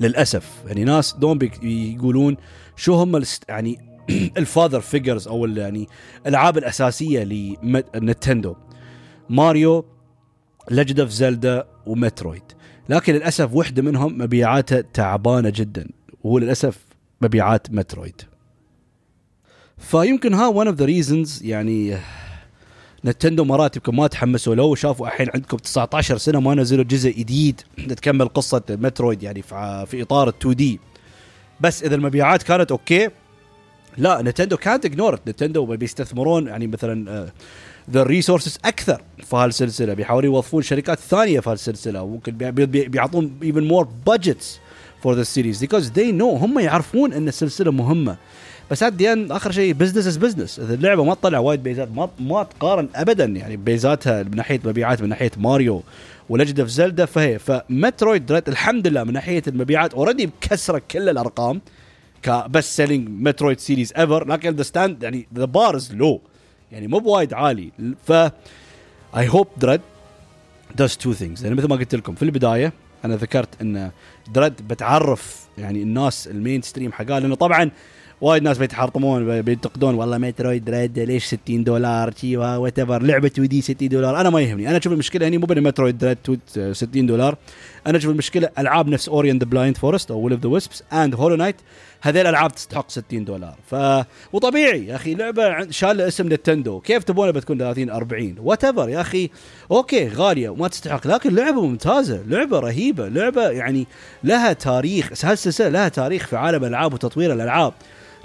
للأسف. 0.00 0.62
يعني 0.66 0.84
ناس 0.84 1.14
دوم 1.14 1.38
يقولون 1.62 2.36
شو 2.76 2.94
هم 2.94 3.22
يعني 3.48 3.78
ال 4.38 4.44
father 4.44 4.80
figures 4.80 5.28
أو 5.28 5.46
يعني 5.46 5.88
الألعاب 6.22 6.58
الأساسية 6.58 7.24
لنتندو. 7.94 8.56
ماريو 9.30 9.84
ليجند 10.70 11.00
اوف 11.00 11.10
زلدا 11.10 11.64
ومترويد. 11.86 12.42
لكن 12.88 13.14
للأسف 13.14 13.54
وحدة 13.54 13.82
منهم 13.82 14.18
مبيعاتها 14.18 14.80
تعبانة 14.80 15.52
جدا. 15.54 15.88
وهو 16.22 16.38
للأسف 16.38 16.78
مبيعات 17.22 17.70
مترويد. 17.70 18.22
فيمكن 19.78 20.34
ها 20.34 20.52
one 20.52 20.68
of 20.68 20.76
the 20.76 20.86
reasons 20.86 21.44
يعني 21.44 21.98
نتندو 23.04 23.44
مرات 23.44 23.76
يمكن 23.76 23.94
ما 23.94 24.06
تحمسوا. 24.06 24.54
لو 24.54 24.74
شافوا 24.74 25.06
الحين 25.06 25.28
عندكم 25.34 25.56
19 25.56 26.18
سنة 26.18 26.40
ما 26.40 26.54
نزلوا 26.54 26.84
جزء 26.84 27.10
جديد 27.10 27.60
تكمل 27.88 28.28
قصة 28.28 28.62
مترويد 28.70 29.22
يعني 29.22 29.42
في 29.42 30.02
إطار 30.02 30.28
ال 30.28 30.34
2D. 30.40 30.80
بس 31.60 31.82
إذا 31.82 31.94
المبيعات 31.94 32.42
كانت 32.42 32.70
أوكي 32.70 33.08
لا 33.96 34.22
نتندو 34.22 34.56
كانت 34.56 34.84
ignored 34.84 35.28
نتندو 35.28 35.66
بيستثمرون 35.66 36.46
يعني 36.46 36.66
مثلا 36.66 37.30
the 37.90 38.02
resources 38.02 38.58
أكثر 38.64 39.02
في 39.24 39.36
هالسلسلة. 39.36 39.94
بيحاولوا 39.94 40.34
يوظفون 40.34 40.62
شركات 40.62 40.98
ثانية 40.98 41.40
في 41.40 41.50
هالسلسلة. 41.50 42.02
وممكن 42.02 42.32
بيعطون 42.66 43.38
even 43.42 43.64
more 43.64 43.88
budgets 44.06 44.60
for 45.02 45.14
the 45.14 45.22
series 45.22 45.60
because 45.60 45.92
they 45.92 46.12
know 46.12 46.30
هم 46.30 46.58
يعرفون 46.58 47.12
إن 47.12 47.28
السلسلة 47.28 47.72
مهمة. 47.72 48.16
بس 48.70 48.82
at 48.82 49.02
آخر 49.30 49.50
شيء 49.50 49.72
business 49.72 50.06
is 50.06 50.16
business 50.16 50.58
إذا 50.58 50.74
اللعبة 50.74 51.04
ما 51.04 51.14
تطلع 51.14 51.38
وايد 51.38 51.62
بيزات 51.62 51.88
ما 51.94 52.10
ما 52.20 52.42
تقارن 52.42 52.88
ابدا 52.94 53.24
يعني 53.24 53.56
بيزاتها 53.56 54.22
من 54.22 54.36
ناحية 54.36 54.60
مبيعات 54.64 55.02
من 55.02 55.08
ناحية 55.08 55.30
ماريو 55.36 55.82
وليجند 56.28 56.64
اوف 56.64 56.70
زلدا 56.70 57.04
فهي 57.04 57.38
فمترويد 57.38 58.26
دريد 58.26 58.48
الحمد 58.48 58.86
لله 58.86 59.04
من 59.04 59.12
ناحية 59.12 59.42
المبيعات 59.48 59.94
already 59.94 60.26
مكسرة 60.26 60.82
كل 60.90 61.08
الأرقام 61.08 61.60
ك 62.22 62.33
best 62.33 62.76
selling 62.76 63.08
مترويد 63.08 63.58
series 63.58 63.92
ever 63.98 64.28
لكن 64.28 64.50
the 64.50 64.62
stand 64.62 65.02
يعني 65.02 65.26
the 65.34 65.44
bar 65.44 65.76
is 65.76 65.94
low 65.94 66.20
يعني 66.72 66.86
مو 66.86 66.98
بوايد 66.98 67.34
عالي. 67.34 67.70
ف 68.06 68.12
I 69.16 69.28
hope 69.28 69.48
دريد 69.56 69.80
does 70.82 70.92
two 70.92 71.14
things. 71.18 71.42
يعني 71.42 71.54
مثل 71.54 71.68
ما 71.68 71.76
قلت 71.76 71.94
لكم 71.94 72.14
في 72.14 72.22
البداية 72.22 72.72
أنا 73.04 73.16
ذكرت 73.16 73.48
إن 73.62 73.90
دريد 74.34 74.68
بتعرف 74.68 75.46
يعني 75.58 75.82
الناس 75.82 76.28
ال 76.28 76.62
mainstream 76.62 76.92
حقها 76.92 77.20
لأنه 77.20 77.34
طبعا 77.34 77.70
وايد 78.20 78.42
ناس 78.42 78.58
بيتحرطمون 78.58 79.42
بينتقدون 79.42 79.94
والله 79.94 80.18
مترويد 80.18 80.70
دريد 80.70 80.98
ليش 80.98 81.24
60 81.24 81.64
دولار؟ 81.64 82.12
شي 82.20 82.36
whatever 82.36 83.02
لعبة 83.02 83.26
2D 83.26 83.60
60 83.60 83.88
دولار. 83.88 84.20
أنا 84.20 84.30
ما 84.30 84.40
يهمني. 84.40 84.68
أنا 84.68 84.78
أشوف 84.78 84.92
المشكلة 84.92 85.28
هني 85.28 85.38
مو 85.38 85.46
بين 85.46 85.62
مترويد 85.62 86.04
دريد 86.04 86.40
60 86.72 87.06
دولار. 87.06 87.36
أنا 87.86 87.98
أشوف 87.98 88.10
المشكلة 88.10 88.48
ألعاب 88.58 88.88
نفس 88.88 89.08
اوريان 89.08 89.38
ذا 89.38 89.44
بلايند 89.44 89.76
فورست 89.76 90.10
أو 90.10 90.20
ويل 90.20 90.32
اوف 90.32 90.42
ذا 90.42 90.48
ويسبس 90.48 90.82
اند 90.92 91.14
هولو 91.14 91.36
نايت 91.36 91.56
هذيل 92.00 92.22
الالعاب 92.22 92.54
تستحق 92.54 92.90
60 92.90 93.24
دولار. 93.24 93.54
ف 93.66 93.74
وطبيعي 94.32 94.86
يا 94.86 94.96
أخي 94.96 95.14
لعبة 95.14 95.70
شال 95.70 96.00
اسم 96.00 96.32
نتندو. 96.32 96.80
كيف 96.80 97.04
تبونها 97.04 97.30
بتكون 97.30 97.58
30 97.58 97.90
40 97.90 98.34
whatever 98.38 98.88
يا 98.88 99.00
أخي 99.00 99.30
أوكي 99.70 100.08
غالية 100.08 100.48
وما 100.48 100.68
تستحق. 100.68 101.06
لكن 101.06 101.34
لعبة 101.34 101.66
ممتازة 101.66 102.22
لعبة 102.26 102.58
رهيبة 102.58 103.08
لعبة 103.08 103.48
يعني 103.48 103.86
لها 104.24 104.52
تاريخ 104.52 105.24
هالسلسله 105.24 105.68
لها 105.68 105.88
تاريخ 105.88 106.26
في 106.26 106.36
عالم 106.36 106.64
الالعاب 106.64 106.94
وتطوير 106.94 107.32
الألعاب. 107.32 107.72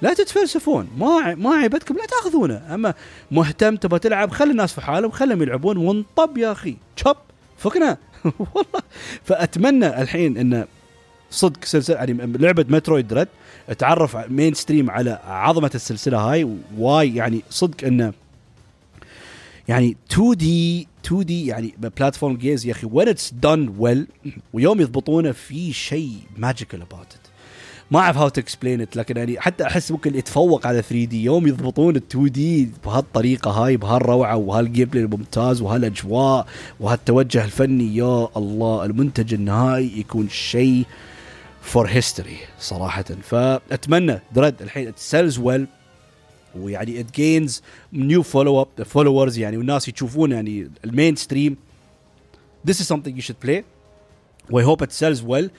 لا 0.03 0.13
تتفلسفون. 0.13 0.89
ما 0.97 1.35
ما 1.35 1.55
عيبتكم 1.55 1.95
لا 1.95 2.05
تاخذونه. 2.05 2.75
أما 2.75 2.93
مهتم 3.31 3.75
تبغى 3.75 3.99
تلعب 3.99 4.31
خلي 4.31 4.51
الناس 4.51 4.73
في 4.73 4.81
حالهم 4.81 5.11
خليهم 5.11 5.41
يلعبون. 5.41 5.77
وانطب 5.77 6.37
يا 6.37 6.51
أخي. 6.51 6.75
تشب. 6.95 7.15
فكنا. 7.57 7.97
والله. 8.39 8.81
فأتمنى 9.23 10.01
الحين 10.01 10.37
انه 10.37 10.65
صدق 11.31 11.65
سلسلة 11.65 11.95
يعني 11.95 12.13
لعبة 12.37 12.65
مترويد 12.69 13.07
دريد 13.07 13.27
تعرف 13.77 14.15
mainstream 14.15 14.89
على 14.89 15.19
عظمة 15.27 15.71
السلسلة 15.75 16.17
هاي. 16.17 16.47
why 16.77 17.15
يعني 17.15 17.41
صدق 17.49 17.87
انه 17.87 18.13
يعني 19.67 19.97
2D 20.11 20.88
2D 21.05 21.45
يعني 21.47 21.73
platform 21.77 22.38
games 22.38 22.65
يا 22.65 22.71
أخي 22.71 22.87
وين 22.91 23.07
it's 23.07 23.34
done 23.34 23.75
well 23.77 24.07
ويوم 24.53 24.81
يضبطونه 24.81 25.31
في 25.31 25.73
شيء 25.73 26.17
magical 26.38 26.81
about 26.81 27.22
ما 27.91 27.99
أعرف 27.99 28.17
how 28.17 28.29
to 28.29 28.41
explain 28.41 28.81
it 28.81 28.95
لكن 28.95 29.17
يعني 29.17 29.39
حتى 29.39 29.63
أحس 29.67 29.91
ممكن 29.91 30.15
يتفوق 30.15 30.67
على 30.67 30.81
3D 30.81 31.23
يوم 31.23 31.47
يضبطون 31.47 31.95
ال 31.95 32.01
2D 32.11 32.69
بهالطريقة 32.86 33.51
هاي 33.51 33.77
بهالروعة 33.77 34.36
وهال 34.36 34.89
gameplay 34.89 35.03
الممتاز 35.03 35.61
وهالأجواء 35.61 36.47
وهالتوجه 36.79 37.45
الفني. 37.45 37.95
يا 37.95 38.27
الله 38.38 38.86
المنتج 38.86 39.34
النهائي 39.34 39.99
يكون 39.99 40.29
شيء 40.29 40.86
for 41.61 41.88
history 41.88 42.38
صراحة. 42.59 43.05
فأتمنى 43.21 44.19
دريد 44.36 44.61
الحين 44.61 44.88
it 44.88 44.99
sells 44.99 45.39
well 45.39 45.67
ويعني 46.59 46.99
it 46.99 47.11
gains 47.15 47.61
new 47.93 48.23
follow 48.23 48.61
up 48.61 48.84
followers 48.84 49.38
يعني 49.38 49.57
والناس 49.57 49.88
يشوفون 49.88 50.31
يعني 50.31 50.71
ال 50.86 51.15
mainstream 51.15 51.57
this 52.67 52.79
is 52.79 52.88
something 52.88 53.15
you 53.15 53.21
should 53.21 53.39
play. 53.39 53.63
We 54.49 54.63
hope 54.63 54.81
it 54.81 54.91
sells 54.91 55.21
well. 55.21 55.49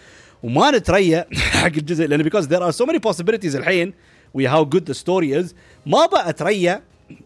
وما 0.44 0.70
نتريا 0.70 1.26
حق 1.62 1.66
الجزء 1.66 2.06
لأن 2.06 2.30
because 2.30 2.44
there 2.46 2.62
are 2.62 2.72
so 2.72 2.86
many 2.86 2.98
possibilities 2.98 3.54
الحين 3.56 3.92
we 4.38 4.42
how 4.44 4.64
good 4.64 4.84
the 4.86 4.94
story 4.94 5.32
is. 5.42 5.54
ما 5.86 6.06
بقى 6.06 6.28
أتريا 6.28 6.82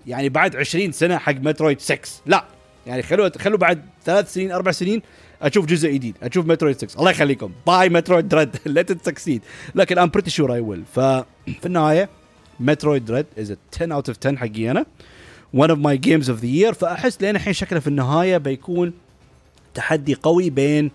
يعني 0.06 0.28
بعد 0.28 0.56
20 0.56 0.92
سنة 0.92 1.18
حق 1.18 1.32
مترويد 1.34 1.80
6 1.80 1.98
لا. 2.26 2.44
يعني 2.86 3.02
خلوا 3.02 3.28
خلوا 3.38 3.58
بعد 3.58 3.82
ثلاث 4.04 4.32
سنين 4.32 4.52
أربع 4.52 4.70
سنين 4.72 5.02
أشوف 5.42 5.66
جزء 5.66 5.90
جديد 5.92 6.16
أشوف 6.22 6.46
مترويد 6.46 6.76
6 6.76 6.98
الله 6.98 7.10
يخليكم. 7.10 7.52
باي 7.66 7.88
مترويد 7.88 8.28
دريد 8.28 8.56
let 8.66 8.90
it 8.90 9.06
succeed 9.06 9.42
لكن 9.74 9.98
I'm 9.98 10.08
pretty 10.08 10.30
sure 10.30 10.54
it 10.54 10.60
will 10.60 10.84
ففي 10.94 11.66
النهاية 11.66 12.08
مترويد 12.60 13.04
دريد 13.04 13.26
is 13.38 13.54
10 13.74 13.94
out 13.94 14.08
of 14.08 14.18
10 14.26 14.36
حقي 14.36 14.70
أنا 14.70 14.86
one 15.56 15.70
of 15.70 15.78
my 15.78 15.96
games 16.08 16.28
of 16.28 16.40
the 16.42 16.62
year. 16.62 16.72
فأحس 16.72 17.22
لين 17.22 17.36
الحين 17.36 17.52
شكله 17.52 17.80
في 17.80 17.86
النهاية 17.86 18.38
بيكون 18.38 18.92
تحدي 19.74 20.14
قوي 20.14 20.50
بين 20.50 20.90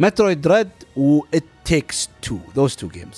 مترويد 0.00 0.40
دريد 0.40 0.68
و 0.96 1.20
It 1.36 1.70
Takes 1.72 2.08
Two. 2.26 2.38
Those 2.54 2.74
two 2.76 2.88
games. 2.98 3.16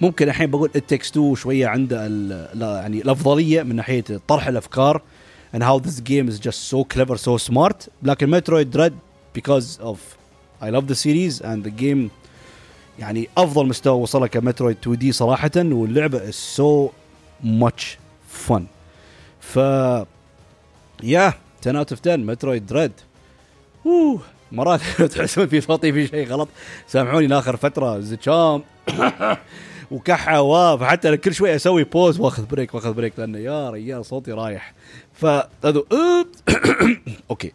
ممكن 0.00 0.28
الحين 0.28 0.50
بقول 0.50 0.70
It 0.76 0.94
Takes 0.94 1.10
Two 1.10 1.34
شوية 1.34 1.66
عنده 1.66 1.96
يعني 2.80 3.00
الأفضلية 3.02 3.62
من 3.62 3.76
ناحية 3.76 4.04
طرح 4.28 4.46
الأفكار 4.46 5.02
and 5.56 5.62
how 5.62 5.78
this 5.78 6.00
game 6.00 6.28
is 6.28 6.38
just 6.38 6.68
so 6.72 6.84
clever 6.84 7.16
so 7.16 7.50
smart. 7.50 7.88
لكن 8.02 8.30
مترويد 8.30 8.70
دريد 8.70 8.94
because 9.38 9.78
of 9.80 9.96
I 10.62 10.70
love 10.70 10.86
the 10.86 10.94
series 10.94 11.40
and 11.40 11.64
the 11.64 11.70
game 11.82 12.10
يعني 12.98 13.28
أفضل 13.38 13.66
مستوى 13.66 14.00
وصله 14.02 14.26
كمترويد 14.26 14.76
2D 14.82 15.12
صراحة 15.12 15.50
واللعبة 15.56 16.30
is 16.30 16.34
so 16.60 16.90
much 17.44 17.82
fun. 18.48 18.62
ف 19.40 19.56
yeah 21.02 21.34
10 21.62 21.78
out 21.78 21.92
of 21.92 22.00
10 22.00 22.16
مترويد 22.16 22.92
اوه 23.86 24.20
مرات 24.52 24.80
تحسون 25.16 25.46
في 25.46 25.60
صوتي 25.60 25.92
في 25.92 26.06
شيء 26.06 26.28
غلط. 26.28 26.48
سامحوني 26.86 27.26
لاخر 27.26 27.56
فترة 27.56 28.00
زكام 28.00 28.62
وكحة 29.90 30.40
واف 30.40 30.82
حتى 30.82 31.16
كل 31.16 31.34
شوي 31.34 31.56
أسوي 31.56 31.84
pause 31.84 32.20
وأخذ 32.20 32.46
break 32.46 32.74
وأخذ 32.74 32.94
break 32.94 33.12
لأنه 33.18 33.38
يا 33.38 33.70
ريال 33.70 34.04
صوتي 34.04 34.32
رايح. 34.32 34.74
ف 35.12 35.26
أوكي. 37.30 37.52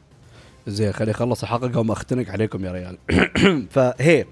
زين 0.68 0.92
خلي 0.92 1.12
أخلص 1.12 1.44
الحلقة. 1.44 1.84
ما 1.84 1.94
أختنق 1.94 2.30
عليكم 2.30 2.66
يا 2.66 2.72
ريال. 2.72 2.98
فهي 3.76 4.26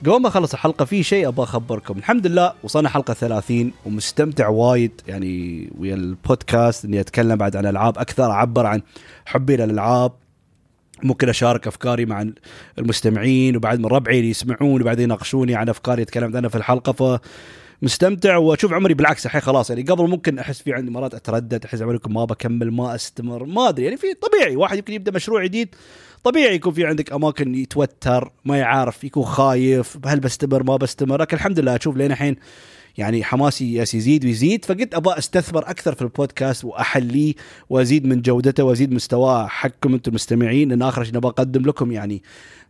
قبل 0.00 0.20
ما 0.20 0.28
أخلص 0.28 0.52
الحلقة 0.52 0.84
في 0.84 1.02
شيء 1.02 1.28
أبغى 1.28 1.44
أخبركم. 1.44 1.98
الحمد 1.98 2.26
لله 2.26 2.52
وصلنا 2.62 2.88
حلقة 2.88 3.14
30 3.14 3.72
ومستمتع 3.86 4.48
وايد. 4.48 5.00
يعني 5.08 5.70
ويا 5.78 5.94
البودكاست 5.94 6.84
إني 6.84 7.00
أتكلم 7.00 7.36
بعد 7.36 7.56
عن 7.56 7.66
ألعاب 7.66 7.98
أكثر 7.98 8.30
أعبر 8.30 8.66
عن 8.66 8.82
حبي 9.26 9.56
للألعاب. 9.56 10.12
ممكن 11.04 11.28
اشارك 11.28 11.66
أفكاري 11.66 12.06
مع 12.06 12.26
المستمعين 12.78 13.56
وبعد 13.56 13.78
من 13.78 13.86
ربعي 13.86 14.18
اللي 14.18 14.30
يسمعون 14.30 14.80
وبعدين 14.80 15.04
يناقشوني 15.04 15.54
عن 15.54 15.68
أفكاري 15.68 16.04
تكلمت 16.04 16.36
عنها 16.36 16.48
في 16.48 16.56
الحلقة 16.56 16.92
ف 16.92 17.20
مستمتع 17.82 18.36
وأشوف 18.36 18.72
عمري 18.72 18.94
بالعكس 18.94 19.26
الحين 19.26 19.40
خلاص. 19.40 19.70
يعني 19.70 19.82
قبل 19.82 20.10
ممكن 20.10 20.38
أحس 20.38 20.62
في 20.62 20.72
عندي 20.72 20.90
مرات 20.90 21.14
أتردد 21.14 21.64
أحس 21.64 21.82
عمركم 21.82 22.14
ما 22.14 22.24
بكمل 22.24 22.70
ما 22.70 22.94
أستمر 22.94 23.44
ما 23.44 23.68
أدري. 23.68 23.84
يعني 23.84 23.96
في 23.96 24.06
طبيعي 24.14 24.56
واحد 24.56 24.78
يمكن 24.78 24.92
يبدأ 24.92 25.12
مشروع 25.12 25.44
جديد 25.44 25.74
طبيعي 26.24 26.54
يكون 26.54 26.72
في 26.72 26.86
عندك 26.86 27.12
أماكن 27.12 27.54
يتوتر 27.54 28.32
ما 28.44 28.58
يعرف 28.58 29.04
يكون 29.04 29.24
خايف 29.24 29.98
هل 30.06 30.20
بستمر 30.20 30.62
ما 30.62 30.76
بستمر؟ 30.76 31.20
لكن 31.20 31.36
الحمد 31.36 31.60
لله 31.60 31.76
أشوف 31.76 31.96
لين 31.96 32.12
الحين 32.12 32.36
يعني 32.98 33.24
حماسي 33.24 33.76
يزيد 33.76 34.24
ويزيد 34.24 34.64
فقلت 34.64 34.94
أبغى 34.94 35.18
أستثمر 35.18 35.70
أكثر 35.70 35.94
في 35.94 36.02
البودكاست 36.02 36.64
واحليه 36.64 37.34
وأزيد 37.70 38.06
من 38.06 38.22
جودته 38.22 38.64
وأزيد 38.64 38.92
مستواه 38.92 39.46
حقكم 39.46 39.94
أنتم 39.94 40.10
المستمعين 40.10 40.68
لأن 40.68 40.82
آخر 40.82 41.04
شيء 41.04 41.16
أقدم 41.16 41.62
لكم 41.62 41.92
يعني 41.92 42.22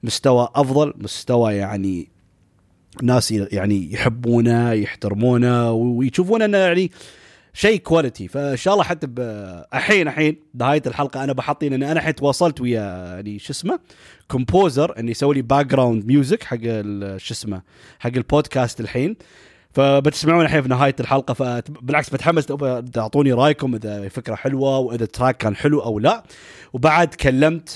مستوى 0.03 0.49
أفضل 0.55 0.95
مستوى 0.97 1.55
يعني 1.55 2.09
ناس 3.03 3.31
يعني 3.31 3.93
يحبونه 3.93 4.73
يحترمونه 4.73 5.73
ويشوفون 5.73 6.43
إنه 6.43 6.59
يعني 6.59 6.91
شيء 7.55 7.79
quality 7.79 8.29
فإن 8.29 8.57
شاء 8.57 8.75
الله 8.75 8.85
حتى 8.85 9.07
الحين 9.75 10.09
الحين 10.09 10.37
نهاية 10.55 10.83
الحلقة 10.87 11.25
أنا 11.25 11.33
بحطين 11.33 11.73
إن 11.73 11.83
أنا 11.83 12.01
الحين 12.01 12.15
تواصلت 12.15 12.61
ويا 12.61 12.81
يعني 13.15 13.39
شو 13.39 13.53
اسمه 13.53 13.79
composer 14.29 14.99
إنه 14.99 15.11
يسوي 15.11 15.35
لي 15.35 15.43
background 15.43 16.07
music 16.07 16.43
حق 16.43 16.57
شو 17.17 17.35
اسمه 17.35 17.63
حق 17.99 18.11
البودكاست 18.17 18.81
الحين. 18.81 19.17
فبتسمعون 19.75 20.45
الحين 20.45 20.63
في 20.63 20.69
نهاية 20.69 20.95
الحلقة 21.01 21.35
فبالعكس 21.35 22.11
بتحمس 22.11 22.47
تعطوني 22.93 23.33
رأيكم 23.33 23.75
إذا 23.75 24.09
فكرة 24.09 24.35
حلوة 24.35 24.79
وإذا 24.79 25.05
ال 25.05 25.10
track 25.10 25.37
كان 25.37 25.57
حلو 25.57 25.81
أو 25.81 25.99
لا. 25.99 26.23
وبعد 26.73 27.15
كلمت 27.15 27.71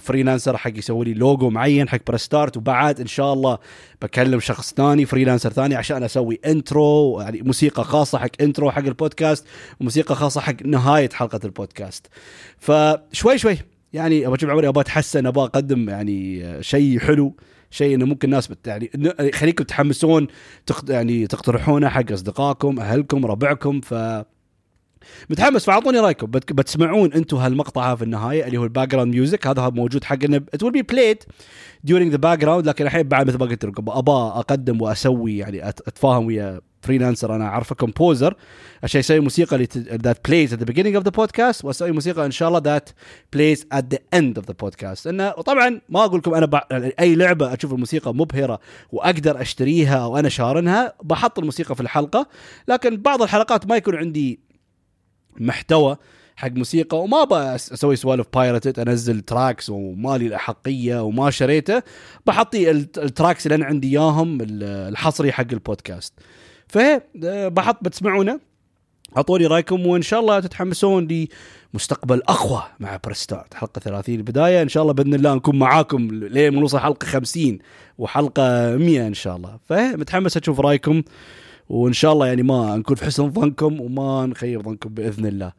freelancer 0.00 0.56
حق 0.56 0.78
يسوي 0.78 1.04
لي 1.04 1.14
لوجو 1.14 1.50
معين 1.50 1.88
حق 1.88 1.98
Press 2.06 2.31
Start 2.31 2.56
وبعد 2.56 3.00
إن 3.00 3.06
شاء 3.06 3.32
الله 3.32 3.58
بكلم 4.02 4.40
شخص 4.40 4.74
ثاني 4.74 5.06
freelancer 5.06 5.52
ثاني 5.52 5.74
عشان 5.74 6.02
أسوي 6.02 6.40
intro 6.46 7.20
يعني 7.20 7.42
موسيقى 7.42 7.84
خاصة 7.84 8.18
حق 8.18 8.30
intro 8.40 8.70
حق 8.70 8.84
البودكاست 8.84 9.46
وموسيقى 9.80 10.14
خاصة 10.14 10.40
حق 10.40 10.62
نهاية 10.64 11.10
حلقة 11.12 11.40
البودكاست. 11.44 12.06
فشوي 12.58 13.38
شوي 13.38 13.58
يعني 13.92 14.26
أبغى 14.26 14.50
عمري 14.50 14.68
أبغى 14.68 14.80
أتحسن 14.80 15.26
أبغى 15.26 15.44
أقدم 15.44 15.88
يعني 15.88 16.46
شيء 16.62 16.98
حلو. 16.98 17.36
شيء 17.74 17.94
إنه 17.94 18.06
ممكن 18.06 18.28
الناس 18.28 18.48
بت 18.48 18.66
يعني 18.66 18.90
خليكم 19.34 19.64
تحمسون 19.64 20.26
تق- 20.66 20.90
يعني 20.90 21.26
تقترحونه 21.26 21.88
حق 21.88 22.12
أصدقائكم 22.12 22.80
أهلكم 22.80 23.26
ربعكم 23.26 23.80
ف 23.80 23.94
متحمس 25.30 25.64
فأعطوني 25.64 25.98
رأيكم. 25.98 26.26
بتسمعون 26.26 27.12
أنتم 27.12 27.36
هالمقطع 27.36 27.94
في 27.94 28.04
النهاية 28.04 28.46
اللي 28.46 28.58
هو 28.58 28.64
ال 28.64 28.88
background 28.88 29.14
music 29.14 29.46
هذا 29.46 29.68
موجود 29.68 30.04
حقنا 30.04 30.36
it 30.36 30.62
will 30.62 30.72
be 30.72 30.82
played 30.82 31.22
during 31.86 32.10
the 32.10 32.16
background 32.16 32.68
لكن 32.68 32.86
الحين 32.86 33.02
بعد 33.02 33.26
مثل 33.26 33.38
ما 33.38 33.46
قلت 33.46 33.64
لكم 33.64 33.84
ابى 33.88 34.10
أقدم 34.10 34.82
وأسوي 34.82 35.38
يعني 35.38 35.68
أتفاهم 35.68 36.26
ويا 36.26 36.60
freelancer 36.84 37.36
أنا 37.36 37.44
اعرفه 37.44 37.74
composer 37.74 38.34
عشان 38.82 38.98
يسوي 38.98 39.20
موسيقى 39.20 39.66
that 39.76 40.28
plays 40.28 40.52
at 40.52 40.62
the 40.62 40.72
beginning 40.72 40.94
of 40.94 41.04
the 41.04 41.10
podcast 41.10 41.64
وأسوي 41.64 41.92
موسيقى 41.92 42.26
إن 42.26 42.30
شاء 42.30 42.48
الله 42.48 42.60
that 42.64 42.90
plays 43.32 43.66
at 43.72 43.92
the 43.92 43.98
end 44.14 44.38
of 44.38 44.46
the 44.46 44.54
podcast 44.60 45.06
إنه 45.06 45.30
طبعا 45.30 45.80
ما 45.88 46.04
أقول 46.04 46.18
لكم 46.18 46.34
أنا 46.34 46.46
ب... 46.46 46.54
أي 47.00 47.14
لعبة 47.14 47.54
أشوف 47.54 47.72
الموسيقى 47.72 48.14
مبهرة 48.14 48.60
وأقدر 48.92 49.40
أشتريها 49.40 49.96
أو 49.96 50.18
أنا 50.18 50.28
شارينها 50.28 50.94
بحط 51.02 51.38
الموسيقى 51.38 51.74
في 51.74 51.80
الحلقة 51.80 52.28
لكن 52.68 52.96
بعض 52.96 53.22
الحلقات 53.22 53.66
ما 53.66 53.76
يكون 53.76 53.96
عندي 53.96 54.40
محتوى 55.38 55.96
حق 56.36 56.50
موسيقى 56.50 57.02
وما 57.02 57.22
ابى 57.22 57.34
أسوي 57.34 57.96
سوالف 57.96 58.26
pirated 58.34 58.78
أنزل 58.78 59.20
tracks 59.20 59.70
ومالي 59.70 60.26
الأحقية 60.26 61.02
وما 61.02 61.30
شريته 61.30 61.82
بحط 62.26 62.70
ال 62.70 62.81
tracks 62.81 63.46
اللي 63.46 63.54
أنا 63.54 63.64
عندي 63.64 63.88
إياهم 63.88 64.38
الحصري 64.62 65.32
حق 65.32 65.46
البودكاست 65.52 66.12
فهي 66.68 67.02
بحط 67.50 67.84
بتسمعونه 67.84 68.40
أعطوني 69.16 69.46
رأيكم 69.46 69.86
وإن 69.86 70.02
شاء 70.02 70.20
الله 70.20 70.40
تتحمسون 70.40 71.26
لمستقبل 71.74 72.22
أقوى 72.28 72.62
مع 72.80 72.98
Press 73.04 73.29
Start 73.29 73.54
حلقة 73.54 73.78
30 73.78 74.14
البدايه 74.14 74.62
إن 74.62 74.68
شاء 74.68 74.82
الله 74.82 74.94
بإذن 74.94 75.14
الله 75.14 75.34
نكون 75.34 75.58
معاكم 75.58 76.08
لين 76.12 76.54
نوصل 76.54 76.78
حلقة 76.78 77.06
50 77.06 77.58
وحلقة 77.98 78.76
100 78.76 79.06
إن 79.06 79.14
شاء 79.14 79.36
الله. 79.36 79.58
فمتحمس 79.64 80.36
أشوف 80.36 80.60
رأيكم. 80.60 81.02
وإن 81.68 81.92
شاء 81.92 82.12
الله 82.12 82.26
يعني 82.26 82.42
ما 82.42 82.76
نكون 82.76 82.96
في 82.96 83.04
حسن 83.04 83.30
ظنكم 83.30 83.80
وما 83.80 84.26
نخيب 84.26 84.62
ظنكم 84.62 84.90
بإذن 84.94 85.26
الله. 85.26 85.52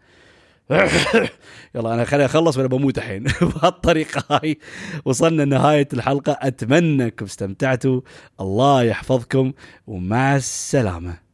يلا 1.75 1.93
أنا 1.93 2.05
خليني 2.05 2.25
أخلص 2.25 2.57
وأنا 2.57 2.67
بموت 2.67 2.97
الحين. 2.97 3.23
بهالطريقة 3.41 4.23
هاي 4.31 4.57
وصلنا 5.05 5.45
نهايه 5.45 5.87
الحلقة. 5.93 6.37
أتمنى 6.41 7.03
أنكم 7.03 7.25
استمتعتوا. 7.25 8.01
الله 8.41 8.83
يحفظكم 8.83 9.51
ومع 9.87 10.35
السلامة. 10.35 11.24